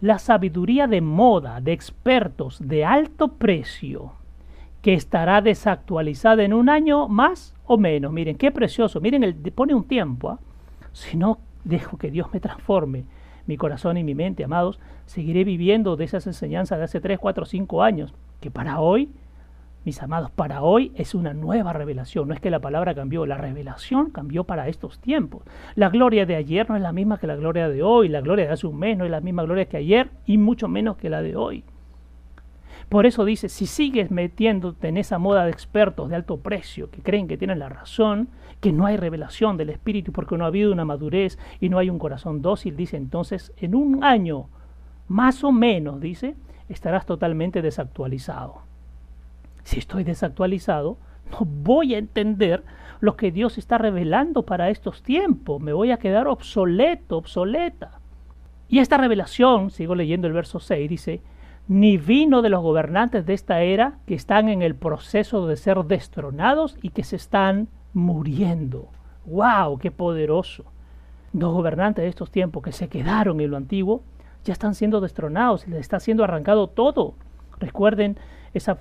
La 0.00 0.20
sabiduría 0.20 0.86
de 0.86 1.00
moda, 1.00 1.60
de 1.60 1.72
expertos, 1.72 2.60
de 2.64 2.84
alto 2.84 3.32
precio, 3.32 4.12
que 4.82 4.94
estará 4.94 5.40
desactualizada 5.40 6.44
en 6.44 6.54
un 6.54 6.68
año 6.68 7.08
más 7.08 7.56
o 7.64 7.76
menos. 7.76 8.12
Miren, 8.12 8.36
qué 8.36 8.52
precioso. 8.52 9.00
Miren, 9.00 9.24
el, 9.24 9.34
pone 9.34 9.74
un 9.74 9.82
tiempo. 9.82 10.30
¿ah? 10.30 10.38
Si 10.92 11.16
no 11.16 11.40
dejo 11.64 11.98
que 11.98 12.12
Dios 12.12 12.28
me 12.32 12.38
transforme 12.38 13.04
mi 13.48 13.56
corazón 13.56 13.96
y 13.96 14.04
mi 14.04 14.14
mente, 14.14 14.44
amados, 14.44 14.78
seguiré 15.06 15.42
viviendo 15.42 15.96
de 15.96 16.04
esas 16.04 16.24
enseñanzas 16.28 16.78
de 16.78 16.84
hace 16.84 17.00
3, 17.00 17.18
4, 17.18 17.46
5 17.46 17.82
años, 17.82 18.14
que 18.40 18.52
para 18.52 18.78
hoy 18.78 19.10
mis 19.84 20.02
amados, 20.02 20.30
para 20.30 20.62
hoy 20.62 20.92
es 20.94 21.14
una 21.14 21.34
nueva 21.34 21.72
revelación. 21.72 22.28
No 22.28 22.34
es 22.34 22.40
que 22.40 22.50
la 22.50 22.60
palabra 22.60 22.94
cambió, 22.94 23.26
la 23.26 23.36
revelación 23.36 24.10
cambió 24.10 24.44
para 24.44 24.68
estos 24.68 24.98
tiempos. 24.98 25.42
La 25.74 25.90
gloria 25.90 26.24
de 26.24 26.36
ayer 26.36 26.68
no 26.68 26.76
es 26.76 26.82
la 26.82 26.92
misma 26.92 27.18
que 27.18 27.26
la 27.26 27.36
gloria 27.36 27.68
de 27.68 27.82
hoy, 27.82 28.08
la 28.08 28.22
gloria 28.22 28.46
de 28.46 28.52
hace 28.52 28.66
un 28.66 28.78
mes 28.78 28.96
no 28.96 29.04
es 29.04 29.10
la 29.10 29.20
misma 29.20 29.42
gloria 29.42 29.66
que 29.66 29.76
ayer 29.76 30.10
y 30.26 30.38
mucho 30.38 30.68
menos 30.68 30.96
que 30.96 31.10
la 31.10 31.20
de 31.20 31.36
hoy. 31.36 31.64
Por 32.88 33.06
eso 33.06 33.24
dice, 33.24 33.48
si 33.48 33.66
sigues 33.66 34.10
metiéndote 34.10 34.88
en 34.88 34.96
esa 34.96 35.18
moda 35.18 35.44
de 35.44 35.50
expertos 35.50 36.08
de 36.08 36.16
alto 36.16 36.38
precio 36.38 36.90
que 36.90 37.02
creen 37.02 37.28
que 37.28 37.38
tienen 37.38 37.58
la 37.58 37.68
razón, 37.68 38.28
que 38.60 38.72
no 38.72 38.86
hay 38.86 38.96
revelación 38.96 39.56
del 39.56 39.70
Espíritu 39.70 40.12
porque 40.12 40.36
no 40.36 40.44
ha 40.44 40.48
habido 40.48 40.72
una 40.72 40.84
madurez 40.84 41.38
y 41.60 41.68
no 41.68 41.78
hay 41.78 41.90
un 41.90 41.98
corazón 41.98 42.40
dócil, 42.40 42.76
dice 42.76 42.96
entonces, 42.96 43.52
en 43.56 43.74
un 43.74 44.04
año, 44.04 44.48
más 45.08 45.44
o 45.44 45.52
menos, 45.52 46.00
dice, 46.00 46.36
estarás 46.68 47.04
totalmente 47.04 47.62
desactualizado. 47.62 48.62
Si 49.64 49.78
estoy 49.78 50.04
desactualizado, 50.04 50.98
no 51.30 51.40
voy 51.44 51.94
a 51.94 51.98
entender 51.98 52.62
lo 53.00 53.16
que 53.16 53.32
Dios 53.32 53.58
está 53.58 53.78
revelando 53.78 54.44
para 54.44 54.70
estos 54.70 55.02
tiempos. 55.02 55.60
Me 55.60 55.72
voy 55.72 55.90
a 55.90 55.98
quedar 55.98 56.28
obsoleto, 56.28 57.18
obsoleta. 57.18 58.00
Y 58.68 58.78
esta 58.78 58.96
revelación, 58.96 59.70
sigo 59.70 59.94
leyendo 59.94 60.26
el 60.26 60.32
verso 60.32 60.60
6, 60.60 60.88
dice, 60.88 61.20
ni 61.66 61.96
vino 61.96 62.42
de 62.42 62.50
los 62.50 62.62
gobernantes 62.62 63.24
de 63.24 63.34
esta 63.34 63.62
era 63.62 63.98
que 64.06 64.14
están 64.14 64.48
en 64.48 64.62
el 64.62 64.74
proceso 64.74 65.46
de 65.46 65.56
ser 65.56 65.78
destronados 65.84 66.76
y 66.82 66.90
que 66.90 67.04
se 67.04 67.16
están 67.16 67.68
muriendo. 67.94 68.88
¡Wow! 69.26 69.78
¡Qué 69.78 69.90
poderoso! 69.90 70.64
Los 71.32 71.52
gobernantes 71.52 72.02
de 72.02 72.08
estos 72.08 72.30
tiempos 72.30 72.62
que 72.62 72.72
se 72.72 72.88
quedaron 72.88 73.40
en 73.40 73.50
lo 73.50 73.56
antiguo 73.56 74.02
ya 74.44 74.52
están 74.52 74.74
siendo 74.74 75.00
destronados, 75.00 75.66
les 75.66 75.80
está 75.80 76.00
siendo 76.00 76.22
arrancado 76.22 76.68
todo. 76.68 77.14
Recuerden 77.58 78.18
esa 78.52 78.74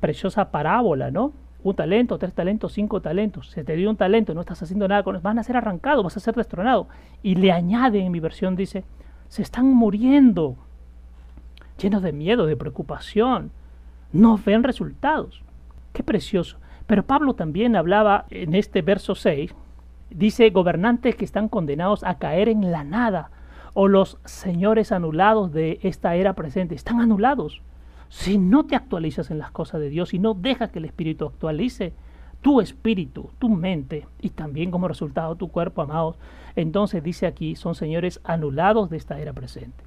preciosa 0.00 0.50
parábola, 0.50 1.10
¿no? 1.10 1.32
Un 1.62 1.74
talento, 1.74 2.18
tres 2.18 2.32
talentos, 2.32 2.72
cinco 2.72 3.00
talentos. 3.00 3.50
Se 3.50 3.64
te 3.64 3.74
dio 3.76 3.90
un 3.90 3.96
talento, 3.96 4.34
no 4.34 4.40
estás 4.40 4.62
haciendo 4.62 4.86
nada 4.86 5.02
con 5.02 5.16
él. 5.16 5.22
Van 5.22 5.38
a 5.38 5.42
ser 5.42 5.56
arrancados, 5.56 6.04
vas 6.04 6.16
a 6.16 6.20
ser 6.20 6.34
destronado. 6.34 6.88
Y 7.22 7.34
le 7.34 7.50
añade 7.52 8.00
en 8.00 8.12
mi 8.12 8.20
versión, 8.20 8.54
dice, 8.56 8.84
se 9.28 9.42
están 9.42 9.66
muriendo, 9.72 10.56
llenos 11.78 12.02
de 12.02 12.12
miedo, 12.12 12.46
de 12.46 12.56
preocupación. 12.56 13.50
No 14.12 14.38
ven 14.44 14.62
resultados. 14.62 15.42
Qué 15.92 16.02
precioso. 16.02 16.58
Pero 16.86 17.04
Pablo 17.04 17.34
también 17.34 17.74
hablaba 17.74 18.26
en 18.30 18.54
este 18.54 18.82
verso 18.82 19.14
6, 19.14 19.52
dice, 20.10 20.50
gobernantes 20.50 21.16
que 21.16 21.24
están 21.24 21.48
condenados 21.48 22.04
a 22.04 22.18
caer 22.18 22.48
en 22.48 22.70
la 22.70 22.84
nada, 22.84 23.30
o 23.74 23.88
los 23.88 24.18
señores 24.24 24.92
anulados 24.92 25.52
de 25.52 25.80
esta 25.82 26.14
era 26.14 26.34
presente, 26.34 26.74
están 26.74 27.00
anulados. 27.00 27.60
Si 28.08 28.38
no 28.38 28.66
te 28.66 28.76
actualizas 28.76 29.30
en 29.30 29.38
las 29.38 29.50
cosas 29.50 29.80
de 29.80 29.88
Dios 29.88 30.14
y 30.14 30.18
no 30.18 30.34
dejas 30.34 30.70
que 30.70 30.78
el 30.78 30.84
Espíritu 30.84 31.26
actualice 31.26 31.92
tu 32.46 32.60
espíritu, 32.60 33.30
tu 33.38 33.48
mente 33.48 34.06
y 34.20 34.30
también 34.30 34.70
como 34.70 34.86
resultado 34.86 35.34
tu 35.34 35.48
cuerpo, 35.48 35.82
amados, 35.82 36.16
entonces 36.54 37.02
dice 37.02 37.26
aquí, 37.26 37.56
son 37.56 37.74
señores 37.74 38.20
anulados 38.22 38.88
de 38.88 38.96
esta 38.98 39.18
era 39.18 39.32
presente. 39.32 39.82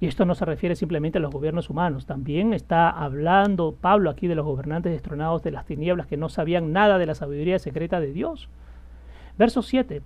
Y 0.00 0.06
esto 0.06 0.24
no 0.24 0.34
se 0.34 0.44
refiere 0.44 0.76
simplemente 0.76 1.18
a 1.18 1.20
los 1.20 1.32
gobiernos 1.32 1.70
humanos, 1.70 2.06
también 2.06 2.52
está 2.52 2.88
hablando 2.88 3.74
Pablo 3.80 4.10
aquí 4.10 4.28
de 4.28 4.34
los 4.34 4.46
gobernantes 4.46 4.92
destronados 4.92 5.42
de 5.42 5.50
las 5.50 5.66
tinieblas 5.66 6.06
que 6.06 6.16
no 6.16 6.28
sabían 6.28 6.72
nada 6.72 6.98
de 6.98 7.06
la 7.06 7.16
sabiduría 7.16 7.58
secreta 7.58 7.98
de 7.98 8.12
Dios. 8.12 8.48
Verso 9.36 9.62
7. 9.62 10.02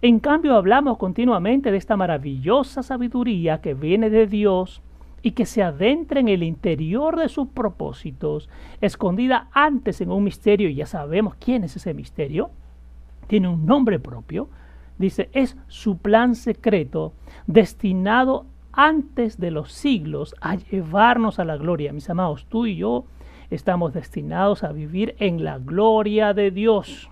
En 0.00 0.20
cambio 0.20 0.54
hablamos 0.54 0.96
continuamente 0.96 1.70
de 1.70 1.76
esta 1.76 1.96
maravillosa 1.96 2.82
sabiduría 2.82 3.60
que 3.60 3.74
viene 3.74 4.10
de 4.10 4.26
Dios 4.26 4.80
y 5.22 5.32
que 5.32 5.46
se 5.46 5.62
adentra 5.62 6.20
en 6.20 6.28
el 6.28 6.42
interior 6.42 7.18
de 7.18 7.28
sus 7.28 7.48
propósitos, 7.48 8.48
escondida 8.80 9.48
antes 9.52 10.00
en 10.00 10.10
un 10.10 10.24
misterio, 10.24 10.68
y 10.68 10.76
ya 10.76 10.86
sabemos 10.86 11.34
quién 11.36 11.64
es 11.64 11.76
ese 11.76 11.94
misterio, 11.94 12.50
tiene 13.26 13.48
un 13.48 13.66
nombre 13.66 13.98
propio, 13.98 14.48
dice, 14.98 15.28
es 15.32 15.56
su 15.66 15.98
plan 15.98 16.34
secreto 16.34 17.12
destinado 17.46 18.46
antes 18.72 19.38
de 19.38 19.50
los 19.50 19.72
siglos 19.72 20.34
a 20.40 20.54
llevarnos 20.54 21.38
a 21.38 21.44
la 21.44 21.56
gloria. 21.56 21.92
Mis 21.92 22.08
amados, 22.10 22.46
tú 22.48 22.66
y 22.66 22.76
yo 22.76 23.04
estamos 23.50 23.92
destinados 23.92 24.62
a 24.62 24.72
vivir 24.72 25.16
en 25.18 25.42
la 25.42 25.58
gloria 25.58 26.32
de 26.32 26.50
Dios. 26.50 27.10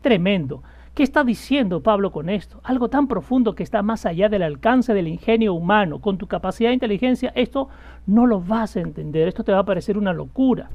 Tremendo. 0.00 0.62
¿Qué 0.94 1.02
está 1.02 1.24
diciendo 1.24 1.82
Pablo 1.82 2.12
con 2.12 2.28
esto? 2.28 2.60
Algo 2.64 2.88
tan 2.88 3.08
profundo 3.08 3.54
que 3.54 3.62
está 3.62 3.80
más 3.80 4.04
allá 4.04 4.28
del 4.28 4.42
alcance 4.42 4.92
del 4.92 5.08
ingenio 5.08 5.54
humano. 5.54 6.00
Con 6.00 6.18
tu 6.18 6.26
capacidad 6.26 6.68
de 6.68 6.74
inteligencia, 6.74 7.32
esto 7.34 7.70
no 8.06 8.26
lo 8.26 8.42
vas 8.42 8.76
a 8.76 8.80
entender. 8.80 9.26
Esto 9.26 9.42
te 9.42 9.52
va 9.52 9.60
a 9.60 9.64
parecer 9.64 9.96
una 9.96 10.12
locura. 10.12 10.68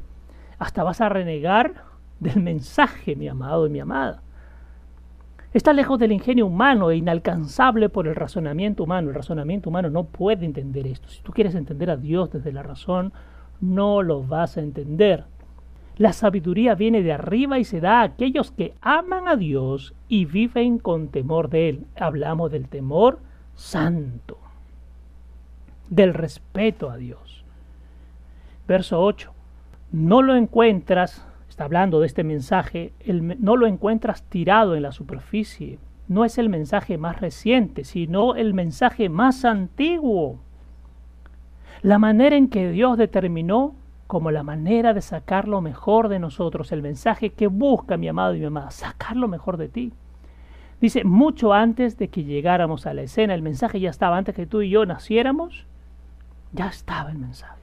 Hasta 0.58 0.84
vas 0.84 1.02
a 1.02 1.10
renegar 1.10 1.84
del 2.20 2.42
mensaje, 2.42 3.16
mi 3.16 3.28
amado 3.28 3.68
y 3.68 3.70
mi 3.70 3.80
amada. 3.80 4.24
Está 5.54 5.72
lejos 5.72 6.00
del 6.00 6.12
ingenio 6.12 6.48
humano 6.48 6.90
e 6.90 6.98
inalcanzable 6.98 7.88
por 7.88 8.08
el 8.08 8.16
razonamiento 8.16 8.86
humano. 8.86 9.10
El 9.10 9.16
razonamiento 9.16 9.70
humano 9.70 9.92
no 9.92 10.06
puede 10.06 10.48
entender 10.48 10.88
esto. 10.88 11.10
Si 11.10 11.22
tú 11.22 11.32
quieres 11.32 11.54
entender 11.54 11.92
a 11.92 11.96
Dios 11.96 12.32
desde 12.32 12.52
la 12.52 12.64
razón, 12.64 13.14
no 13.62 14.02
lo 14.02 14.24
vas 14.24 14.58
a 14.58 14.62
entender. 14.62 15.26
La 15.98 16.14
sabiduría 16.14 16.76
viene 16.76 17.02
de 17.02 17.12
arriba 17.12 17.58
y 17.58 17.64
se 17.64 17.82
da 17.82 18.02
a 18.02 18.04
aquellos 18.04 18.52
que 18.52 18.76
aman 18.82 19.28
a 19.28 19.36
Dios 19.36 19.96
y 20.08 20.26
viven 20.26 20.78
con 20.78 21.08
temor 21.08 21.50
de 21.50 21.70
Él. 21.70 21.88
Hablamos 22.00 22.52
del 22.52 22.68
temor 22.68 23.20
santo, 23.56 24.38
del 25.90 26.14
respeto 26.14 26.92
a 26.92 26.98
Dios. 26.98 27.44
Verso 28.68 29.02
8. 29.02 29.34
No 29.92 30.22
lo 30.22 30.36
encuentras, 30.36 31.26
está 31.50 31.64
hablando 31.64 32.00
de 32.00 32.08
este 32.08 32.24
mensaje, 32.24 32.94
no 33.08 33.56
lo 33.56 33.66
encuentras 33.66 34.22
tirado 34.24 34.76
en 34.76 34.84
la 34.84 34.92
superficie. 34.92 35.80
No 36.08 36.26
es 36.26 36.38
el 36.38 36.50
mensaje 36.50 36.98
más 36.98 37.20
reciente, 37.20 37.84
sino 37.84 38.36
el 38.36 38.54
mensaje 38.54 39.10
más 39.10 39.46
antiguo. 39.46 40.40
La 41.82 41.98
manera 41.98 42.36
en 42.36 42.50
que 42.50 42.70
Dios 42.70 42.98
determinó 42.98 43.76
como 44.08 44.32
la 44.32 44.42
manera 44.42 44.94
de 44.94 45.02
sacar 45.02 45.48
lo 45.48 45.62
mejor 45.62 46.08
de 46.08 46.20
nosotros, 46.20 46.72
el 46.72 46.82
mensaje 46.82 47.32
que 47.32 47.48
busca 47.48 47.98
mi 47.98 48.08
amado 48.08 48.34
y 48.36 48.40
mi 48.40 48.46
amada, 48.46 48.72
sacar 48.72 49.18
lo 49.18 49.28
mejor 49.28 49.58
de 49.58 49.68
ti. 49.68 49.94
Dice, 50.80 51.04
mucho 51.04 51.54
antes 51.54 51.98
de 51.98 52.08
que 52.08 52.24
llegáramos 52.24 52.86
a 52.86 52.94
la 52.94 53.02
escena, 53.02 53.36
el 53.36 53.42
mensaje 53.42 53.80
ya 53.80 53.90
estaba, 53.90 54.18
antes 54.18 54.34
que 54.34 54.46
tú 54.46 54.62
y 54.62 54.70
yo 54.70 54.86
naciéramos, 54.86 55.66
ya 56.54 56.68
estaba 56.68 57.12
el 57.12 57.18
mensaje. 57.18 57.60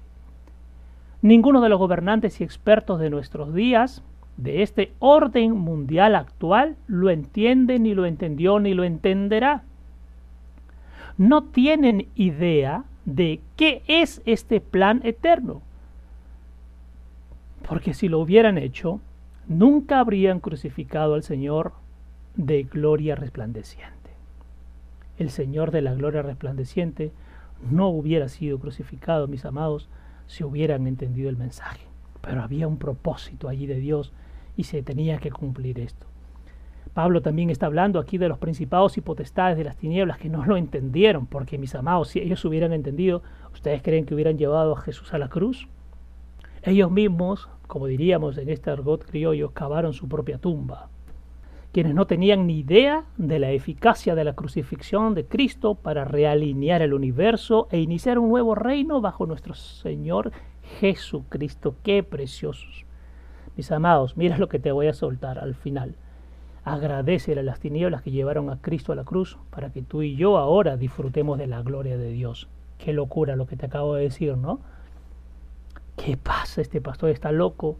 Ninguno 1.22 1.62
de 1.62 1.70
los 1.70 1.78
gobernantes 1.78 2.40
y 2.40 2.44
expertos 2.44 3.00
de 3.00 3.08
nuestros 3.08 3.54
días, 3.54 4.02
de 4.36 4.62
este 4.62 4.92
orden 4.98 5.52
mundial 5.52 6.14
actual, 6.14 6.76
lo 6.86 7.08
entiende, 7.08 7.78
ni 7.78 7.94
lo 7.94 8.04
entendió, 8.04 8.60
ni 8.60 8.74
lo 8.74 8.84
entenderá. 8.84 9.62
No 11.16 11.44
tienen 11.44 12.08
idea 12.16 12.84
de 13.06 13.40
qué 13.56 13.82
es 13.86 14.20
este 14.26 14.60
plan 14.60 15.00
eterno 15.04 15.62
porque 17.66 17.94
si 17.94 18.08
lo 18.08 18.18
hubieran 18.18 18.58
hecho, 18.58 19.00
nunca 19.46 20.00
habrían 20.00 20.40
crucificado 20.40 21.14
al 21.14 21.22
Señor 21.22 21.72
de 22.36 22.64
gloria 22.64 23.14
resplandeciente. 23.14 23.94
El 25.18 25.30
Señor 25.30 25.70
de 25.70 25.82
la 25.82 25.94
gloria 25.94 26.22
resplandeciente 26.22 27.12
no 27.70 27.88
hubiera 27.88 28.28
sido 28.28 28.58
crucificado, 28.58 29.28
mis 29.28 29.44
amados, 29.44 29.88
si 30.26 30.44
hubieran 30.44 30.86
entendido 30.86 31.30
el 31.30 31.36
mensaje. 31.36 31.86
Pero 32.20 32.42
había 32.42 32.66
un 32.66 32.78
propósito 32.78 33.48
allí 33.48 33.66
de 33.66 33.78
Dios 33.78 34.12
y 34.56 34.64
se 34.64 34.82
tenía 34.82 35.18
que 35.18 35.30
cumplir 35.30 35.78
esto. 35.78 36.06
Pablo 36.92 37.22
también 37.22 37.50
está 37.50 37.66
hablando 37.66 37.98
aquí 37.98 38.18
de 38.18 38.28
los 38.28 38.38
principados 38.38 38.98
y 38.98 39.00
potestades 39.00 39.56
de 39.56 39.64
las 39.64 39.76
tinieblas 39.76 40.18
que 40.18 40.28
no 40.28 40.44
lo 40.44 40.56
entendieron, 40.56 41.26
porque 41.26 41.58
mis 41.58 41.74
amados, 41.74 42.08
si 42.08 42.20
ellos 42.20 42.44
hubieran 42.44 42.72
entendido, 42.72 43.22
¿ustedes 43.52 43.82
creen 43.82 44.06
que 44.06 44.14
hubieran 44.14 44.38
llevado 44.38 44.76
a 44.76 44.80
Jesús 44.80 45.12
a 45.12 45.18
la 45.18 45.28
cruz? 45.28 45.66
Ellos 46.66 46.90
mismos 46.90 47.48
como 47.66 47.86
diríamos 47.86 48.38
en 48.38 48.50
este 48.50 48.70
argot 48.70 49.04
criollo, 49.04 49.50
cavaron 49.50 49.92
su 49.92 50.08
propia 50.08 50.38
tumba. 50.38 50.88
Quienes 51.72 51.94
no 51.94 52.06
tenían 52.06 52.46
ni 52.46 52.60
idea 52.60 53.04
de 53.16 53.38
la 53.38 53.50
eficacia 53.50 54.14
de 54.14 54.22
la 54.22 54.34
crucifixión 54.34 55.14
de 55.14 55.24
Cristo 55.24 55.74
para 55.74 56.04
realinear 56.04 56.82
el 56.82 56.94
universo 56.94 57.66
e 57.72 57.80
iniciar 57.80 58.18
un 58.18 58.28
nuevo 58.28 58.54
reino 58.54 59.00
bajo 59.00 59.26
nuestro 59.26 59.54
Señor 59.54 60.30
Jesucristo. 60.78 61.74
¡Qué 61.82 62.04
preciosos! 62.04 62.84
Mis 63.56 63.72
amados, 63.72 64.16
mira 64.16 64.38
lo 64.38 64.48
que 64.48 64.60
te 64.60 64.70
voy 64.70 64.86
a 64.86 64.94
soltar 64.94 65.38
al 65.38 65.54
final. 65.54 65.96
Agradecele 66.64 67.40
a 67.40 67.44
las 67.44 67.60
tinieblas 67.60 68.02
que 68.02 68.12
llevaron 68.12 68.50
a 68.50 68.60
Cristo 68.60 68.92
a 68.92 68.96
la 68.96 69.04
cruz 69.04 69.36
para 69.50 69.72
que 69.72 69.82
tú 69.82 70.02
y 70.02 70.14
yo 70.14 70.38
ahora 70.38 70.76
disfrutemos 70.76 71.38
de 71.38 71.48
la 71.48 71.62
gloria 71.62 71.96
de 71.96 72.10
Dios. 72.10 72.48
Qué 72.78 72.92
locura 72.92 73.36
lo 73.36 73.46
que 73.46 73.56
te 73.56 73.66
acabo 73.66 73.96
de 73.96 74.04
decir, 74.04 74.36
¿no? 74.36 74.60
¿Qué 75.96 76.16
pasa? 76.16 76.60
Este 76.60 76.80
pastor 76.80 77.10
está 77.10 77.32
loco. 77.32 77.76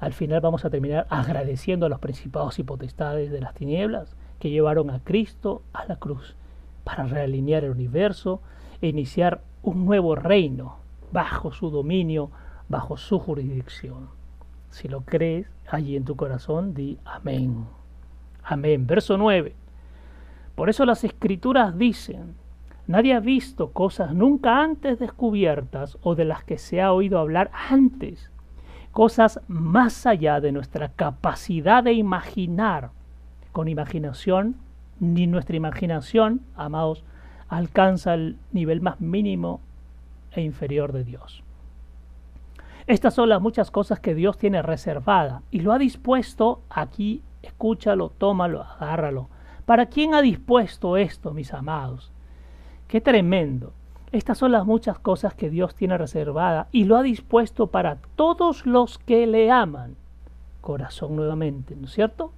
Al 0.00 0.12
final 0.12 0.40
vamos 0.40 0.64
a 0.64 0.70
terminar 0.70 1.06
agradeciendo 1.10 1.86
a 1.86 1.88
los 1.88 1.98
principados 1.98 2.58
y 2.58 2.62
potestades 2.62 3.30
de 3.30 3.40
las 3.40 3.54
tinieblas 3.54 4.16
que 4.38 4.50
llevaron 4.50 4.90
a 4.90 5.00
Cristo 5.00 5.62
a 5.72 5.84
la 5.86 5.96
cruz 5.96 6.36
para 6.84 7.04
realinear 7.04 7.64
el 7.64 7.70
universo 7.70 8.40
e 8.82 8.88
iniciar 8.88 9.40
un 9.62 9.86
nuevo 9.86 10.14
reino 10.14 10.76
bajo 11.12 11.52
su 11.52 11.70
dominio, 11.70 12.30
bajo 12.68 12.96
su 12.96 13.18
jurisdicción. 13.18 14.08
Si 14.70 14.88
lo 14.88 15.02
crees 15.02 15.46
allí 15.70 15.96
en 15.96 16.04
tu 16.04 16.16
corazón, 16.16 16.74
di 16.74 16.98
amén. 17.04 17.66
Amén. 18.42 18.86
Verso 18.86 19.16
9. 19.16 19.54
Por 20.54 20.68
eso 20.68 20.84
las 20.84 21.04
escrituras 21.04 21.78
dicen, 21.78 22.34
Nadie 22.86 23.14
ha 23.14 23.20
visto 23.20 23.72
cosas 23.72 24.14
nunca 24.14 24.62
antes 24.62 24.98
descubiertas 24.98 25.96
o 26.02 26.14
de 26.14 26.26
las 26.26 26.44
que 26.44 26.58
se 26.58 26.82
ha 26.82 26.92
oído 26.92 27.18
hablar 27.18 27.50
antes, 27.70 28.30
cosas 28.92 29.40
más 29.48 30.06
allá 30.06 30.40
de 30.40 30.52
nuestra 30.52 30.90
capacidad 30.90 31.82
de 31.82 31.94
imaginar. 31.94 32.90
Con 33.52 33.68
imaginación, 33.68 34.56
ni 35.00 35.26
nuestra 35.26 35.56
imaginación, 35.56 36.42
amados, 36.56 37.04
alcanza 37.48 38.14
el 38.14 38.36
nivel 38.52 38.82
más 38.82 39.00
mínimo 39.00 39.60
e 40.32 40.42
inferior 40.42 40.92
de 40.92 41.04
Dios. 41.04 41.42
Estas 42.86 43.14
son 43.14 43.30
las 43.30 43.40
muchas 43.40 43.70
cosas 43.70 43.98
que 43.98 44.14
Dios 44.14 44.36
tiene 44.36 44.60
reservada 44.60 45.40
y 45.50 45.60
lo 45.60 45.72
ha 45.72 45.78
dispuesto 45.78 46.60
aquí, 46.68 47.22
escúchalo, 47.42 48.10
tómalo, 48.10 48.62
agárralo. 48.62 49.30
¿Para 49.64 49.86
quién 49.86 50.12
ha 50.12 50.20
dispuesto 50.20 50.98
esto, 50.98 51.32
mis 51.32 51.54
amados? 51.54 52.13
Qué 52.94 53.00
tremendo. 53.00 53.72
Estas 54.12 54.38
son 54.38 54.52
las 54.52 54.66
muchas 54.66 55.00
cosas 55.00 55.34
que 55.34 55.50
Dios 55.50 55.74
tiene 55.74 55.98
reservada 55.98 56.68
y 56.70 56.84
lo 56.84 56.96
ha 56.96 57.02
dispuesto 57.02 57.66
para 57.66 57.96
todos 58.14 58.66
los 58.66 58.98
que 58.98 59.26
le 59.26 59.50
aman. 59.50 59.96
Corazón 60.60 61.16
nuevamente, 61.16 61.74
¿no 61.74 61.86
es 61.86 61.92
cierto? 61.92 62.30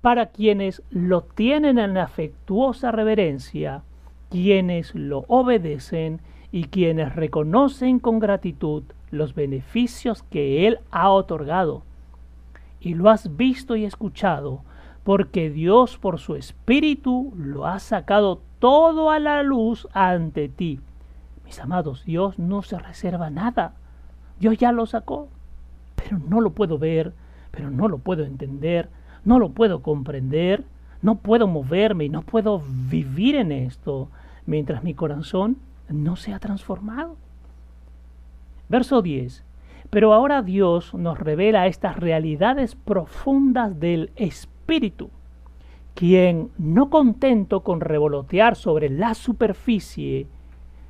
Para 0.00 0.30
quienes 0.30 0.82
lo 0.88 1.20
tienen 1.20 1.78
en 1.78 1.98
afectuosa 1.98 2.90
reverencia, 2.90 3.82
quienes 4.30 4.94
lo 4.94 5.26
obedecen 5.28 6.22
y 6.50 6.68
quienes 6.68 7.14
reconocen 7.14 7.98
con 7.98 8.18
gratitud 8.18 8.84
los 9.10 9.34
beneficios 9.34 10.22
que 10.22 10.66
Él 10.68 10.78
ha 10.90 11.10
otorgado. 11.10 11.82
Y 12.80 12.94
lo 12.94 13.10
has 13.10 13.36
visto 13.36 13.76
y 13.76 13.84
escuchado, 13.84 14.62
porque 15.04 15.50
Dios 15.50 15.98
por 15.98 16.18
su 16.18 16.34
Espíritu 16.34 17.34
lo 17.36 17.66
ha 17.66 17.78
sacado 17.78 18.40
todo 18.60 19.10
a 19.10 19.18
la 19.18 19.42
luz 19.42 19.88
ante 19.92 20.48
ti. 20.48 20.78
Mis 21.44 21.58
amados, 21.58 22.04
Dios 22.04 22.38
no 22.38 22.62
se 22.62 22.78
reserva 22.78 23.30
nada. 23.30 23.72
Dios 24.38 24.56
ya 24.56 24.70
lo 24.70 24.86
sacó, 24.86 25.28
pero 25.96 26.18
no 26.18 26.40
lo 26.40 26.50
puedo 26.50 26.78
ver, 26.78 27.12
pero 27.50 27.70
no 27.70 27.88
lo 27.88 27.98
puedo 27.98 28.22
entender, 28.22 28.88
no 29.24 29.38
lo 29.38 29.50
puedo 29.50 29.82
comprender, 29.82 30.64
no 31.02 31.16
puedo 31.16 31.48
moverme 31.48 32.04
y 32.04 32.08
no 32.08 32.22
puedo 32.22 32.62
vivir 32.88 33.34
en 33.34 33.50
esto 33.50 34.08
mientras 34.46 34.84
mi 34.84 34.94
corazón 34.94 35.56
no 35.88 36.16
se 36.16 36.32
ha 36.32 36.38
transformado. 36.38 37.16
Verso 38.68 39.02
10. 39.02 39.42
Pero 39.88 40.12
ahora 40.12 40.42
Dios 40.42 40.94
nos 40.94 41.18
revela 41.18 41.66
estas 41.66 41.96
realidades 41.96 42.76
profundas 42.76 43.80
del 43.80 44.12
Espíritu 44.14 45.10
quien, 45.94 46.50
no 46.58 46.90
contento 46.90 47.60
con 47.60 47.80
revolotear 47.80 48.56
sobre 48.56 48.88
la 48.90 49.14
superficie, 49.14 50.26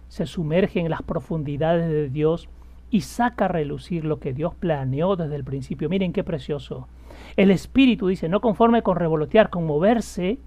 se 0.08 0.26
sumerge 0.26 0.80
en 0.80 0.90
las 0.90 1.02
profundidades 1.02 1.88
de 1.88 2.08
Dios 2.08 2.48
y 2.90 3.02
saca 3.02 3.44
a 3.44 3.48
relucir 3.48 4.04
lo 4.04 4.18
que 4.18 4.32
Dios 4.32 4.54
planeó 4.54 5.16
desde 5.16 5.36
el 5.36 5.44
principio. 5.44 5.88
Miren 5.88 6.12
qué 6.12 6.24
precioso. 6.24 6.88
El 7.36 7.50
Espíritu 7.50 8.08
dice, 8.08 8.28
no 8.28 8.40
conforme 8.40 8.82
con 8.82 8.96
revolotear, 8.96 9.50
con 9.50 9.66
moverse, 9.66 10.38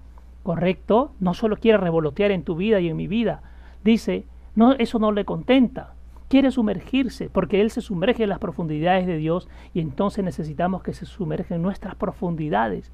correcto, 0.42 1.12
no 1.20 1.34
solo 1.34 1.56
quiere 1.56 1.78
revolotear 1.78 2.30
en 2.30 2.44
tu 2.44 2.56
vida 2.56 2.80
y 2.80 2.88
en 2.88 2.96
mi 2.96 3.06
vida, 3.06 3.42
dice, 3.82 4.26
no, 4.54 4.72
eso 4.72 4.98
no 4.98 5.10
le 5.12 5.24
contenta, 5.24 5.94
quiere 6.28 6.50
sumergirse, 6.50 7.30
porque 7.30 7.60
Él 7.60 7.70
se 7.70 7.80
sumerge 7.80 8.24
en 8.24 8.28
las 8.28 8.38
profundidades 8.38 9.06
de 9.06 9.16
Dios 9.16 9.48
y 9.72 9.80
entonces 9.80 10.24
necesitamos 10.24 10.82
que 10.82 10.92
se 10.92 11.06
sumerja 11.06 11.54
en 11.54 11.62
nuestras 11.62 11.94
profundidades 11.94 12.92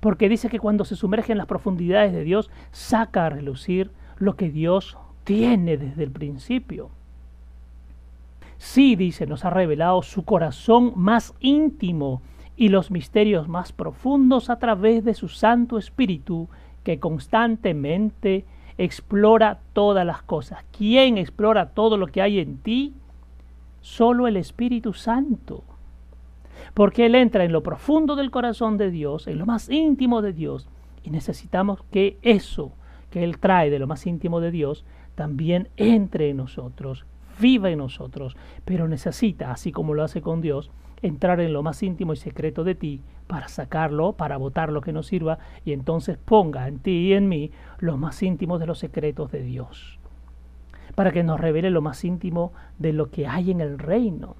porque 0.00 0.28
dice 0.28 0.48
que 0.48 0.58
cuando 0.58 0.84
se 0.84 0.96
sumerge 0.96 1.32
en 1.32 1.38
las 1.38 1.46
profundidades 1.46 2.12
de 2.12 2.24
Dios, 2.24 2.50
saca 2.70 3.26
a 3.26 3.30
relucir 3.30 3.90
lo 4.18 4.36
que 4.36 4.50
Dios 4.50 4.96
tiene 5.24 5.76
desde 5.76 6.04
el 6.04 6.10
principio. 6.10 6.90
Sí, 8.58 8.96
dice, 8.96 9.26
nos 9.26 9.44
ha 9.44 9.50
revelado 9.50 10.02
su 10.02 10.24
corazón 10.24 10.92
más 10.96 11.34
íntimo 11.40 12.22
y 12.56 12.70
los 12.70 12.90
misterios 12.90 13.48
más 13.48 13.72
profundos 13.72 14.50
a 14.50 14.58
través 14.58 15.04
de 15.04 15.14
su 15.14 15.28
Santo 15.28 15.78
Espíritu 15.78 16.48
que 16.82 16.98
constantemente 16.98 18.44
explora 18.78 19.58
todas 19.72 20.04
las 20.04 20.22
cosas. 20.22 20.64
¿Quién 20.76 21.18
explora 21.18 21.70
todo 21.70 21.96
lo 21.96 22.08
que 22.08 22.22
hay 22.22 22.40
en 22.40 22.58
ti? 22.58 22.94
Solo 23.80 24.26
el 24.26 24.36
Espíritu 24.36 24.92
Santo 24.92 25.62
porque 26.74 27.06
Él 27.06 27.14
entra 27.14 27.44
en 27.44 27.52
lo 27.52 27.62
profundo 27.62 28.16
del 28.16 28.30
corazón 28.30 28.76
de 28.78 28.90
Dios, 28.90 29.26
en 29.26 29.38
lo 29.38 29.46
más 29.46 29.68
íntimo 29.68 30.22
de 30.22 30.32
Dios, 30.32 30.68
y 31.02 31.10
necesitamos 31.10 31.82
que 31.90 32.18
eso 32.22 32.72
que 33.10 33.24
Él 33.24 33.38
trae 33.38 33.70
de 33.70 33.78
lo 33.78 33.86
más 33.86 34.06
íntimo 34.06 34.40
de 34.40 34.50
Dios 34.50 34.84
también 35.14 35.68
entre 35.76 36.30
en 36.30 36.36
nosotros, 36.36 37.04
viva 37.40 37.70
en 37.70 37.78
nosotros, 37.78 38.36
pero 38.64 38.88
necesita, 38.88 39.50
así 39.50 39.72
como 39.72 39.94
lo 39.94 40.04
hace 40.04 40.20
con 40.20 40.40
Dios, 40.40 40.70
entrar 41.02 41.40
en 41.40 41.52
lo 41.52 41.62
más 41.62 41.82
íntimo 41.82 42.12
y 42.12 42.16
secreto 42.16 42.64
de 42.64 42.74
ti 42.74 43.00
para 43.26 43.48
sacarlo, 43.48 44.12
para 44.14 44.36
botar 44.36 44.72
lo 44.72 44.80
que 44.80 44.92
no 44.92 45.02
sirva 45.02 45.38
y 45.64 45.72
entonces 45.72 46.18
ponga 46.18 46.66
en 46.66 46.78
ti 46.78 47.08
y 47.08 47.12
en 47.12 47.28
mí 47.28 47.50
lo 47.78 47.96
más 47.96 48.22
íntimo 48.22 48.58
de 48.58 48.66
los 48.66 48.78
secretos 48.78 49.30
de 49.30 49.42
Dios, 49.42 49.98
para 50.94 51.12
que 51.12 51.22
nos 51.22 51.40
revele 51.40 51.70
lo 51.70 51.82
más 51.82 52.04
íntimo 52.04 52.52
de 52.78 52.92
lo 52.92 53.10
que 53.10 53.26
hay 53.26 53.50
en 53.50 53.60
el 53.60 53.78
reino. 53.78 54.36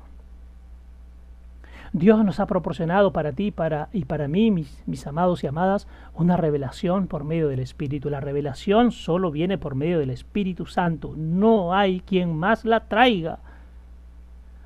Dios 1.92 2.24
nos 2.24 2.40
ha 2.40 2.46
proporcionado 2.46 3.12
para 3.12 3.32
ti 3.32 3.50
para, 3.50 3.88
y 3.92 4.04
para 4.04 4.28
mí, 4.28 4.50
mis, 4.50 5.06
amados 5.06 5.42
y 5.42 5.46
amadas, 5.46 5.86
una 6.14 6.36
revelación 6.36 7.06
por 7.06 7.24
medio 7.24 7.48
del 7.48 7.60
Espíritu. 7.60 8.10
La 8.10 8.20
revelación 8.20 8.92
solo 8.92 9.30
viene 9.30 9.58
por 9.58 9.74
medio 9.74 9.98
del 9.98 10.10
Espíritu 10.10 10.66
Santo. 10.66 11.14
No 11.16 11.74
hay 11.74 12.00
quien 12.00 12.36
más 12.36 12.64
la 12.64 12.80
traiga. 12.80 13.38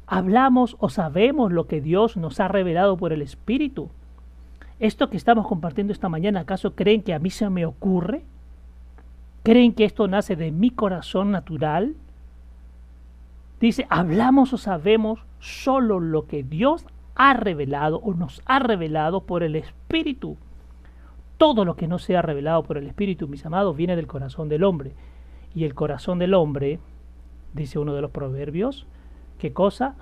Hablamos 0.06 0.76
o 0.80 0.88
sabemos 0.88 1.52
lo 1.52 1.66
que 1.66 1.80
Dios 1.80 2.16
nos 2.16 2.40
ha 2.40 2.48
revelado 2.48 2.96
por 2.96 3.12
el 3.12 3.22
Espíritu. 3.22 3.88
Esto 4.80 5.08
que 5.08 5.16
estamos 5.16 5.46
compartiendo 5.46 5.92
esta 5.92 6.08
mañana, 6.08 6.40
¿acaso 6.40 6.74
creen 6.74 7.02
que 7.02 7.14
a 7.14 7.20
mí 7.20 7.30
se 7.30 7.48
me 7.48 7.64
ocurre? 7.64 8.24
¿Creen 9.44 9.74
que 9.74 9.84
esto 9.84 10.08
nace 10.08 10.34
de 10.34 10.50
mi 10.50 10.70
corazón 10.70 11.30
natural? 11.30 11.94
Dice, 13.60 13.86
hablamos 13.90 14.52
o 14.52 14.58
sabemos 14.58 15.20
solo 15.38 16.00
lo 16.00 16.26
que 16.26 16.42
Dios 16.42 16.84
ha 17.14 17.34
revelado 17.34 17.98
o 17.98 18.14
nos 18.14 18.42
ha 18.46 18.58
revelado 18.58 19.22
por 19.22 19.42
el 19.42 19.56
Espíritu. 19.56 20.36
Todo 21.36 21.64
lo 21.64 21.76
que 21.76 21.88
no 21.88 21.98
sea 21.98 22.22
revelado 22.22 22.62
por 22.62 22.78
el 22.78 22.86
Espíritu, 22.86 23.28
mis 23.28 23.44
amados, 23.44 23.76
viene 23.76 23.96
del 23.96 24.06
corazón 24.06 24.48
del 24.48 24.64
hombre. 24.64 24.92
Y 25.54 25.64
el 25.64 25.74
corazón 25.74 26.18
del 26.18 26.34
hombre, 26.34 26.78
dice 27.52 27.78
uno 27.78 27.94
de 27.94 28.02
los 28.02 28.10
proverbios, 28.10 28.86
¿qué 29.38 29.52
cosa? 29.52 29.96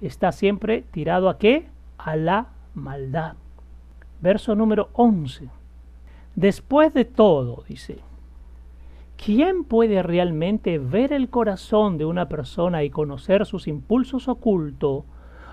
Está 0.00 0.32
siempre 0.32 0.84
tirado 0.90 1.28
a 1.28 1.38
qué? 1.38 1.68
A 1.98 2.16
la 2.16 2.48
maldad. 2.74 3.34
Verso 4.20 4.54
número 4.54 4.90
11. 4.92 5.48
Después 6.36 6.94
de 6.94 7.04
todo, 7.04 7.64
dice, 7.68 7.98
¿quién 9.16 9.64
puede 9.64 10.02
realmente 10.02 10.78
ver 10.78 11.12
el 11.12 11.28
corazón 11.28 11.98
de 11.98 12.04
una 12.04 12.28
persona 12.28 12.84
y 12.84 12.90
conocer 12.90 13.46
sus 13.46 13.66
impulsos 13.66 14.28
ocultos 14.28 15.04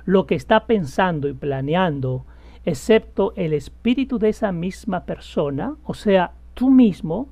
lo 0.10 0.26
que 0.26 0.34
está 0.34 0.66
pensando 0.66 1.28
y 1.28 1.34
planeando, 1.34 2.26
excepto 2.66 3.32
el 3.36 3.54
espíritu 3.54 4.18
de 4.18 4.30
esa 4.30 4.52
misma 4.52 5.02
persona, 5.06 5.76
o 5.84 5.94
sea, 5.94 6.32
tú 6.56 6.72
mismo, 6.72 7.28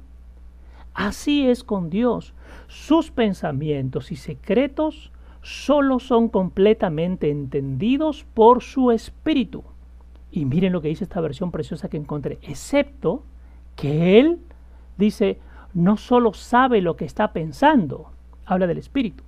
así 0.94 1.48
es 1.48 1.64
con 1.64 1.90
Dios. 1.90 2.36
Sus 2.68 3.10
pensamientos 3.10 4.12
y 4.12 4.16
secretos 4.16 5.12
solo 5.42 5.98
son 5.98 6.30
completamente 6.30 7.32
entendidos 7.32 8.28
por 8.36 8.62
su 8.62 8.92
espíritu. 8.92 9.64
Y 10.30 10.46
miren 10.46 10.72
lo 10.72 10.80
que 10.80 10.90
dice 10.90 11.06
esta 11.06 11.20
versión 11.20 11.50
preciosa 11.50 11.90
que 11.90 11.98
encontré, 11.98 12.38
excepto 12.44 13.24
que 13.76 14.20
Él 14.20 14.38
dice, 15.00 15.40
no 15.74 15.98
solo 15.98 16.32
sabe 16.34 16.82
lo 16.82 16.96
que 16.96 17.06
está 17.06 17.34
pensando, 17.34 18.12
habla 18.46 18.68
del 18.68 18.78
espíritu, 18.78 19.24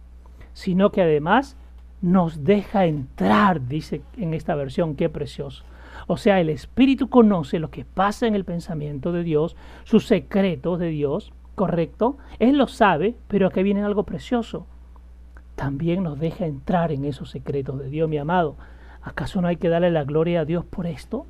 sino 0.54 0.91
que 0.91 1.02
además 1.02 1.58
nos 2.02 2.43
deja 2.43 2.86
entrar, 2.86 3.68
dice 3.68 4.02
en 4.18 4.34
esta 4.34 4.56
versión, 4.56 4.95
qué 4.95 5.10
precioso. 5.10 5.64
O 6.08 6.18
sea, 6.18 6.39
el 6.39 6.50
Espíritu 6.50 7.10
conoce 7.10 7.60
lo 7.60 7.70
que 7.70 7.86
pasa 7.86 8.26
en 8.28 8.36
el 8.36 8.45
pensamiento 8.45 9.12
de 9.12 9.24
Dios, 9.24 9.56
sus 9.84 10.08
secretos 10.08 10.80
de 10.80 10.88
Dios, 10.88 11.34
¿correcto? 11.56 12.18
Él 12.39 12.58
lo 12.58 12.68
sabe, 12.68 13.16
pero 13.28 13.47
aquí 13.47 13.64
viene 13.64 13.84
algo 13.84 14.04
precioso. 14.04 14.66
También 15.56 16.04
nos 16.04 16.18
deja 16.18 16.45
entrar 16.45 16.91
en 16.91 17.04
esos 17.04 17.30
secretos 17.30 17.80
de 17.80 17.89
Dios, 17.89 18.10
mi 18.10 18.18
amado. 18.18 18.56
¿Acaso 19.02 19.41
no 19.41 19.50
hay 19.50 19.58
que 19.58 19.70
darle 19.70 19.91
la 19.91 20.04
gloria 20.04 20.41
a 20.41 20.45
Dios 20.45 20.66
por 20.66 20.88
esto? 20.88 21.26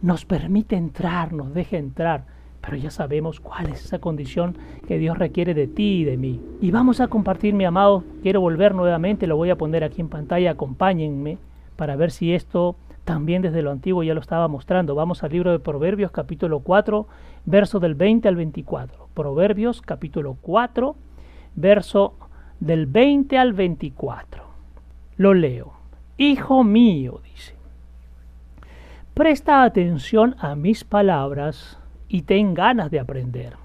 Nos 0.00 0.24
permite 0.24 0.76
entrar, 0.76 1.32
nos 1.32 1.52
deja 1.52 1.76
entrar 1.76 2.26
pero 2.60 2.76
ya 2.76 2.90
sabemos 2.90 3.40
cuál 3.40 3.68
es 3.68 3.84
esa 3.84 3.98
condición 3.98 4.56
que 4.86 4.98
Dios 4.98 5.18
requiere 5.18 5.54
de 5.54 5.66
ti 5.66 6.00
y 6.00 6.04
de 6.04 6.16
mí. 6.16 6.40
Y 6.60 6.70
vamos 6.70 7.00
a 7.00 7.08
compartir, 7.08 7.54
mi 7.54 7.64
amado, 7.64 8.04
quiero 8.22 8.40
volver 8.40 8.74
nuevamente, 8.74 9.26
lo 9.26 9.36
voy 9.36 9.50
a 9.50 9.56
poner 9.56 9.84
aquí 9.84 10.00
en 10.00 10.08
pantalla, 10.08 10.52
acompáñenme 10.52 11.38
para 11.76 11.96
ver 11.96 12.10
si 12.10 12.34
esto 12.34 12.76
también 13.04 13.40
desde 13.40 13.62
lo 13.62 13.70
antiguo 13.70 14.02
ya 14.02 14.12
lo 14.12 14.20
estaba 14.20 14.48
mostrando. 14.48 14.94
Vamos 14.94 15.24
al 15.24 15.32
libro 15.32 15.50
de 15.50 15.60
Proverbios 15.60 16.10
capítulo 16.10 16.60
4, 16.60 17.06
verso 17.46 17.80
del 17.80 17.94
20 17.94 18.28
al 18.28 18.36
24. 18.36 19.08
Proverbios 19.14 19.80
capítulo 19.80 20.36
4, 20.42 20.94
verso 21.54 22.14
del 22.60 22.86
20 22.86 23.38
al 23.38 23.54
24. 23.54 24.44
Lo 25.16 25.32
leo. 25.32 25.72
Hijo 26.18 26.64
mío, 26.64 27.20
dice, 27.24 27.54
presta 29.14 29.62
atención 29.62 30.36
a 30.38 30.54
mis 30.54 30.84
palabras 30.84 31.78
y 32.08 32.22
ten 32.22 32.54
ganas 32.54 32.90
de 32.90 33.00
aprender. 33.00 33.56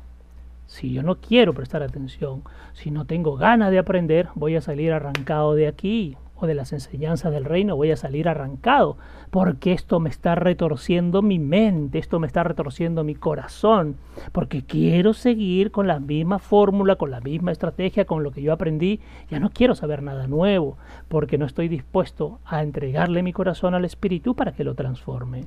Si 0.66 0.92
yo 0.92 1.04
no 1.04 1.16
quiero 1.16 1.54
prestar 1.54 1.84
atención, 1.84 2.44
si 2.74 2.90
no 2.90 3.06
tengo 3.06 3.36
ganas 3.36 3.72
de 3.72 3.80
aprender, 3.80 4.30
voy 4.36 4.56
a 4.56 4.62
salir 4.62 4.92
arrancado 4.92 5.56
de 5.56 5.68
aquí 5.68 6.18
o 6.36 6.48
de 6.48 6.56
las 6.56 6.74
enseñanzas 6.74 7.32
del 7.32 7.46
reino, 7.46 7.76
voy 7.76 7.92
a 7.92 7.96
salir 7.96 8.28
arrancado, 8.28 8.98
porque 9.30 9.72
esto 9.72 10.00
me 10.00 10.10
está 10.10 10.36
retorciendo 10.36 11.22
mi 11.22 11.38
mente, 11.38 12.00
esto 12.00 12.20
me 12.20 12.28
está 12.28 12.44
retorciendo 12.44 13.04
mi 13.04 13.14
corazón, 13.14 13.98
porque 14.32 14.64
quiero 14.64 15.14
seguir 15.14 15.72
con 15.72 15.86
la 15.86 16.00
misma 16.00 16.40
fórmula, 16.40 16.96
con 16.96 17.12
la 17.12 17.22
misma 17.22 17.52
estrategia, 17.52 18.06
con 18.06 18.24
lo 18.24 18.32
que 18.32 18.42
yo 18.42 18.52
aprendí, 18.52 19.00
ya 19.30 19.40
no 19.40 19.52
quiero 19.52 19.76
saber 19.76 20.02
nada 20.02 20.28
nuevo, 20.28 20.78
porque 21.08 21.38
no 21.38 21.46
estoy 21.46 21.68
dispuesto 21.68 22.40
a 22.46 22.64
entregarle 22.64 23.22
mi 23.22 23.32
corazón 23.32 23.76
al 23.76 23.86
Espíritu 23.86 24.36
para 24.36 24.54
que 24.54 24.64
lo 24.64 24.74
transforme. 24.74 25.46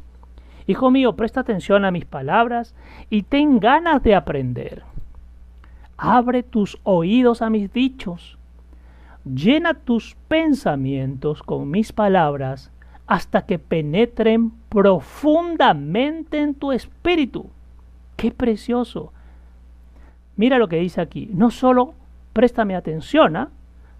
Hijo 0.66 0.90
mío, 0.90 1.14
presta 1.14 1.40
atención 1.40 1.84
a 1.84 1.90
mis 1.90 2.04
palabras 2.04 2.74
y 3.08 3.22
ten 3.22 3.60
ganas 3.60 4.02
de 4.02 4.14
aprender. 4.14 4.82
Abre 5.96 6.42
tus 6.42 6.78
oídos 6.82 7.40
a 7.40 7.50
mis 7.50 7.72
dichos. 7.72 8.36
Llena 9.24 9.74
tus 9.74 10.16
pensamientos 10.28 11.42
con 11.42 11.70
mis 11.70 11.92
palabras 11.92 12.72
hasta 13.06 13.46
que 13.46 13.58
penetren 13.58 14.50
profundamente 14.68 16.40
en 16.40 16.54
tu 16.54 16.72
espíritu. 16.72 17.46
Qué 18.16 18.32
precioso. 18.32 19.12
Mira 20.36 20.58
lo 20.58 20.68
que 20.68 20.78
dice 20.78 21.00
aquí. 21.00 21.30
No 21.32 21.50
solo 21.50 21.94
préstame 22.32 22.74
atención, 22.74 23.36
¿ah? 23.36 23.50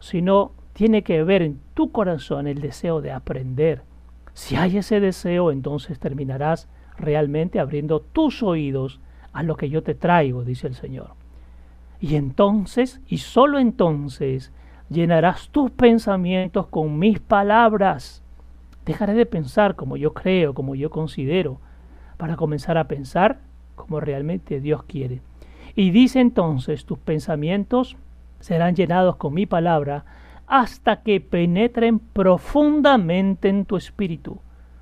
sino 0.00 0.52
tiene 0.72 1.02
que 1.02 1.22
ver 1.22 1.42
en 1.42 1.60
tu 1.74 1.92
corazón 1.92 2.46
el 2.48 2.60
deseo 2.60 3.00
de 3.00 3.12
aprender 3.12 3.82
si 4.37 4.55
hay 4.55 4.76
ese 4.76 5.01
deseo, 5.01 5.51
entonces 5.51 5.99
terminarás 5.99 6.68
realmente 6.99 7.59
abriendo 7.59 8.01
tus 8.01 8.43
oídos 8.43 9.01
a 9.32 9.43
lo 9.43 9.57
que 9.57 9.70
yo 9.70 9.82
te 9.82 9.95
traigo, 9.95 10.45
dice 10.45 10.66
el 10.66 10.74
Señor. 10.74 11.12
Y 12.03 12.16
entonces, 12.16 13.01
y 13.09 13.16
solo 13.16 13.59
entonces, 13.59 14.53
llenarás 14.91 15.49
tus 15.49 15.70
pensamientos 15.70 16.66
con 16.66 16.99
mis 16.99 17.18
palabras. 17.18 18.22
Dejaré 18.84 19.14
de 19.14 19.24
pensar 19.24 19.74
como 19.74 19.97
yo 19.97 20.12
creo, 20.12 20.53
como 20.53 20.74
yo 20.74 20.91
considero, 20.91 21.59
para 22.18 22.37
comenzar 22.37 22.76
a 22.76 22.89
pensar 22.89 23.41
como 23.74 24.01
realmente 24.01 24.61
Dios 24.61 24.82
quiere. 24.82 25.22
Y 25.74 25.93
dice 25.93 26.20
entonces, 26.20 26.84
tus 26.84 26.99
pensamientos 26.99 27.97
serán 28.41 28.76
llenados 28.76 29.16
con 29.16 29.32
mi 29.32 29.47
palabra 29.47 30.05
hasta 30.47 31.03
que 31.03 31.20
penetren 31.20 31.99
profundamente 31.99 33.49
en 33.49 33.64
tu 33.64 33.76
espíritu. 33.76 34.40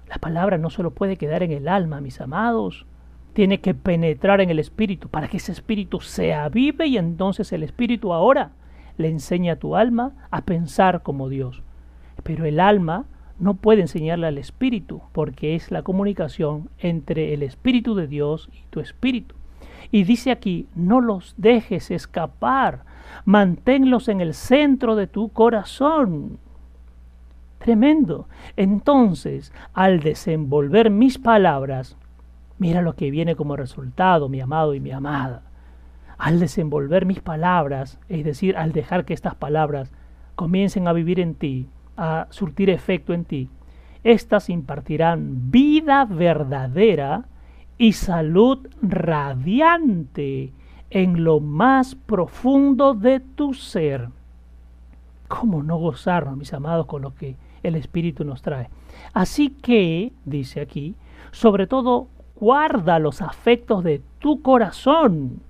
La 0.08 0.16
palabra 0.16 0.58
no 0.58 0.70
solo 0.70 0.92
puede 0.92 1.16
quedar 1.16 1.42
en 1.42 1.52
el 1.52 1.68
alma, 1.68 2.00
mis 2.00 2.20
amados, 2.20 2.86
tiene 3.32 3.60
que 3.60 3.74
penetrar 3.74 4.40
en 4.40 4.50
el 4.50 4.58
espíritu 4.58 5.08
para 5.08 5.28
que 5.28 5.38
ese 5.38 5.52
espíritu 5.52 6.00
se 6.00 6.34
avive 6.34 6.86
y 6.86 6.98
entonces 6.98 7.52
el 7.52 7.62
espíritu 7.62 8.12
ahora 8.12 8.52
le 8.96 9.08
enseña 9.08 9.54
a 9.54 9.56
tu 9.56 9.74
alma 9.74 10.12
a 10.30 10.42
pensar 10.42 11.02
como 11.02 11.28
Dios. 11.28 11.62
Pero 12.22 12.44
el 12.44 12.60
alma 12.60 13.06
no 13.38 13.54
puede 13.54 13.80
enseñarle 13.80 14.28
al 14.28 14.38
espíritu 14.38 15.02
porque 15.12 15.56
es 15.56 15.70
la 15.72 15.82
comunicación 15.82 16.70
entre 16.78 17.34
el 17.34 17.42
espíritu 17.42 17.94
de 17.94 18.06
Dios 18.06 18.48
y 18.52 18.62
tu 18.70 18.80
espíritu. 18.80 19.34
Y 19.90 20.04
dice 20.04 20.30
aquí, 20.30 20.68
no 20.74 21.00
los 21.00 21.34
dejes 21.36 21.90
escapar, 21.90 22.84
manténlos 23.24 24.08
en 24.08 24.20
el 24.20 24.34
centro 24.34 24.96
de 24.96 25.06
tu 25.06 25.30
corazón. 25.30 26.38
Tremendo. 27.58 28.28
Entonces, 28.56 29.52
al 29.72 30.00
desenvolver 30.00 30.90
mis 30.90 31.18
palabras, 31.18 31.96
mira 32.58 32.82
lo 32.82 32.94
que 32.94 33.10
viene 33.10 33.36
como 33.36 33.56
resultado, 33.56 34.28
mi 34.28 34.40
amado 34.40 34.74
y 34.74 34.80
mi 34.80 34.90
amada. 34.90 35.42
Al 36.18 36.40
desenvolver 36.40 37.06
mis 37.06 37.20
palabras, 37.20 37.98
es 38.08 38.24
decir, 38.24 38.56
al 38.56 38.72
dejar 38.72 39.04
que 39.04 39.14
estas 39.14 39.34
palabras 39.34 39.90
comiencen 40.34 40.86
a 40.88 40.92
vivir 40.92 41.20
en 41.20 41.34
ti, 41.34 41.68
a 41.96 42.26
surtir 42.30 42.70
efecto 42.70 43.14
en 43.14 43.24
ti, 43.24 43.50
éstas 44.02 44.50
impartirán 44.50 45.50
vida 45.50 46.04
verdadera 46.04 47.24
y 47.78 47.92
salud 47.92 48.68
radiante 48.82 50.52
en 50.90 51.24
lo 51.24 51.40
más 51.40 51.94
profundo 51.94 52.94
de 52.94 53.20
tu 53.20 53.54
ser. 53.54 54.08
¿Cómo 55.28 55.62
no 55.62 55.78
gozarnos, 55.78 56.36
mis 56.36 56.52
amados, 56.52 56.86
con 56.86 57.02
lo 57.02 57.14
que 57.14 57.36
el 57.62 57.74
Espíritu 57.74 58.24
nos 58.24 58.42
trae? 58.42 58.68
Así 59.12 59.50
que, 59.50 60.12
dice 60.24 60.60
aquí, 60.60 60.94
sobre 61.32 61.66
todo 61.66 62.08
guarda 62.36 62.98
los 62.98 63.22
afectos 63.22 63.82
de 63.82 64.02
tu 64.18 64.42
corazón, 64.42 65.40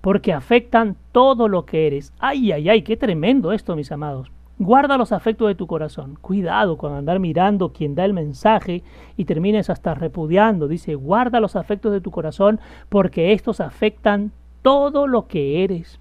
porque 0.00 0.32
afectan 0.32 0.96
todo 1.12 1.48
lo 1.48 1.64
que 1.64 1.86
eres. 1.86 2.12
Ay, 2.18 2.52
ay, 2.52 2.68
ay, 2.68 2.82
qué 2.82 2.96
tremendo 2.96 3.52
esto, 3.52 3.76
mis 3.76 3.92
amados. 3.92 4.30
Guarda 4.58 4.98
los 4.98 5.12
afectos 5.12 5.46
de 5.46 5.54
tu 5.54 5.68
corazón. 5.68 6.18
Cuidado 6.20 6.76
con 6.76 6.92
andar 6.92 7.20
mirando 7.20 7.72
quien 7.72 7.94
da 7.94 8.04
el 8.04 8.12
mensaje 8.12 8.82
y 9.16 9.24
termines 9.24 9.70
hasta 9.70 9.94
repudiando. 9.94 10.66
Dice, 10.66 10.96
guarda 10.96 11.38
los 11.38 11.54
afectos 11.54 11.92
de 11.92 12.00
tu 12.00 12.10
corazón 12.10 12.58
porque 12.88 13.32
estos 13.32 13.60
afectan 13.60 14.32
todo 14.62 15.06
lo 15.06 15.28
que 15.28 15.62
eres. 15.62 16.00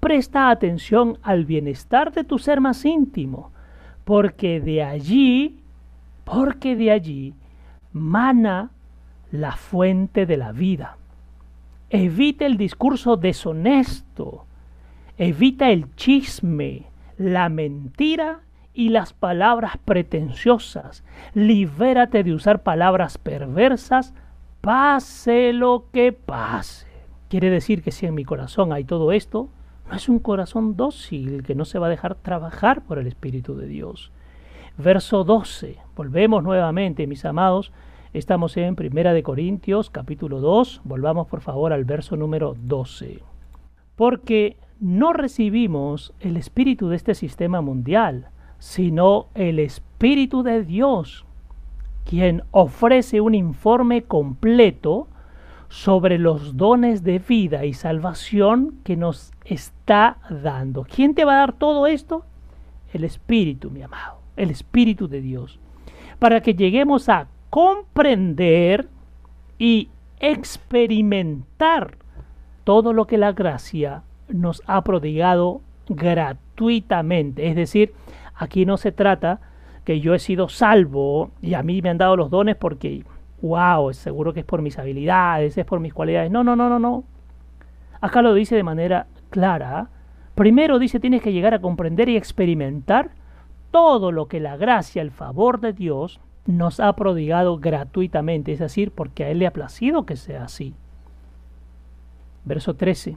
Presta 0.00 0.50
atención 0.50 1.18
al 1.22 1.46
bienestar 1.46 2.12
de 2.12 2.22
tu 2.22 2.38
ser 2.38 2.60
más 2.60 2.84
íntimo, 2.84 3.50
porque 4.04 4.60
de 4.60 4.82
allí, 4.82 5.58
porque 6.24 6.76
de 6.76 6.90
allí 6.90 7.34
mana 7.92 8.70
la 9.32 9.52
fuente 9.52 10.26
de 10.26 10.36
la 10.36 10.52
vida. 10.52 10.98
Evita 11.88 12.44
el 12.44 12.58
discurso 12.58 13.16
deshonesto. 13.16 14.44
Evita 15.16 15.70
el 15.70 15.94
chisme 15.96 16.84
la 17.18 17.48
mentira 17.48 18.40
y 18.74 18.90
las 18.90 19.12
palabras 19.12 19.78
pretenciosas. 19.84 21.02
Libérate 21.34 22.22
de 22.22 22.34
usar 22.34 22.62
palabras 22.62 23.18
perversas, 23.18 24.14
pase 24.60 25.52
lo 25.52 25.86
que 25.92 26.12
pase. 26.12 26.86
Quiere 27.28 27.50
decir 27.50 27.82
que 27.82 27.90
si 27.90 28.06
en 28.06 28.14
mi 28.14 28.24
corazón 28.24 28.72
hay 28.72 28.84
todo 28.84 29.12
esto, 29.12 29.48
no 29.88 29.96
es 29.96 30.08
un 30.08 30.18
corazón 30.18 30.76
dócil 30.76 31.42
que 31.42 31.54
no 31.54 31.64
se 31.64 31.78
va 31.78 31.86
a 31.86 31.90
dejar 31.90 32.16
trabajar 32.16 32.82
por 32.82 32.98
el 32.98 33.06
Espíritu 33.06 33.56
de 33.56 33.66
Dios. 33.66 34.12
Verso 34.76 35.24
12. 35.24 35.78
Volvemos 35.96 36.42
nuevamente, 36.42 37.06
mis 37.06 37.24
amados. 37.24 37.72
Estamos 38.12 38.56
en 38.56 38.76
Primera 38.76 39.12
de 39.12 39.22
Corintios, 39.22 39.90
capítulo 39.90 40.40
2. 40.40 40.82
Volvamos 40.84 41.28
por 41.28 41.40
favor 41.40 41.72
al 41.72 41.84
verso 41.84 42.16
número 42.16 42.56
12. 42.60 43.20
Porque 43.94 44.56
no 44.80 45.12
recibimos 45.12 46.12
el 46.20 46.36
espíritu 46.36 46.88
de 46.88 46.96
este 46.96 47.14
sistema 47.14 47.60
mundial, 47.60 48.28
sino 48.58 49.26
el 49.34 49.58
espíritu 49.58 50.42
de 50.42 50.64
Dios, 50.64 51.24
quien 52.04 52.42
ofrece 52.50 53.20
un 53.20 53.34
informe 53.34 54.04
completo 54.04 55.08
sobre 55.68 56.18
los 56.18 56.56
dones 56.56 57.02
de 57.02 57.18
vida 57.18 57.64
y 57.64 57.74
salvación 57.74 58.78
que 58.84 58.96
nos 58.96 59.32
está 59.44 60.18
dando. 60.30 60.84
¿Quién 60.84 61.14
te 61.14 61.24
va 61.24 61.34
a 61.34 61.38
dar 61.38 61.52
todo 61.52 61.86
esto? 61.86 62.24
El 62.92 63.04
Espíritu, 63.04 63.70
mi 63.70 63.82
amado, 63.82 64.18
el 64.36 64.50
Espíritu 64.50 65.08
de 65.08 65.20
Dios, 65.20 65.58
para 66.18 66.40
que 66.40 66.54
lleguemos 66.54 67.08
a 67.08 67.26
comprender 67.50 68.88
y 69.58 69.88
experimentar 70.20 71.96
todo 72.64 72.92
lo 72.92 73.06
que 73.06 73.18
la 73.18 73.32
gracia 73.32 74.02
nos 74.28 74.62
ha 74.66 74.82
prodigado 74.82 75.60
gratuitamente. 75.88 77.48
Es 77.48 77.56
decir, 77.56 77.94
aquí 78.34 78.66
no 78.66 78.76
se 78.76 78.92
trata 78.92 79.40
que 79.84 80.00
yo 80.00 80.14
he 80.14 80.18
sido 80.18 80.48
salvo 80.48 81.30
y 81.40 81.54
a 81.54 81.62
mí 81.62 81.80
me 81.82 81.90
han 81.90 81.98
dado 81.98 82.16
los 82.16 82.30
dones 82.30 82.56
porque, 82.56 83.04
wow, 83.40 83.92
seguro 83.92 84.32
que 84.32 84.40
es 84.40 84.46
por 84.46 84.62
mis 84.62 84.78
habilidades, 84.78 85.56
es 85.56 85.64
por 85.64 85.80
mis 85.80 85.94
cualidades. 85.94 86.30
No, 86.30 86.42
no, 86.42 86.56
no, 86.56 86.68
no, 86.68 86.78
no. 86.78 87.04
Acá 88.00 88.22
lo 88.22 88.34
dice 88.34 88.56
de 88.56 88.62
manera 88.62 89.06
clara. 89.30 89.88
Primero 90.34 90.78
dice, 90.78 91.00
tienes 91.00 91.22
que 91.22 91.32
llegar 91.32 91.54
a 91.54 91.60
comprender 91.60 92.08
y 92.08 92.16
experimentar 92.16 93.10
todo 93.70 94.12
lo 94.12 94.26
que 94.26 94.40
la 94.40 94.56
gracia, 94.56 95.02
el 95.02 95.10
favor 95.10 95.60
de 95.60 95.72
Dios 95.72 96.20
nos 96.46 96.78
ha 96.78 96.94
prodigado 96.94 97.58
gratuitamente, 97.58 98.52
es 98.52 98.60
decir, 98.60 98.92
porque 98.92 99.24
a 99.24 99.30
Él 99.30 99.38
le 99.38 99.46
ha 99.46 99.52
placido 99.52 100.06
que 100.06 100.16
sea 100.16 100.44
así. 100.44 100.74
Verso 102.44 102.74
13 102.74 103.16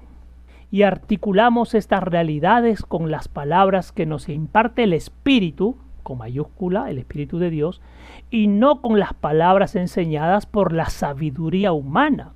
y 0.71 0.83
articulamos 0.83 1.73
estas 1.73 2.03
realidades 2.03 2.83
con 2.83 3.09
las 3.09 3.27
palabras 3.27 3.91
que 3.91 4.05
nos 4.05 4.29
imparte 4.29 4.83
el 4.83 4.93
Espíritu, 4.93 5.77
con 6.03 6.19
mayúscula, 6.19 6.89
el 6.89 6.99
Espíritu 6.99 7.39
de 7.39 7.49
Dios, 7.49 7.81
y 8.29 8.47
no 8.47 8.81
con 8.81 8.99
las 8.99 9.13
palabras 9.13 9.75
enseñadas 9.75 10.45
por 10.45 10.73
la 10.73 10.89
sabiduría 10.89 11.71
humana. 11.71 12.33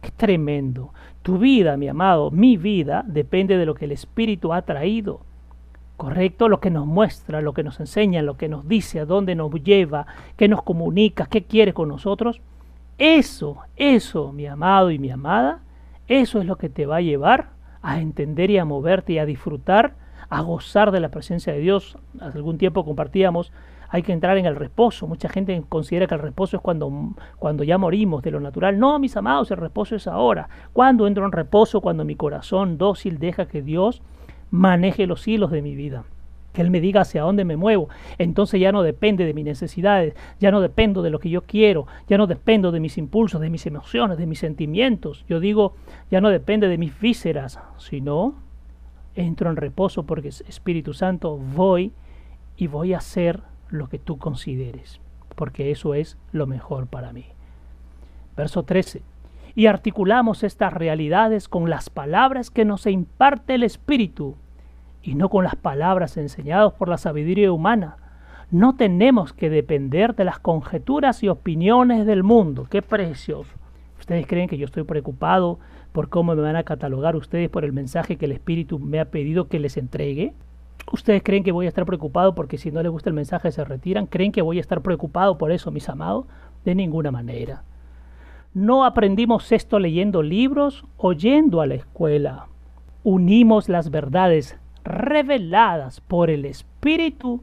Qué 0.00 0.10
tremendo. 0.10 0.92
Tu 1.22 1.38
vida, 1.38 1.76
mi 1.76 1.88
amado, 1.88 2.30
mi 2.30 2.56
vida, 2.56 3.04
depende 3.06 3.58
de 3.58 3.66
lo 3.66 3.74
que 3.74 3.84
el 3.84 3.92
Espíritu 3.92 4.52
ha 4.52 4.62
traído. 4.62 5.20
¿Correcto? 5.98 6.48
Lo 6.48 6.60
que 6.60 6.70
nos 6.70 6.86
muestra, 6.86 7.42
lo 7.42 7.52
que 7.52 7.64
nos 7.64 7.80
enseña, 7.80 8.22
lo 8.22 8.36
que 8.36 8.48
nos 8.48 8.68
dice, 8.68 9.00
a 9.00 9.04
dónde 9.04 9.34
nos 9.34 9.52
lleva, 9.52 10.06
qué 10.36 10.46
nos 10.46 10.62
comunica, 10.62 11.26
qué 11.26 11.42
quiere 11.42 11.74
con 11.74 11.88
nosotros. 11.88 12.40
Eso, 12.98 13.58
eso, 13.76 14.32
mi 14.32 14.46
amado 14.46 14.90
y 14.92 14.98
mi 14.98 15.10
amada, 15.10 15.60
eso 16.08 16.40
es 16.40 16.46
lo 16.46 16.56
que 16.56 16.68
te 16.68 16.86
va 16.86 16.96
a 16.96 17.00
llevar 17.00 17.50
a 17.82 18.00
entender 18.00 18.50
y 18.50 18.58
a 18.58 18.64
moverte 18.64 19.12
y 19.12 19.18
a 19.18 19.26
disfrutar, 19.26 19.94
a 20.28 20.40
gozar 20.40 20.90
de 20.90 21.00
la 21.00 21.10
presencia 21.10 21.52
de 21.52 21.60
Dios. 21.60 21.96
Hace 22.20 22.38
algún 22.38 22.58
tiempo 22.58 22.84
compartíamos, 22.84 23.52
hay 23.90 24.02
que 24.02 24.12
entrar 24.12 24.36
en 24.36 24.46
el 24.46 24.56
reposo. 24.56 25.06
Mucha 25.06 25.28
gente 25.28 25.62
considera 25.68 26.06
que 26.06 26.14
el 26.14 26.20
reposo 26.20 26.56
es 26.56 26.62
cuando, 26.62 26.90
cuando 27.38 27.64
ya 27.64 27.78
morimos 27.78 28.22
de 28.22 28.30
lo 28.30 28.40
natural. 28.40 28.78
No, 28.78 28.98
mis 28.98 29.16
amados, 29.16 29.50
el 29.50 29.58
reposo 29.58 29.96
es 29.96 30.06
ahora. 30.06 30.48
Cuando 30.72 31.06
entro 31.06 31.24
en 31.24 31.32
reposo, 31.32 31.80
cuando 31.80 32.04
mi 32.04 32.16
corazón 32.16 32.78
dócil 32.78 33.18
deja 33.18 33.46
que 33.46 33.62
Dios 33.62 34.02
maneje 34.50 35.06
los 35.06 35.28
hilos 35.28 35.50
de 35.50 35.62
mi 35.62 35.74
vida 35.74 36.04
que 36.52 36.62
Él 36.62 36.70
me 36.70 36.80
diga 36.80 37.02
hacia 37.02 37.22
dónde 37.22 37.44
me 37.44 37.56
muevo. 37.56 37.88
Entonces 38.18 38.60
ya 38.60 38.72
no 38.72 38.82
depende 38.82 39.24
de 39.24 39.34
mis 39.34 39.44
necesidades, 39.44 40.14
ya 40.40 40.50
no 40.50 40.60
dependo 40.60 41.02
de 41.02 41.10
lo 41.10 41.18
que 41.18 41.30
yo 41.30 41.42
quiero, 41.42 41.86
ya 42.08 42.18
no 42.18 42.26
dependo 42.26 42.72
de 42.72 42.80
mis 42.80 42.98
impulsos, 42.98 43.40
de 43.40 43.50
mis 43.50 43.66
emociones, 43.66 44.18
de 44.18 44.26
mis 44.26 44.38
sentimientos. 44.38 45.24
Yo 45.28 45.40
digo, 45.40 45.74
ya 46.10 46.20
no 46.20 46.30
depende 46.30 46.68
de 46.68 46.78
mis 46.78 46.98
vísceras, 46.98 47.60
sino 47.76 48.34
entro 49.14 49.50
en 49.50 49.56
reposo 49.56 50.04
porque 50.04 50.28
Espíritu 50.28 50.94
Santo 50.94 51.36
voy 51.36 51.92
y 52.56 52.66
voy 52.66 52.94
a 52.94 52.98
hacer 52.98 53.42
lo 53.68 53.88
que 53.88 53.98
tú 53.98 54.18
consideres, 54.18 55.00
porque 55.34 55.70
eso 55.70 55.94
es 55.94 56.16
lo 56.32 56.46
mejor 56.46 56.86
para 56.86 57.12
mí. 57.12 57.26
Verso 58.36 58.62
13. 58.62 59.02
Y 59.54 59.66
articulamos 59.66 60.44
estas 60.44 60.72
realidades 60.72 61.48
con 61.48 61.68
las 61.68 61.90
palabras 61.90 62.50
que 62.50 62.64
nos 62.64 62.86
imparte 62.86 63.54
el 63.54 63.64
Espíritu 63.64 64.36
y 65.08 65.14
no 65.14 65.30
con 65.30 65.42
las 65.42 65.56
palabras 65.56 66.18
enseñadas 66.18 66.74
por 66.74 66.90
la 66.90 66.98
sabiduría 66.98 67.50
humana. 67.50 67.96
No 68.50 68.76
tenemos 68.76 69.32
que 69.32 69.48
depender 69.48 70.14
de 70.14 70.24
las 70.24 70.38
conjeturas 70.38 71.22
y 71.22 71.28
opiniones 71.28 72.04
del 72.04 72.22
mundo. 72.22 72.66
¡Qué 72.68 72.82
precioso! 72.82 73.50
¿Ustedes 73.98 74.26
creen 74.26 74.50
que 74.50 74.58
yo 74.58 74.66
estoy 74.66 74.82
preocupado 74.82 75.58
por 75.92 76.10
cómo 76.10 76.34
me 76.34 76.42
van 76.42 76.56
a 76.56 76.62
catalogar 76.64 77.16
ustedes 77.16 77.48
por 77.48 77.64
el 77.64 77.72
mensaje 77.72 78.16
que 78.16 78.26
el 78.26 78.32
Espíritu 78.32 78.78
me 78.78 79.00
ha 79.00 79.06
pedido 79.06 79.48
que 79.48 79.58
les 79.58 79.78
entregue? 79.78 80.34
¿Ustedes 80.92 81.22
creen 81.22 81.42
que 81.42 81.52
voy 81.52 81.64
a 81.64 81.70
estar 81.70 81.86
preocupado 81.86 82.34
porque 82.34 82.58
si 82.58 82.70
no 82.70 82.82
les 82.82 82.92
gusta 82.92 83.08
el 83.08 83.14
mensaje 83.14 83.50
se 83.50 83.64
retiran? 83.64 84.04
¿Creen 84.04 84.30
que 84.30 84.42
voy 84.42 84.58
a 84.58 84.60
estar 84.60 84.82
preocupado 84.82 85.38
por 85.38 85.52
eso, 85.52 85.70
mis 85.70 85.88
amados? 85.88 86.26
De 86.66 86.74
ninguna 86.74 87.10
manera. 87.10 87.62
No 88.52 88.84
aprendimos 88.84 89.52
esto 89.52 89.78
leyendo 89.78 90.22
libros 90.22 90.84
o 90.98 91.14
yendo 91.14 91.62
a 91.62 91.66
la 91.66 91.76
escuela. 91.76 92.48
Unimos 93.04 93.70
las 93.70 93.90
verdades 93.90 94.58
reveladas 94.88 96.00
por 96.00 96.30
el 96.30 96.46
Espíritu 96.46 97.42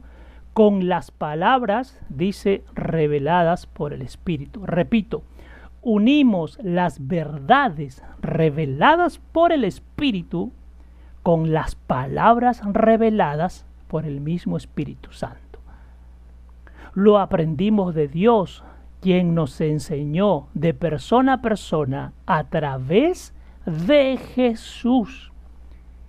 con 0.52 0.88
las 0.88 1.10
palabras, 1.10 2.00
dice, 2.08 2.64
reveladas 2.74 3.66
por 3.66 3.92
el 3.92 4.02
Espíritu. 4.02 4.66
Repito, 4.66 5.22
unimos 5.82 6.58
las 6.62 7.06
verdades 7.06 8.02
reveladas 8.20 9.20
por 9.32 9.52
el 9.52 9.64
Espíritu 9.64 10.52
con 11.22 11.52
las 11.52 11.74
palabras 11.74 12.62
reveladas 12.72 13.64
por 13.86 14.06
el 14.06 14.20
mismo 14.20 14.56
Espíritu 14.56 15.12
Santo. 15.12 15.60
Lo 16.94 17.18
aprendimos 17.18 17.94
de 17.94 18.08
Dios, 18.08 18.64
quien 19.00 19.34
nos 19.34 19.60
enseñó 19.60 20.48
de 20.54 20.74
persona 20.74 21.34
a 21.34 21.42
persona 21.42 22.12
a 22.26 22.44
través 22.44 23.34
de 23.66 24.16
Jesús 24.16 25.32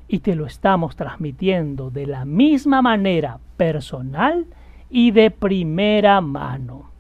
y 0.08 0.20
te 0.20 0.36
lo 0.36 0.46
estamos 0.46 0.96
transmitiendo 0.96 1.90
de 1.90 2.08
la 2.08 2.26
misma 2.26 2.82
manera 2.82 3.40
personal 3.58 4.46
y 4.90 5.12
de 5.12 5.32
primera 5.32 6.22
mano. 6.22 6.92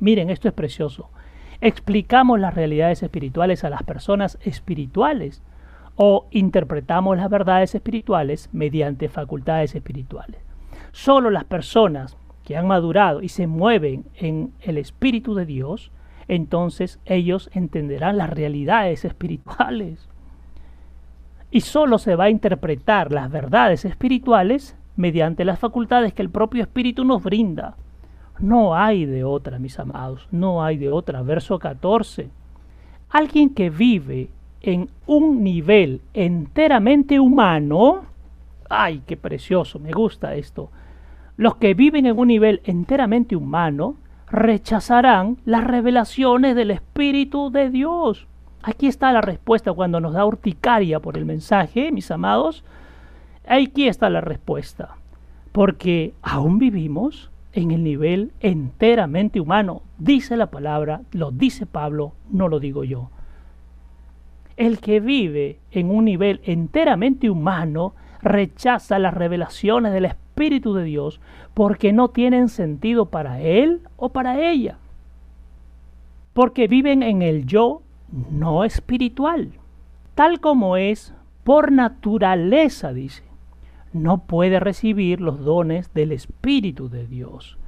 Miren, 0.00 0.30
esto 0.30 0.48
es 0.48 0.54
precioso. 0.54 1.10
Explicamos 1.60 2.38
las 2.40 2.54
realidades 2.54 3.02
espirituales 3.02 3.64
a 3.64 3.70
las 3.70 3.82
personas 3.82 4.38
espirituales 4.42 5.42
o 5.96 6.26
interpretamos 6.30 7.16
las 7.16 7.28
verdades 7.28 7.74
espirituales 7.74 8.48
mediante 8.52 9.08
facultades 9.08 9.74
espirituales. 9.74 10.40
Solo 10.92 11.30
las 11.30 11.44
personas 11.44 12.16
que 12.44 12.56
han 12.56 12.66
madurado 12.66 13.22
y 13.22 13.28
se 13.28 13.46
mueven 13.46 14.04
en 14.14 14.52
el 14.60 14.78
Espíritu 14.78 15.34
de 15.34 15.46
Dios, 15.46 15.90
entonces 16.28 17.00
ellos 17.04 17.50
entenderán 17.52 18.16
las 18.16 18.30
realidades 18.30 19.04
espirituales 19.04 20.08
y 21.50 21.62
solo 21.62 21.98
se 21.98 22.16
va 22.16 22.24
a 22.24 22.30
interpretar 22.30 23.12
las 23.12 23.30
verdades 23.30 23.84
espirituales 23.84 24.76
mediante 24.96 25.44
las 25.44 25.58
facultades 25.58 26.12
que 26.12 26.22
el 26.22 26.30
propio 26.30 26.62
Espíritu 26.62 27.04
nos 27.04 27.22
brinda. 27.22 27.76
No 28.38 28.74
hay 28.74 29.04
de 29.04 29.24
otra, 29.24 29.58
mis 29.58 29.78
amados, 29.78 30.28
no 30.30 30.62
hay 30.62 30.76
de 30.76 30.90
otra. 30.90 31.22
Verso 31.22 31.58
14. 31.58 32.28
Alguien 33.10 33.50
que 33.50 33.70
vive 33.70 34.30
en 34.60 34.90
un 35.06 35.42
nivel 35.42 36.02
enteramente 36.14 37.18
humano, 37.18 38.02
ay, 38.68 39.02
qué 39.06 39.16
precioso, 39.16 39.78
me 39.78 39.92
gusta 39.92 40.34
esto. 40.34 40.70
Los 41.36 41.56
que 41.56 41.74
viven 41.74 42.06
en 42.06 42.18
un 42.18 42.28
nivel 42.28 42.60
enteramente 42.64 43.36
humano 43.36 43.96
rechazarán 44.30 45.38
las 45.44 45.64
revelaciones 45.64 46.54
del 46.54 46.70
Espíritu 46.70 47.50
de 47.50 47.70
Dios. 47.70 48.26
Aquí 48.68 48.86
está 48.86 49.10
la 49.12 49.22
respuesta 49.22 49.72
cuando 49.72 49.98
nos 49.98 50.12
da 50.12 50.26
urticaria 50.26 51.00
por 51.00 51.16
el 51.16 51.24
mensaje, 51.24 51.90
mis 51.90 52.10
amados. 52.10 52.64
Aquí 53.46 53.88
está 53.88 54.10
la 54.10 54.20
respuesta. 54.20 54.96
Porque 55.52 56.12
aún 56.20 56.58
vivimos 56.58 57.30
en 57.54 57.70
el 57.70 57.82
nivel 57.82 58.30
enteramente 58.40 59.40
humano. 59.40 59.80
Dice 59.96 60.36
la 60.36 60.48
palabra, 60.50 61.00
lo 61.12 61.30
dice 61.30 61.64
Pablo, 61.64 62.12
no 62.30 62.48
lo 62.48 62.60
digo 62.60 62.84
yo. 62.84 63.08
El 64.58 64.80
que 64.80 65.00
vive 65.00 65.60
en 65.70 65.90
un 65.90 66.04
nivel 66.04 66.42
enteramente 66.44 67.30
humano 67.30 67.94
rechaza 68.20 68.98
las 68.98 69.14
revelaciones 69.14 69.94
del 69.94 70.04
Espíritu 70.04 70.74
de 70.74 70.84
Dios 70.84 71.22
porque 71.54 71.94
no 71.94 72.08
tienen 72.08 72.50
sentido 72.50 73.06
para 73.06 73.40
él 73.40 73.80
o 73.96 74.10
para 74.10 74.46
ella. 74.46 74.76
Porque 76.34 76.68
viven 76.68 77.02
en 77.02 77.22
el 77.22 77.46
yo 77.46 77.80
no 78.30 78.64
espiritual, 78.64 79.52
tal 80.14 80.40
como 80.40 80.76
es 80.76 81.14
por 81.44 81.72
naturaleza, 81.72 82.92
dice. 82.92 83.24
No 83.92 84.24
puede 84.24 84.60
recibir 84.60 85.20
los 85.20 85.44
dones 85.44 85.92
del 85.94 86.12
Espíritu 86.12 86.90
de 86.90 87.06
Dios. 87.06 87.58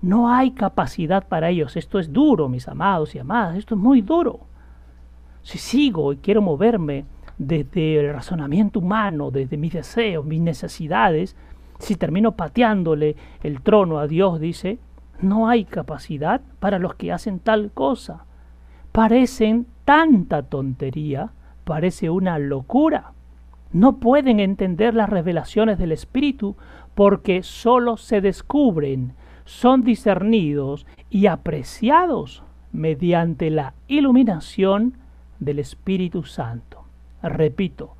No 0.00 0.30
hay 0.32 0.52
capacidad 0.52 1.26
para 1.28 1.50
ellos. 1.50 1.76
Esto 1.76 1.98
es 1.98 2.12
duro, 2.12 2.48
mis 2.48 2.68
amados 2.68 3.14
y 3.14 3.18
amadas. 3.18 3.56
Esto 3.56 3.74
es 3.74 3.80
muy 3.80 4.00
duro. 4.00 4.40
Si 5.42 5.58
sigo 5.58 6.12
y 6.12 6.16
quiero 6.16 6.42
moverme 6.42 7.04
desde 7.38 8.00
el 8.00 8.12
razonamiento 8.12 8.78
humano, 8.78 9.30
desde 9.30 9.56
mis 9.56 9.72
deseos, 9.72 10.24
mis 10.24 10.40
necesidades, 10.40 11.36
si 11.78 11.96
termino 11.96 12.32
pateándole 12.32 13.16
el 13.42 13.60
trono 13.60 13.98
a 13.98 14.06
Dios, 14.06 14.40
dice, 14.40 14.78
no 15.20 15.48
hay 15.48 15.64
capacidad 15.64 16.40
para 16.58 16.78
los 16.78 16.94
que 16.94 17.12
hacen 17.12 17.38
tal 17.38 17.70
cosa. 17.72 18.25
Parecen 18.96 19.66
tanta 19.84 20.44
tontería, 20.44 21.30
parece 21.64 22.08
una 22.08 22.38
locura. 22.38 23.12
No 23.70 23.98
pueden 23.98 24.40
entender 24.40 24.94
las 24.94 25.10
revelaciones 25.10 25.76
del 25.76 25.92
Espíritu 25.92 26.56
porque 26.94 27.42
sólo 27.42 27.98
se 27.98 28.22
descubren, 28.22 29.12
son 29.44 29.82
discernidos 29.82 30.86
y 31.10 31.26
apreciados 31.26 32.42
mediante 32.72 33.50
la 33.50 33.74
iluminación 33.86 34.96
del 35.40 35.58
Espíritu 35.58 36.22
Santo. 36.22 36.86
Repito, 37.22 37.96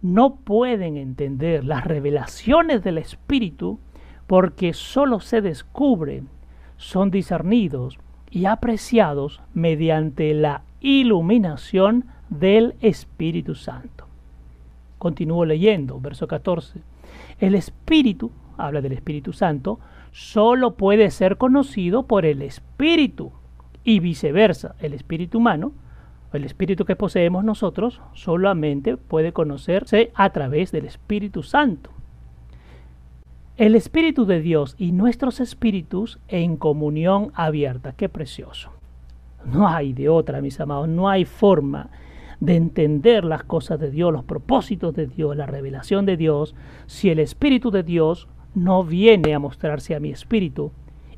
no 0.00 0.36
pueden 0.36 0.96
entender 0.96 1.64
las 1.64 1.82
revelaciones 1.82 2.84
del 2.84 2.98
Espíritu 2.98 3.80
porque 4.28 4.74
sólo 4.74 5.18
se 5.18 5.40
descubren, 5.40 6.28
son 6.76 7.10
discernidos 7.10 7.98
y 8.36 8.44
apreciados 8.44 9.40
mediante 9.54 10.34
la 10.34 10.60
iluminación 10.82 12.04
del 12.28 12.74
Espíritu 12.82 13.54
Santo. 13.54 14.06
Continúo 14.98 15.46
leyendo, 15.46 15.98
verso 16.00 16.28
14. 16.28 16.82
El 17.40 17.54
Espíritu, 17.54 18.30
habla 18.58 18.82
del 18.82 18.92
Espíritu 18.92 19.32
Santo, 19.32 19.80
solo 20.12 20.74
puede 20.74 21.10
ser 21.10 21.38
conocido 21.38 22.02
por 22.02 22.26
el 22.26 22.42
Espíritu 22.42 23.32
y 23.84 24.00
viceversa, 24.00 24.74
el 24.80 24.92
Espíritu 24.92 25.38
humano 25.38 25.72
el 26.32 26.44
espíritu 26.44 26.84
que 26.84 26.96
poseemos 26.96 27.44
nosotros 27.44 28.02
solamente 28.12 28.98
puede 28.98 29.32
conocerse 29.32 30.10
a 30.14 30.30
través 30.30 30.70
del 30.70 30.84
Espíritu 30.84 31.42
Santo. 31.42 31.90
El 33.56 33.74
Espíritu 33.74 34.26
de 34.26 34.42
Dios 34.42 34.74
y 34.76 34.92
nuestros 34.92 35.40
espíritus 35.40 36.18
en 36.28 36.58
comunión 36.58 37.32
abierta. 37.34 37.94
Qué 37.94 38.10
precioso. 38.10 38.70
No 39.46 39.66
hay 39.66 39.94
de 39.94 40.10
otra, 40.10 40.42
mis 40.42 40.60
amados, 40.60 40.88
no 40.88 41.08
hay 41.08 41.24
forma 41.24 41.88
de 42.38 42.54
entender 42.54 43.24
las 43.24 43.44
cosas 43.44 43.80
de 43.80 43.90
Dios, 43.90 44.12
los 44.12 44.24
propósitos 44.24 44.94
de 44.94 45.06
Dios, 45.06 45.34
la 45.38 45.46
revelación 45.46 46.04
de 46.04 46.18
Dios, 46.18 46.54
si 46.84 47.08
el 47.08 47.18
Espíritu 47.18 47.70
de 47.70 47.82
Dios 47.82 48.28
no 48.54 48.84
viene 48.84 49.34
a 49.34 49.38
mostrarse 49.38 49.94
a 49.94 50.00
mi 50.00 50.10
espíritu 50.10 50.72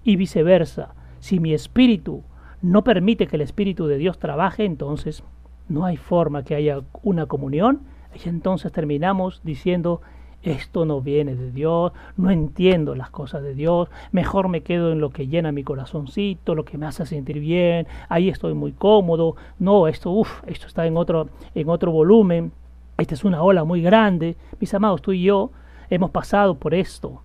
y 0.05 0.15
viceversa. 0.15 0.95
Si 1.19 1.41
mi 1.41 1.53
espíritu 1.55 2.23
no 2.63 2.85
permite 2.85 3.27
que 3.27 3.35
el 3.35 3.43
Espíritu 3.43 3.89
de 3.89 3.99
Dios 3.99 4.21
trabaje, 4.21 4.65
entonces 4.65 5.25
no 5.69 5.85
hay 5.85 5.97
forma 5.97 6.45
que 6.45 6.55
haya 6.55 6.83
una 7.03 7.27
comunión. 7.27 7.81
Y 8.15 8.29
entonces 8.29 8.71
terminamos 8.71 9.41
diciendo, 9.43 10.03
esto 10.43 10.85
no 10.85 11.01
viene 11.01 11.35
de 11.35 11.51
Dios, 11.51 11.93
no 12.17 12.31
entiendo 12.31 12.95
las 12.95 13.11
cosas 13.11 13.43
de 13.43 13.55
Dios, 13.55 13.89
mejor 14.13 14.49
me 14.49 14.63
quedo 14.63 14.93
en 14.93 15.01
lo 15.01 15.11
que 15.11 15.27
llena 15.27 15.53
mi 15.53 15.65
corazoncito, 15.65 16.55
lo 16.55 16.65
que 16.65 16.79
me 16.79 16.87
hace 16.87 17.07
sentir 17.07 17.41
bien, 17.41 17.87
ahí 18.09 18.29
estoy 18.29 18.55
muy 18.55 18.73
cómodo, 18.73 19.37
no, 19.59 19.89
esto, 19.89 20.11
uff, 20.11 20.43
esto 20.47 20.67
está 20.67 20.87
en 20.87 20.97
otro, 20.97 21.29
en 21.55 21.69
otro 21.69 21.91
volumen, 21.91 22.53
esta 22.97 23.15
es 23.15 23.25
una 23.25 23.43
ola 23.43 23.65
muy 23.65 23.83
grande, 23.83 24.37
mis 24.61 24.73
amados, 24.75 25.03
tú 25.03 25.13
y 25.13 25.23
yo 25.23 25.51
hemos 25.91 26.11
pasado 26.11 26.55
por 26.55 26.75
esto, 26.75 27.23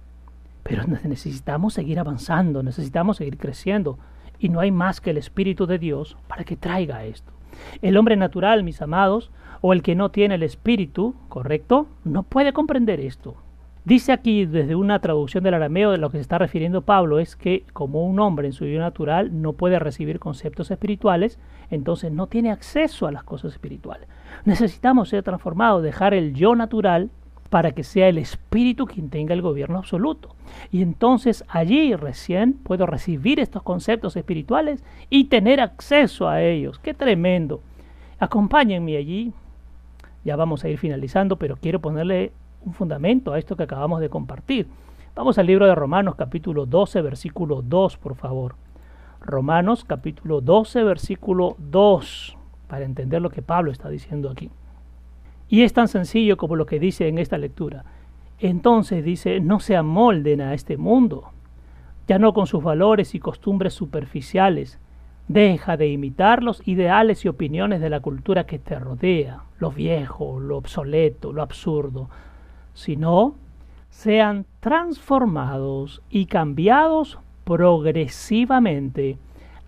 pero 0.63 0.83
necesitamos 1.03 1.73
seguir 1.73 1.99
avanzando, 1.99 2.63
necesitamos 2.63 3.17
seguir 3.17 3.37
creciendo, 3.37 3.97
y 4.39 4.49
no 4.49 4.59
hay 4.59 4.71
más 4.71 4.99
que 4.99 5.11
el 5.11 5.17
Espíritu 5.17 5.67
de 5.67 5.79
Dios 5.79 6.17
para 6.27 6.43
que 6.43 6.57
traiga 6.57 7.05
esto. 7.05 7.31
El 7.81 7.95
hombre 7.97 8.15
natural, 8.17 8.63
mis 8.63 8.81
amados, 8.81 9.31
o 9.65 9.71
el 9.71 9.81
que 9.81 9.95
no 9.95 10.11
tiene 10.11 10.35
el 10.35 10.43
Espíritu, 10.43 11.15
¿correcto? 11.29 11.87
No 12.03 12.23
puede 12.23 12.51
comprender 12.51 12.99
esto. 12.99 13.35
Dice 13.85 14.11
aquí 14.11 14.45
desde 14.45 14.75
una 14.75 14.99
traducción 14.99 15.41
del 15.45 15.53
arameo 15.53 15.91
de 15.91 15.97
lo 15.97 16.09
que 16.09 16.17
se 16.17 16.21
está 16.21 16.37
refiriendo 16.37 16.81
Pablo 16.81 17.17
es 17.17 17.37
que 17.37 17.63
como 17.71 18.05
un 18.05 18.19
hombre 18.19 18.47
en 18.47 18.51
su 18.51 18.65
vida 18.65 18.81
natural 18.81 19.41
no 19.41 19.53
puede 19.53 19.79
recibir 19.79 20.19
conceptos 20.19 20.69
espirituales, 20.69 21.39
entonces 21.71 22.11
no 22.11 22.27
tiene 22.27 22.51
acceso 22.51 23.07
a 23.07 23.13
las 23.13 23.23
cosas 23.23 23.53
espirituales. 23.53 24.09
Necesitamos 24.43 25.07
ser 25.07 25.23
transformados, 25.23 25.81
dejar 25.81 26.13
el 26.13 26.33
yo 26.33 26.55
natural 26.55 27.09
para 27.49 27.71
que 27.71 27.83
sea 27.83 28.09
el 28.09 28.17
Espíritu 28.17 28.85
quien 28.85 29.09
tenga 29.09 29.33
el 29.33 29.41
gobierno 29.41 29.77
absoluto. 29.77 30.35
Y 30.71 30.81
entonces 30.81 31.45
allí 31.47 31.95
recién 31.95 32.51
puedo 32.51 32.85
recibir 32.85 33.39
estos 33.39 33.63
conceptos 33.63 34.17
espirituales 34.17 34.83
y 35.09 35.25
tener 35.25 35.61
acceso 35.61 36.27
a 36.27 36.41
ellos. 36.41 36.79
¡Qué 36.79 36.93
tremendo! 36.93 37.61
Acompáñenme 38.19 38.97
allí. 38.97 39.31
Ya 40.23 40.35
vamos 40.35 40.63
a 40.63 40.69
ir 40.69 40.77
finalizando, 40.77 41.37
pero 41.37 41.57
quiero 41.57 41.79
ponerle 41.79 42.31
un 42.65 42.73
fundamento 42.73 43.33
a 43.33 43.39
esto 43.39 43.55
que 43.55 43.63
acabamos 43.63 43.99
de 43.99 44.09
compartir. 44.09 44.67
Vamos 45.15 45.37
al 45.37 45.47
libro 45.47 45.67
de 45.67 45.75
Romanos 45.75 46.15
capítulo 46.15 46.65
12, 46.65 47.01
versículo 47.01 47.61
2, 47.61 47.97
por 47.97 48.15
favor. 48.15 48.55
Romanos 49.21 49.83
capítulo 49.83 50.41
12, 50.41 50.83
versículo 50.83 51.55
2, 51.59 52.37
para 52.67 52.85
entender 52.85 53.21
lo 53.21 53.29
que 53.29 53.41
Pablo 53.41 53.71
está 53.71 53.89
diciendo 53.89 54.29
aquí. 54.29 54.49
Y 55.49 55.61
es 55.63 55.73
tan 55.73 55.87
sencillo 55.87 56.37
como 56.37 56.55
lo 56.55 56.65
que 56.65 56.79
dice 56.79 57.07
en 57.07 57.19
esta 57.19 57.37
lectura. 57.37 57.85
Entonces 58.39 59.03
dice, 59.03 59.39
no 59.39 59.59
se 59.59 59.75
amolden 59.75 60.41
a 60.41 60.53
este 60.53 60.77
mundo, 60.77 61.29
ya 62.07 62.17
no 62.17 62.33
con 62.33 62.47
sus 62.47 62.63
valores 62.63 63.13
y 63.15 63.19
costumbres 63.19 63.73
superficiales. 63.73 64.79
Deja 65.27 65.77
de 65.77 65.87
imitar 65.87 66.43
los 66.43 66.67
ideales 66.67 67.23
y 67.23 67.29
opiniones 67.29 67.79
de 67.81 67.89
la 67.89 68.01
cultura 68.01 68.45
que 68.45 68.59
te 68.59 68.77
rodea, 68.77 69.43
lo 69.57 69.71
viejo, 69.71 70.39
lo 70.39 70.57
obsoleto, 70.57 71.31
lo 71.31 71.41
absurdo, 71.41 72.09
sino 72.73 73.35
sean 73.89 74.45
transformados 74.59 76.01
y 76.09 76.25
cambiados 76.25 77.19
progresivamente 77.45 79.17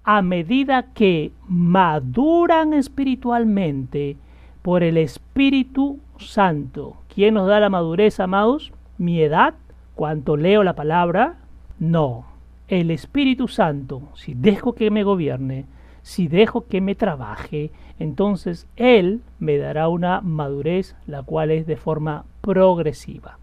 a 0.04 0.22
medida 0.22 0.94
que 0.94 1.32
maduran 1.48 2.74
espiritualmente 2.74 4.18
por 4.62 4.84
el 4.84 4.98
Espíritu 4.98 6.00
Santo. 6.18 6.98
¿Quién 7.14 7.36
nos 7.36 7.48
da 7.48 7.60
la 7.60 7.70
madurez, 7.70 8.20
amados? 8.20 8.72
¿Mi 8.98 9.22
edad? 9.22 9.54
¿Cuánto 9.96 10.38
leo 10.38 10.64
la 10.64 10.74
palabra? 10.74 11.38
No. 11.80 12.35
El 12.68 12.90
Espíritu 12.90 13.48
Santo, 13.48 14.10
si 14.16 14.34
dejo 14.34 14.74
que 14.74 14.90
me 14.90 15.04
gobierne, 15.04 15.66
si 16.02 16.28
dejo 16.28 16.66
que 16.66 16.82
me 16.82 16.96
trabaje, 16.96 17.72
entonces 18.00 18.68
Él 18.76 19.22
me 19.40 19.58
dará 19.58 19.88
una 19.88 20.22
madurez, 20.22 20.96
la 21.06 21.22
cual 21.22 21.52
es 21.52 21.68
de 21.68 21.78
forma 21.78 22.26
progresiva. 22.42 23.38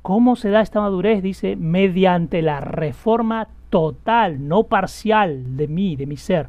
¿Cómo 0.00 0.36
se 0.36 0.50
da 0.50 0.60
esta 0.60 0.80
madurez? 0.80 1.22
Dice, 1.22 1.56
mediante 1.56 2.40
la 2.40 2.60
reforma 2.60 3.48
total, 3.70 4.46
no 4.46 4.64
parcial 4.64 5.56
de 5.56 5.66
mí, 5.68 5.96
de 5.96 6.06
mi 6.06 6.16
ser, 6.16 6.48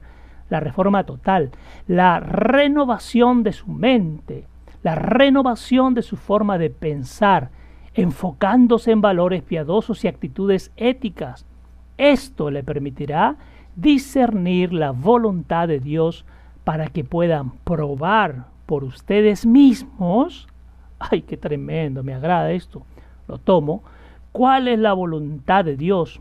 la 0.50 0.60
reforma 0.60 1.06
total, 1.06 1.52
la 1.88 2.20
renovación 2.20 3.42
de 3.44 3.54
su 3.54 3.68
mente, 3.72 4.46
la 4.84 4.96
renovación 4.96 5.94
de 5.94 6.02
su 6.04 6.18
forma 6.18 6.58
de 6.58 6.70
pensar. 6.70 7.50
enfocándose 7.96 8.90
en 8.90 9.02
valores 9.02 9.44
piadosos 9.44 10.04
y 10.04 10.08
actitudes 10.08 10.72
éticas. 10.78 11.46
Esto 11.98 12.50
le 12.50 12.64
permitirá 12.64 13.36
discernir 13.76 14.74
la 14.74 14.92
voluntad 14.92 15.68
de 15.68 15.80
Dios 15.80 16.26
para 16.64 16.88
que 16.88 17.04
puedan 17.04 17.52
probar 17.64 18.48
por 18.66 18.84
ustedes 18.84 19.46
mismos. 19.46 20.48
Ay, 21.00 21.22
qué 21.22 21.38
tremendo, 21.38 22.04
me 22.04 22.14
agrada 22.14 22.52
esto. 22.52 22.86
Lo 23.28 23.38
tomo. 23.38 23.84
¿Cuál 24.32 24.68
es 24.68 24.80
la 24.80 24.94
voluntad 24.94 25.66
de 25.66 25.78
Dios? 25.78 26.20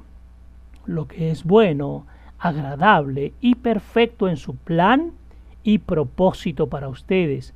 Lo 0.84 1.06
que 1.06 1.30
es 1.30 1.44
bueno, 1.44 2.06
agradable 2.38 3.32
y 3.40 3.54
perfecto 3.54 4.28
en 4.28 4.36
su 4.36 4.56
plan 4.56 5.12
y 5.62 5.78
propósito 5.78 6.68
para 6.68 6.88
ustedes. 6.88 7.54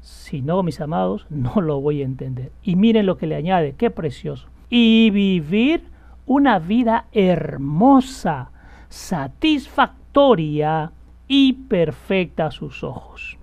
Si 0.00 0.42
no, 0.42 0.62
mis 0.62 0.80
amados, 0.80 1.26
no 1.30 1.60
lo 1.60 1.80
voy 1.80 2.02
a 2.02 2.04
entender. 2.04 2.52
Y 2.62 2.76
miren 2.76 3.06
lo 3.06 3.16
que 3.16 3.26
le 3.26 3.34
añade, 3.34 3.74
qué 3.76 3.90
precioso. 3.90 4.48
Y 4.70 5.10
vivir 5.10 5.84
una 6.28 6.58
vida 6.58 7.06
hermosa, 7.12 8.50
satisfactoria 8.90 10.92
y 11.26 11.54
perfecta 11.54 12.46
a 12.46 12.50
sus 12.50 12.84
ojos. 12.84 13.38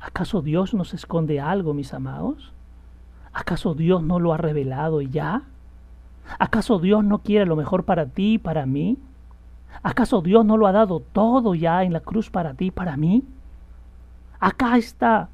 ¿Acaso 0.00 0.42
Dios 0.42 0.74
nos 0.74 0.94
esconde 0.94 1.40
algo, 1.40 1.74
mis 1.74 1.94
amados? 1.94 2.52
¿Acaso 3.32 3.74
Dios 3.74 4.02
no 4.02 4.18
lo 4.18 4.34
ha 4.34 4.36
revelado 4.36 5.00
ya? 5.00 5.42
¿Acaso 6.40 6.80
Dios 6.80 7.04
no 7.04 7.18
quiere 7.18 7.46
lo 7.46 7.54
mejor 7.54 7.84
para 7.84 8.06
ti 8.06 8.34
y 8.34 8.38
para 8.38 8.66
mí? 8.66 8.98
¿Acaso 9.84 10.20
Dios 10.20 10.44
no 10.44 10.56
lo 10.56 10.66
ha 10.66 10.72
dado 10.72 10.98
todo 10.98 11.54
ya 11.54 11.84
en 11.84 11.92
la 11.92 12.00
cruz 12.00 12.30
para 12.30 12.54
ti 12.54 12.66
y 12.66 12.70
para 12.72 12.96
mí? 12.96 13.22
Acá 14.40 14.76
está. 14.76 15.28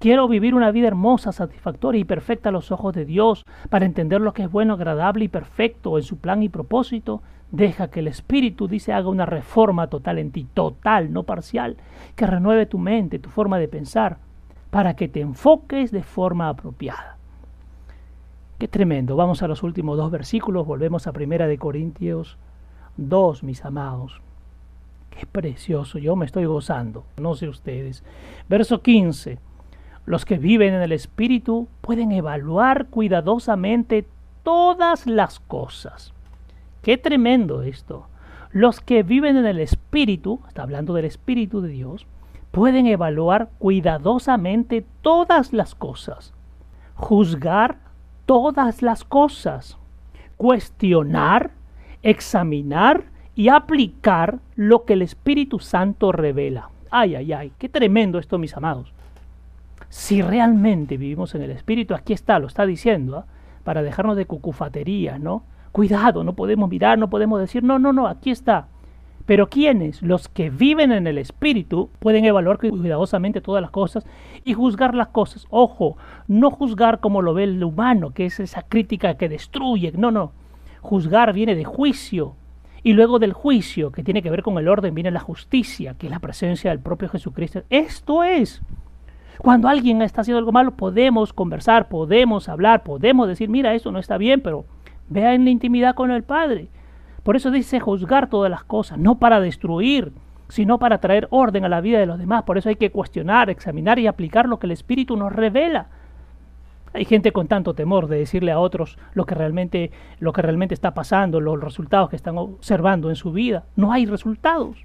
Quiero 0.00 0.28
vivir 0.28 0.54
una 0.54 0.70
vida 0.70 0.88
hermosa, 0.88 1.30
satisfactoria 1.30 2.00
y 2.00 2.04
perfecta 2.04 2.48
a 2.48 2.52
los 2.52 2.72
ojos 2.72 2.94
de 2.94 3.04
Dios 3.04 3.44
para 3.68 3.84
entender 3.84 4.22
lo 4.22 4.32
que 4.32 4.44
es 4.44 4.50
bueno, 4.50 4.72
agradable 4.72 5.26
y 5.26 5.28
perfecto 5.28 5.98
en 5.98 6.04
su 6.04 6.16
plan 6.16 6.42
y 6.42 6.48
propósito. 6.48 7.20
Deja 7.50 7.90
que 7.90 8.00
el 8.00 8.08
Espíritu, 8.08 8.66
dice, 8.66 8.94
haga 8.94 9.10
una 9.10 9.26
reforma 9.26 9.88
total 9.88 10.18
en 10.18 10.30
ti, 10.30 10.46
total, 10.54 11.12
no 11.12 11.24
parcial, 11.24 11.76
que 12.16 12.26
renueve 12.26 12.64
tu 12.64 12.78
mente, 12.78 13.18
tu 13.18 13.28
forma 13.28 13.58
de 13.58 13.68
pensar, 13.68 14.16
para 14.70 14.96
que 14.96 15.06
te 15.06 15.20
enfoques 15.20 15.90
de 15.90 16.02
forma 16.02 16.48
apropiada. 16.48 17.18
Qué 18.58 18.68
tremendo. 18.68 19.16
Vamos 19.16 19.42
a 19.42 19.48
los 19.48 19.62
últimos 19.62 19.98
dos 19.98 20.10
versículos, 20.10 20.66
volvemos 20.66 21.06
a 21.08 21.12
Primera 21.12 21.46
de 21.46 21.58
Corintios 21.58 22.38
2, 22.96 23.42
mis 23.42 23.66
amados. 23.66 24.22
Qué 25.10 25.26
precioso, 25.26 25.98
yo 25.98 26.16
me 26.16 26.24
estoy 26.24 26.46
gozando, 26.46 27.04
no 27.20 27.34
sé 27.34 27.50
ustedes. 27.50 28.02
Verso 28.48 28.80
15. 28.80 29.49
Los 30.06 30.24
que 30.24 30.38
viven 30.38 30.74
en 30.74 30.82
el 30.82 30.92
Espíritu 30.92 31.68
pueden 31.80 32.12
evaluar 32.12 32.86
cuidadosamente 32.86 34.06
todas 34.42 35.06
las 35.06 35.40
cosas. 35.40 36.12
Qué 36.82 36.96
tremendo 36.96 37.62
esto. 37.62 38.06
Los 38.52 38.80
que 38.80 39.02
viven 39.02 39.36
en 39.36 39.46
el 39.46 39.60
Espíritu, 39.60 40.40
está 40.48 40.62
hablando 40.62 40.94
del 40.94 41.04
Espíritu 41.04 41.60
de 41.60 41.68
Dios, 41.68 42.06
pueden 42.50 42.86
evaluar 42.86 43.50
cuidadosamente 43.58 44.84
todas 45.02 45.52
las 45.52 45.74
cosas, 45.74 46.32
juzgar 46.94 47.78
todas 48.26 48.82
las 48.82 49.04
cosas, 49.04 49.76
cuestionar, 50.36 51.52
examinar 52.02 53.04
y 53.36 53.48
aplicar 53.48 54.40
lo 54.56 54.84
que 54.84 54.94
el 54.94 55.02
Espíritu 55.02 55.58
Santo 55.58 56.12
revela. 56.12 56.70
Ay, 56.90 57.14
ay, 57.14 57.32
ay, 57.32 57.52
qué 57.58 57.68
tremendo 57.68 58.18
esto, 58.18 58.38
mis 58.38 58.56
amados. 58.56 58.92
Si 59.90 60.22
realmente 60.22 60.96
vivimos 60.96 61.34
en 61.34 61.42
el 61.42 61.50
Espíritu, 61.50 61.94
aquí 61.94 62.14
está, 62.14 62.38
lo 62.38 62.46
está 62.46 62.64
diciendo, 62.64 63.18
¿ah? 63.18 63.26
para 63.64 63.82
dejarnos 63.82 64.16
de 64.16 64.24
cucufaterías, 64.24 65.20
¿no? 65.20 65.42
Cuidado, 65.72 66.24
no 66.24 66.34
podemos 66.34 66.70
mirar, 66.70 66.96
no 66.96 67.10
podemos 67.10 67.40
decir, 67.40 67.62
no, 67.62 67.78
no, 67.78 67.92
no, 67.92 68.06
aquí 68.06 68.30
está. 68.30 68.68
Pero 69.26 69.48
¿quiénes? 69.48 70.00
Los 70.00 70.28
que 70.28 70.48
viven 70.48 70.92
en 70.92 71.06
el 71.06 71.18
Espíritu 71.18 71.90
pueden 71.98 72.24
evaluar 72.24 72.58
cuidadosamente 72.58 73.40
todas 73.40 73.60
las 73.60 73.70
cosas 73.70 74.06
y 74.44 74.54
juzgar 74.54 74.94
las 74.94 75.08
cosas. 75.08 75.46
Ojo, 75.50 75.96
no 76.26 76.50
juzgar 76.50 77.00
como 77.00 77.20
lo 77.20 77.34
ve 77.34 77.44
el 77.44 77.62
humano, 77.62 78.12
que 78.12 78.26
es 78.26 78.40
esa 78.40 78.62
crítica 78.62 79.16
que 79.16 79.28
destruye. 79.28 79.92
No, 79.92 80.10
no. 80.10 80.32
Juzgar 80.80 81.32
viene 81.32 81.54
de 81.54 81.64
juicio, 81.64 82.36
y 82.82 82.92
luego 82.92 83.18
del 83.18 83.32
juicio, 83.32 83.92
que 83.92 84.02
tiene 84.02 84.22
que 84.22 84.30
ver 84.30 84.42
con 84.42 84.56
el 84.56 84.68
orden, 84.68 84.94
viene 84.94 85.10
la 85.10 85.20
justicia, 85.20 85.94
que 85.94 86.06
es 86.06 86.10
la 86.10 86.20
presencia 86.20 86.70
del 86.70 86.80
propio 86.80 87.08
Jesucristo. 87.08 87.62
Esto 87.68 88.22
es. 88.22 88.62
Cuando 89.42 89.68
alguien 89.68 90.02
está 90.02 90.20
haciendo 90.20 90.38
algo 90.38 90.52
malo, 90.52 90.72
podemos 90.72 91.32
conversar, 91.32 91.88
podemos 91.88 92.48
hablar, 92.50 92.82
podemos 92.82 93.26
decir, 93.26 93.48
mira, 93.48 93.74
esto 93.74 93.90
no 93.90 93.98
está 93.98 94.18
bien, 94.18 94.42
pero 94.42 94.66
vea 95.08 95.32
en 95.32 95.44
la 95.44 95.50
intimidad 95.50 95.94
con 95.94 96.10
el 96.10 96.22
Padre. 96.22 96.68
Por 97.22 97.36
eso 97.36 97.50
dice 97.50 97.80
juzgar 97.80 98.28
todas 98.28 98.50
las 98.50 98.64
cosas, 98.64 98.98
no 98.98 99.18
para 99.18 99.40
destruir, 99.40 100.12
sino 100.48 100.78
para 100.78 100.98
traer 100.98 101.26
orden 101.30 101.64
a 101.64 101.70
la 101.70 101.80
vida 101.80 101.98
de 101.98 102.06
los 102.06 102.18
demás. 102.18 102.42
Por 102.42 102.58
eso 102.58 102.68
hay 102.68 102.76
que 102.76 102.90
cuestionar, 102.90 103.48
examinar 103.48 103.98
y 103.98 104.06
aplicar 104.06 104.46
lo 104.46 104.58
que 104.58 104.66
el 104.66 104.72
Espíritu 104.72 105.16
nos 105.16 105.32
revela. 105.32 105.86
Hay 106.92 107.06
gente 107.06 107.32
con 107.32 107.48
tanto 107.48 107.72
temor 107.72 108.08
de 108.08 108.18
decirle 108.18 108.52
a 108.52 108.58
otros 108.58 108.98
lo 109.14 109.24
que 109.24 109.34
realmente, 109.34 109.90
lo 110.18 110.34
que 110.34 110.42
realmente 110.42 110.74
está 110.74 110.92
pasando, 110.92 111.40
los 111.40 111.58
resultados 111.58 112.10
que 112.10 112.16
están 112.16 112.36
observando 112.36 113.08
en 113.08 113.16
su 113.16 113.32
vida. 113.32 113.64
No 113.74 113.90
hay 113.92 114.04
resultados. 114.04 114.84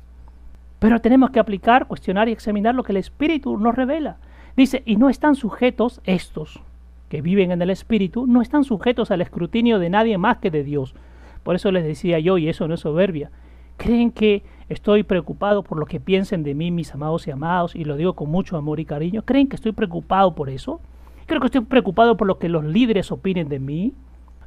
Pero 0.80 1.02
tenemos 1.02 1.32
que 1.32 1.40
aplicar, 1.40 1.88
cuestionar 1.88 2.30
y 2.30 2.32
examinar 2.32 2.74
lo 2.74 2.84
que 2.84 2.94
el 2.94 2.98
Espíritu 2.98 3.58
nos 3.58 3.76
revela. 3.76 4.18
Dice, 4.56 4.84
y 4.86 4.96
no 4.96 5.10
están 5.10 5.36
sujetos 5.36 6.02
estos 6.06 6.62
que 7.10 7.22
viven 7.22 7.52
en 7.52 7.62
el 7.62 7.70
Espíritu, 7.70 8.26
no 8.26 8.42
están 8.42 8.64
sujetos 8.64 9.12
al 9.12 9.22
escrutinio 9.22 9.80
de 9.80 9.90
nadie 9.90 10.18
más 10.18 10.38
que 10.38 10.52
de 10.52 10.64
Dios. 10.64 10.96
Por 11.44 11.56
eso 11.56 11.72
les 11.72 11.84
decía 11.84 12.20
yo, 12.20 12.38
y 12.38 12.48
eso 12.48 12.68
no 12.68 12.74
es 12.74 12.80
soberbia, 12.80 13.32
creen 13.78 14.12
que 14.12 14.44
estoy 14.70 15.04
preocupado 15.04 15.64
por 15.64 15.78
lo 15.78 15.86
que 15.86 16.00
piensen 16.00 16.44
de 16.44 16.56
mí, 16.56 16.72
mis 16.72 16.94
amados 16.94 17.28
y 17.28 17.32
amados, 17.32 17.76
y 17.76 17.84
lo 17.84 17.98
digo 17.98 18.14
con 18.14 18.30
mucho 18.32 18.58
amor 18.58 18.80
y 18.80 18.86
cariño. 18.86 19.24
¿Creen 19.24 19.48
que 19.48 19.56
estoy 19.56 19.74
preocupado 19.74 20.34
por 20.34 20.50
eso? 20.50 20.80
Creo 21.26 21.40
que 21.40 21.48
estoy 21.48 21.62
preocupado 21.62 22.18
por 22.18 22.28
lo 22.28 22.40
que 22.40 22.50
los 22.50 22.64
líderes 22.64 23.12
opinen 23.12 23.50
de 23.50 23.60
mí. 23.60 23.94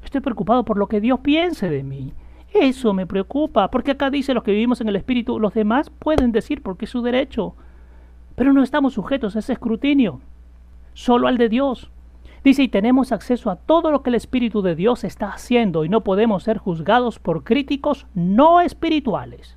Estoy 0.03 0.21
preocupado 0.21 0.65
por 0.65 0.79
lo 0.79 0.87
que 0.89 1.01
Dios 1.01 1.21
piense 1.21 1.69
de 1.69 1.83
mí. 1.83 2.13
Eso 2.53 2.95
me 2.95 3.07
preocupa, 3.07 3.71
porque 3.71 3.91
acá 3.91 4.11
dice 4.11 4.33
los 4.33 4.43
que 4.43 4.53
vivimos 4.53 4.81
en 4.81 4.89
el 4.89 4.97
Espíritu, 4.97 5.39
los 5.39 5.55
demás 5.55 5.91
pueden 5.91 6.33
decir 6.33 6.63
porque 6.63 6.87
es 6.87 6.91
su 6.91 7.03
derecho, 7.03 7.55
pero 8.39 8.53
no 8.53 8.62
estamos 8.62 8.95
sujetos 8.95 9.34
a 9.34 9.41
ese 9.41 9.55
escrutinio, 9.55 10.20
solo 10.95 11.26
al 11.26 11.39
de 11.39 11.49
Dios. 11.49 11.91
Dice, 12.45 12.62
y 12.62 12.68
tenemos 12.68 13.11
acceso 13.11 13.51
a 13.51 13.57
todo 13.57 13.91
lo 13.91 14.05
que 14.05 14.11
el 14.11 14.14
Espíritu 14.14 14.62
de 14.62 14.76
Dios 14.76 15.03
está 15.03 15.30
haciendo 15.32 15.84
y 15.84 15.89
no 15.89 16.05
podemos 16.05 16.45
ser 16.45 16.59
juzgados 16.59 17.18
por 17.18 17.43
críticos 17.43 18.07
no 18.14 18.61
espirituales. 18.61 19.57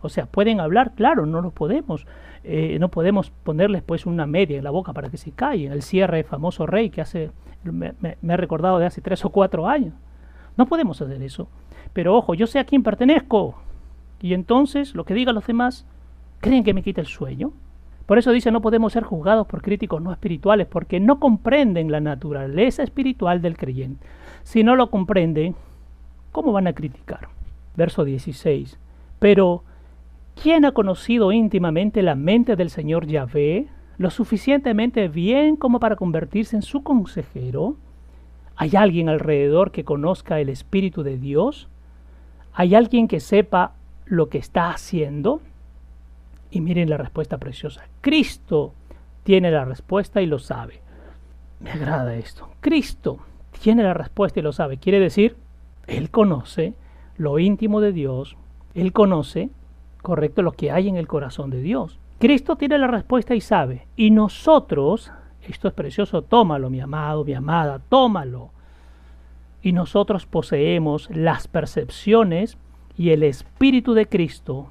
O 0.00 0.08
sea, 0.08 0.24
pueden 0.24 0.58
hablar, 0.58 0.94
claro, 0.94 1.26
no 1.26 1.42
lo 1.42 1.50
podemos, 1.50 2.06
eh, 2.44 2.78
no 2.80 2.88
podemos 2.88 3.30
ponerles 3.30 3.82
pues 3.82 4.06
una 4.06 4.24
media 4.24 4.56
en 4.56 4.64
la 4.64 4.70
boca 4.70 4.94
para 4.94 5.10
que 5.10 5.18
se 5.18 5.32
callen. 5.32 5.72
El 5.72 5.82
cierre 5.82 6.24
famoso 6.24 6.64
rey 6.64 6.88
que 6.88 7.02
hace, 7.02 7.30
me, 7.62 7.92
me, 8.00 8.16
he 8.26 8.36
recordado 8.38 8.78
de 8.78 8.86
hace 8.86 9.02
tres 9.02 9.22
o 9.26 9.28
cuatro 9.28 9.68
años. 9.68 9.92
No 10.56 10.64
podemos 10.64 11.00
hacer 11.02 11.22
eso. 11.22 11.48
Pero 11.92 12.16
ojo, 12.16 12.32
yo 12.32 12.46
sé 12.46 12.58
a 12.58 12.64
quién 12.64 12.82
pertenezco. 12.82 13.54
Y 14.22 14.32
entonces 14.32 14.94
lo 14.94 15.04
que 15.04 15.12
digan 15.12 15.34
los 15.34 15.46
demás, 15.46 15.86
¿creen 16.40 16.64
que 16.64 16.72
me 16.72 16.82
quita 16.82 17.02
el 17.02 17.06
sueño? 17.06 17.52
Por 18.06 18.18
eso 18.18 18.32
dice, 18.32 18.50
no 18.50 18.60
podemos 18.60 18.92
ser 18.92 19.04
juzgados 19.04 19.46
por 19.46 19.62
críticos 19.62 20.02
no 20.02 20.12
espirituales, 20.12 20.66
porque 20.66 21.00
no 21.00 21.18
comprenden 21.18 21.90
la 21.90 22.00
naturaleza 22.00 22.82
espiritual 22.82 23.40
del 23.40 23.56
creyente. 23.56 24.06
Si 24.42 24.62
no 24.62 24.76
lo 24.76 24.90
comprenden, 24.90 25.54
¿cómo 26.32 26.52
van 26.52 26.66
a 26.66 26.74
criticar? 26.74 27.28
Verso 27.76 28.04
16. 28.04 28.78
Pero 29.18 29.64
¿Quién 30.40 30.64
ha 30.64 30.72
conocido 30.72 31.32
íntimamente 31.32 32.02
la 32.02 32.14
mente 32.14 32.56
del 32.56 32.70
Señor 32.70 33.06
Yahvé 33.06 33.68
lo 33.96 34.10
suficientemente 34.10 35.08
bien 35.08 35.56
como 35.56 35.78
para 35.78 35.96
convertirse 35.96 36.56
en 36.56 36.62
su 36.62 36.82
consejero? 36.82 37.76
¿Hay 38.56 38.72
alguien 38.76 39.08
alrededor 39.08 39.70
que 39.70 39.84
conozca 39.84 40.40
el 40.40 40.48
Espíritu 40.48 41.02
de 41.02 41.18
Dios? 41.18 41.68
¿Hay 42.52 42.74
alguien 42.74 43.08
que 43.08 43.20
sepa 43.20 43.72
lo 44.04 44.28
que 44.28 44.38
está 44.38 44.70
haciendo? 44.70 45.40
Y 46.54 46.60
miren 46.60 46.88
la 46.88 46.96
respuesta 46.96 47.38
preciosa. 47.38 47.82
Cristo 48.00 48.74
tiene 49.24 49.50
la 49.50 49.64
respuesta 49.64 50.22
y 50.22 50.26
lo 50.26 50.38
sabe. 50.38 50.82
Me 51.58 51.72
agrada 51.72 52.14
esto. 52.14 52.48
Cristo 52.60 53.18
tiene 53.60 53.82
la 53.82 53.92
respuesta 53.92 54.38
y 54.38 54.44
lo 54.44 54.52
sabe. 54.52 54.78
Quiere 54.78 55.00
decir, 55.00 55.34
Él 55.88 56.12
conoce 56.12 56.74
lo 57.16 57.40
íntimo 57.40 57.80
de 57.80 57.92
Dios. 57.92 58.36
Él 58.72 58.92
conoce 58.92 59.50
correcto 60.00 60.42
lo 60.42 60.52
que 60.52 60.70
hay 60.70 60.88
en 60.88 60.94
el 60.94 61.08
corazón 61.08 61.50
de 61.50 61.60
Dios. 61.60 61.98
Cristo 62.20 62.54
tiene 62.54 62.78
la 62.78 62.86
respuesta 62.86 63.34
y 63.34 63.40
sabe. 63.40 63.88
Y 63.96 64.12
nosotros, 64.12 65.10
esto 65.48 65.66
es 65.66 65.74
precioso, 65.74 66.22
tómalo, 66.22 66.70
mi 66.70 66.78
amado, 66.78 67.24
mi 67.24 67.34
amada, 67.34 67.80
tómalo. 67.88 68.50
Y 69.60 69.72
nosotros 69.72 70.24
poseemos 70.24 71.10
las 71.10 71.48
percepciones 71.48 72.58
y 72.96 73.10
el 73.10 73.24
Espíritu 73.24 73.92
de 73.92 74.06
Cristo 74.06 74.68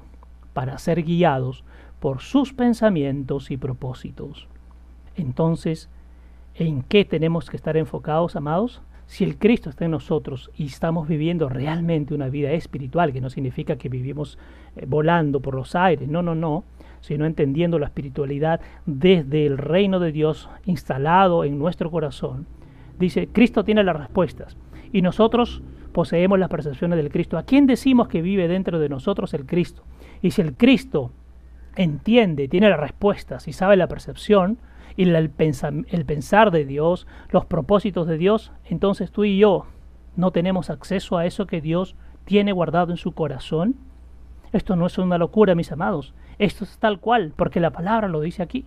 para 0.54 0.78
ser 0.78 1.02
guiados 1.02 1.62
por 2.04 2.20
sus 2.20 2.52
pensamientos 2.52 3.50
y 3.50 3.56
propósitos. 3.56 4.46
Entonces, 5.16 5.88
¿en 6.54 6.82
qué 6.82 7.06
tenemos 7.06 7.48
que 7.48 7.56
estar 7.56 7.78
enfocados, 7.78 8.36
amados? 8.36 8.82
Si 9.06 9.24
el 9.24 9.38
Cristo 9.38 9.70
está 9.70 9.86
en 9.86 9.92
nosotros 9.92 10.50
y 10.54 10.66
estamos 10.66 11.08
viviendo 11.08 11.48
realmente 11.48 12.12
una 12.12 12.28
vida 12.28 12.52
espiritual, 12.52 13.14
que 13.14 13.22
no 13.22 13.30
significa 13.30 13.76
que 13.76 13.88
vivimos 13.88 14.38
eh, 14.76 14.84
volando 14.86 15.40
por 15.40 15.54
los 15.54 15.74
aires, 15.74 16.06
no, 16.06 16.20
no, 16.20 16.34
no, 16.34 16.64
sino 17.00 17.24
entendiendo 17.24 17.78
la 17.78 17.86
espiritualidad 17.86 18.60
desde 18.84 19.46
el 19.46 19.56
reino 19.56 19.98
de 19.98 20.12
Dios 20.12 20.50
instalado 20.66 21.42
en 21.42 21.58
nuestro 21.58 21.90
corazón, 21.90 22.44
dice, 22.98 23.28
Cristo 23.32 23.64
tiene 23.64 23.82
las 23.82 23.96
respuestas 23.96 24.58
y 24.92 25.00
nosotros 25.00 25.62
poseemos 25.92 26.38
las 26.38 26.50
percepciones 26.50 26.98
del 26.98 27.08
Cristo. 27.08 27.38
¿A 27.38 27.44
quién 27.44 27.66
decimos 27.66 28.08
que 28.08 28.20
vive 28.20 28.46
dentro 28.46 28.78
de 28.78 28.90
nosotros 28.90 29.32
el 29.32 29.46
Cristo? 29.46 29.84
Y 30.20 30.32
si 30.32 30.42
el 30.42 30.52
Cristo 30.52 31.10
entiende, 31.76 32.48
tiene 32.48 32.68
las 32.68 32.80
respuestas 32.80 33.48
y 33.48 33.52
sabe 33.52 33.76
la 33.76 33.88
percepción, 33.88 34.58
y 34.96 35.02
el, 35.02 35.16
el 35.16 36.04
pensar 36.04 36.50
de 36.50 36.64
Dios, 36.64 37.06
los 37.30 37.46
propósitos 37.46 38.06
de 38.06 38.16
Dios, 38.16 38.52
entonces 38.64 39.10
tú 39.10 39.24
y 39.24 39.38
yo 39.38 39.66
no 40.16 40.30
tenemos 40.30 40.70
acceso 40.70 41.18
a 41.18 41.26
eso 41.26 41.46
que 41.46 41.60
Dios 41.60 41.96
tiene 42.24 42.52
guardado 42.52 42.92
en 42.92 42.96
su 42.96 43.12
corazón. 43.12 43.74
Esto 44.52 44.76
no 44.76 44.86
es 44.86 44.96
una 44.98 45.18
locura, 45.18 45.56
mis 45.56 45.72
amados. 45.72 46.14
Esto 46.38 46.64
es 46.64 46.78
tal 46.78 47.00
cual, 47.00 47.32
porque 47.34 47.60
la 47.60 47.70
palabra 47.70 48.08
lo 48.08 48.20
dice 48.20 48.42
aquí. 48.42 48.64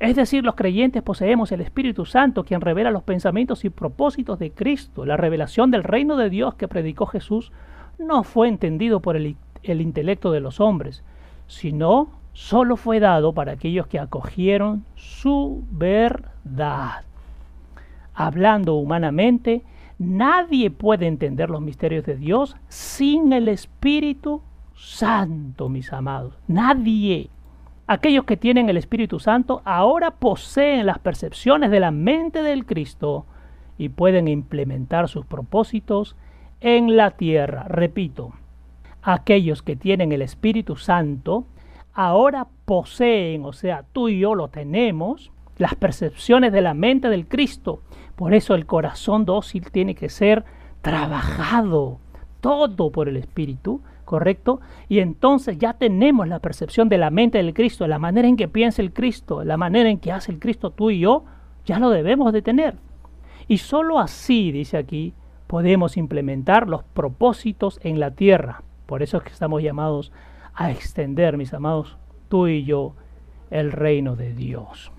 Es 0.00 0.16
decir, 0.16 0.44
los 0.44 0.54
creyentes 0.54 1.02
poseemos 1.02 1.52
el 1.52 1.60
Espíritu 1.60 2.04
Santo, 2.04 2.44
quien 2.44 2.60
revela 2.60 2.90
los 2.90 3.02
pensamientos 3.02 3.64
y 3.64 3.70
propósitos 3.70 4.38
de 4.38 4.50
Cristo. 4.50 5.06
La 5.06 5.16
revelación 5.16 5.70
del 5.70 5.84
reino 5.84 6.16
de 6.16 6.30
Dios 6.30 6.54
que 6.54 6.68
predicó 6.68 7.06
Jesús 7.06 7.52
no 7.98 8.24
fue 8.24 8.48
entendido 8.48 9.00
por 9.00 9.16
el, 9.16 9.36
el 9.62 9.80
intelecto 9.80 10.32
de 10.32 10.40
los 10.40 10.60
hombres, 10.60 11.04
sino 11.46 12.10
solo 12.32 12.76
fue 12.76 13.00
dado 13.00 13.32
para 13.32 13.52
aquellos 13.52 13.86
que 13.86 13.98
acogieron 13.98 14.84
su 14.94 15.64
verdad. 15.70 17.04
Hablando 18.14 18.74
humanamente, 18.74 19.62
nadie 19.98 20.70
puede 20.70 21.06
entender 21.06 21.50
los 21.50 21.60
misterios 21.60 22.04
de 22.04 22.16
Dios 22.16 22.56
sin 22.68 23.32
el 23.32 23.48
Espíritu 23.48 24.42
Santo, 24.74 25.68
mis 25.68 25.92
amados. 25.92 26.34
Nadie. 26.48 27.30
Aquellos 27.86 28.24
que 28.24 28.36
tienen 28.36 28.68
el 28.68 28.76
Espíritu 28.76 29.18
Santo 29.18 29.60
ahora 29.64 30.12
poseen 30.12 30.86
las 30.86 30.98
percepciones 30.98 31.70
de 31.70 31.80
la 31.80 31.90
mente 31.90 32.42
del 32.42 32.64
Cristo 32.64 33.26
y 33.78 33.88
pueden 33.88 34.28
implementar 34.28 35.08
sus 35.08 35.26
propósitos 35.26 36.16
en 36.60 36.96
la 36.96 37.12
tierra. 37.12 37.64
Repito, 37.68 38.32
aquellos 39.02 39.62
que 39.62 39.76
tienen 39.76 40.12
el 40.12 40.22
Espíritu 40.22 40.76
Santo 40.76 41.46
ahora 41.94 42.48
poseen, 42.64 43.44
o 43.44 43.52
sea, 43.52 43.84
tú 43.92 44.08
y 44.08 44.18
yo 44.18 44.34
lo 44.34 44.48
tenemos, 44.48 45.30
las 45.58 45.74
percepciones 45.74 46.52
de 46.52 46.62
la 46.62 46.74
mente 46.74 47.08
del 47.08 47.26
Cristo. 47.26 47.80
Por 48.16 48.34
eso 48.34 48.54
el 48.54 48.66
corazón 48.66 49.24
dócil 49.24 49.70
tiene 49.70 49.94
que 49.94 50.08
ser 50.08 50.44
trabajado 50.80 51.98
todo 52.40 52.90
por 52.90 53.08
el 53.08 53.16
Espíritu, 53.16 53.80
¿correcto? 54.04 54.60
Y 54.88 54.98
entonces 54.98 55.58
ya 55.58 55.74
tenemos 55.74 56.28
la 56.28 56.40
percepción 56.40 56.88
de 56.88 56.98
la 56.98 57.10
mente 57.10 57.38
del 57.38 57.54
Cristo, 57.54 57.86
la 57.86 57.98
manera 57.98 58.28
en 58.28 58.36
que 58.36 58.48
piensa 58.48 58.82
el 58.82 58.92
Cristo, 58.92 59.44
la 59.44 59.56
manera 59.56 59.88
en 59.88 59.98
que 59.98 60.12
hace 60.12 60.32
el 60.32 60.38
Cristo 60.38 60.70
tú 60.70 60.90
y 60.90 61.00
yo, 61.00 61.24
ya 61.64 61.78
lo 61.78 61.90
debemos 61.90 62.32
de 62.32 62.42
tener. 62.42 62.74
Y 63.48 63.58
sólo 63.58 63.98
así, 63.98 64.50
dice 64.50 64.76
aquí, 64.76 65.14
podemos 65.46 65.96
implementar 65.96 66.68
los 66.68 66.82
propósitos 66.82 67.78
en 67.82 68.00
la 68.00 68.10
tierra. 68.12 68.62
Por 68.86 69.02
eso 69.02 69.18
es 69.18 69.22
que 69.22 69.32
estamos 69.32 69.62
llamados 69.62 70.12
a 70.54 70.70
extender, 70.70 71.36
mis 71.36 71.54
amados, 71.54 71.96
tú 72.28 72.48
y 72.48 72.64
yo, 72.64 72.94
el 73.50 73.72
reino 73.72 74.16
de 74.16 74.32
Dios. 74.34 74.92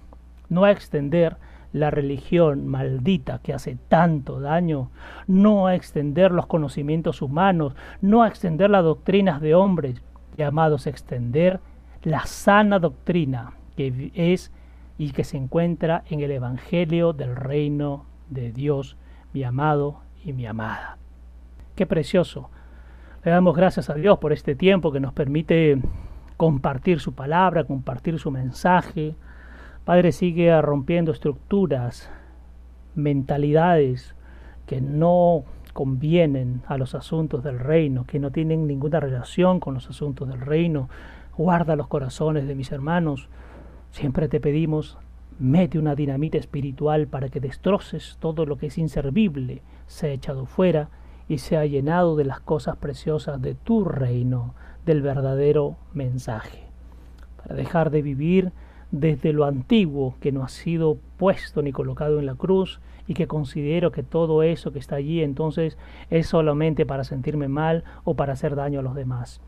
No 0.49 0.63
a 0.63 0.71
extender 0.71 1.37
la 1.73 1.89
religión 1.89 2.67
maldita 2.67 3.39
que 3.39 3.53
hace 3.53 3.77
tanto 3.87 4.39
daño, 4.39 4.91
no 5.27 5.67
a 5.67 5.75
extender 5.75 6.31
los 6.31 6.45
conocimientos 6.45 7.21
humanos, 7.21 7.75
no 8.01 8.21
a 8.21 8.27
extender 8.27 8.69
las 8.69 8.83
doctrinas 8.83 9.41
de 9.41 9.55
hombres, 9.55 10.01
llamados 10.37 10.85
a 10.85 10.91
extender 10.91 11.59
la 12.03 12.25
sana 12.25 12.79
doctrina 12.79 13.53
que 13.75 14.11
es 14.13 14.51
y 14.97 15.11
que 15.11 15.23
se 15.23 15.37
encuentra 15.37 16.03
en 16.09 16.19
el 16.19 16.31
Evangelio 16.31 17.13
del 17.13 17.35
reino 17.35 18.05
de 18.29 18.51
Dios, 18.51 18.95
mi 19.33 19.43
amado 19.43 20.01
y 20.23 20.33
mi 20.33 20.45
amada. 20.45 20.97
Qué 21.75 21.87
precioso 21.87 22.51
le 23.23 23.31
damos 23.31 23.55
gracias 23.55 23.89
a 23.89 23.93
Dios 23.93 24.19
por 24.19 24.33
este 24.33 24.55
tiempo 24.55 24.91
que 24.91 24.99
nos 24.99 25.13
permite 25.13 25.79
compartir 26.35 26.99
su 26.99 27.13
palabra, 27.13 27.63
compartir 27.63 28.19
su 28.19 28.31
mensaje. 28.31 29.15
Padre, 29.85 30.11
sigue 30.11 30.61
rompiendo 30.61 31.11
estructuras, 31.11 32.09
mentalidades 32.95 34.15
que 34.65 34.81
no 34.81 35.45
convienen 35.71 36.63
a 36.67 36.77
los 36.77 36.95
asuntos 36.95 37.43
del 37.43 37.59
reino, 37.59 38.05
que 38.05 38.19
no 38.19 38.31
tienen 38.31 38.67
ninguna 38.67 38.99
relación 38.99 39.61
con 39.61 39.73
los 39.73 39.89
asuntos 39.89 40.27
del 40.27 40.41
reino. 40.41 40.89
Guarda 41.37 41.77
los 41.77 41.87
corazones 41.87 42.45
de 42.45 42.55
mis 42.55 42.73
hermanos. 42.73 43.29
Siempre 43.91 44.27
te 44.27 44.41
pedimos, 44.41 44.97
mete 45.39 45.79
una 45.79 45.95
dinamita 45.95 46.37
espiritual 46.37 47.07
para 47.07 47.29
que 47.29 47.39
destroces 47.39 48.17
todo 48.19 48.45
lo 48.45 48.57
que 48.57 48.67
es 48.67 48.77
inservible, 48.77 49.61
sea 49.87 50.11
echado 50.11 50.45
fuera 50.45 50.89
y 51.27 51.37
se 51.37 51.57
ha 51.57 51.65
llenado 51.65 52.15
de 52.15 52.25
las 52.25 52.39
cosas 52.39 52.77
preciosas 52.77 53.41
de 53.41 53.55
tu 53.55 53.85
reino, 53.85 54.53
del 54.85 55.01
verdadero 55.01 55.77
mensaje, 55.93 56.63
para 57.37 57.55
dejar 57.55 57.89
de 57.89 58.01
vivir 58.01 58.51
desde 58.91 59.33
lo 59.33 59.45
antiguo 59.45 60.15
que 60.19 60.31
no 60.31 60.43
ha 60.43 60.49
sido 60.49 60.97
puesto 61.17 61.61
ni 61.63 61.71
colocado 61.71 62.19
en 62.19 62.27
la 62.27 62.35
cruz 62.35 62.79
y 63.07 63.15
que 63.15 63.27
considero 63.27 63.91
que 63.91 64.03
todo 64.03 64.43
eso 64.43 64.71
que 64.71 64.79
está 64.79 64.97
allí 64.97 65.23
entonces 65.23 65.77
es 66.11 66.27
solamente 66.27 66.85
para 66.85 67.03
sentirme 67.03 67.47
mal 67.47 67.83
o 68.03 68.15
para 68.15 68.33
hacer 68.33 68.55
daño 68.55 68.81
a 68.81 68.83
los 68.83 68.93
demás. 68.93 69.41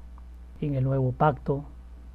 En 0.61 0.73
el 0.73 0.83
nuevo 0.83 1.11
pacto 1.11 1.65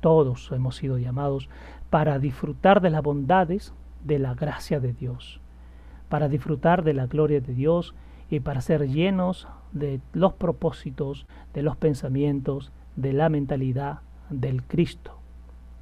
todos 0.01 0.51
hemos 0.53 0.77
sido 0.77 0.99
llamados 0.99 1.49
para 1.89 2.19
disfrutar 2.19 2.81
de 2.81 2.91
las 2.91 3.03
bondades 3.03 3.75
de 4.05 4.19
la 4.19 4.35
gracia 4.35 4.81
de 4.81 4.93
Dios, 4.93 5.41
para 6.09 6.29
disfrutar 6.29 6.83
de 6.83 6.95
la 6.95 7.07
gloria 7.07 7.41
de 7.41 7.55
Dios 7.55 7.95
y 8.31 8.41
para 8.41 8.61
ser 8.61 8.89
llenos 8.89 9.49
de 9.73 10.01
los 10.13 10.33
propósitos, 10.35 11.27
de 11.53 11.63
los 11.63 11.77
pensamientos, 11.77 12.73
de 12.97 13.13
la 13.13 13.29
mentalidad 13.29 14.01
del 14.31 14.63
Cristo. 14.63 15.19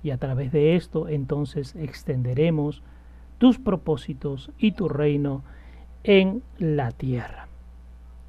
Y 0.03 0.11
a 0.11 0.19
través 0.19 0.53
de 0.53 0.77
esto 0.77 1.09
entonces 1.09 1.77
extenderemos 1.77 2.83
tus 3.37 3.59
propósitos 3.59 4.51
y 4.59 4.73
tu 4.73 4.89
reino 4.89 5.43
en 6.05 6.43
la 6.59 6.91
tierra. 6.91 7.49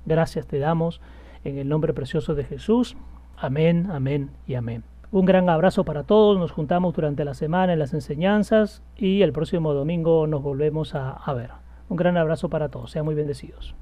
Gracias 0.06 0.48
te 0.48 0.60
damos 0.60 1.02
en 1.44 1.58
el 1.58 1.70
nombre 1.70 1.94
precioso 1.94 2.36
de 2.36 2.44
Jesús. 2.44 2.98
Amén, 3.38 3.88
amén 3.92 4.32
y 4.48 4.56
amén. 4.56 4.84
Un 5.12 5.26
gran 5.26 5.50
abrazo 5.50 5.86
para 5.86 6.04
todos, 6.04 6.38
nos 6.38 6.52
juntamos 6.52 6.94
durante 6.94 7.26
la 7.26 7.34
semana 7.34 7.74
en 7.74 7.80
las 7.80 7.94
enseñanzas 7.94 8.84
y 8.96 9.22
el 9.22 9.32
próximo 9.32 9.74
domingo 9.74 10.28
nos 10.28 10.44
volvemos 10.44 10.94
a, 10.94 11.12
a 11.12 11.34
ver. 11.34 11.52
Un 11.88 11.98
gran 11.98 12.18
abrazo 12.18 12.50
para 12.50 12.70
todos, 12.70 12.92
sean 12.92 13.06
muy 13.06 13.16
bendecidos. 13.16 13.76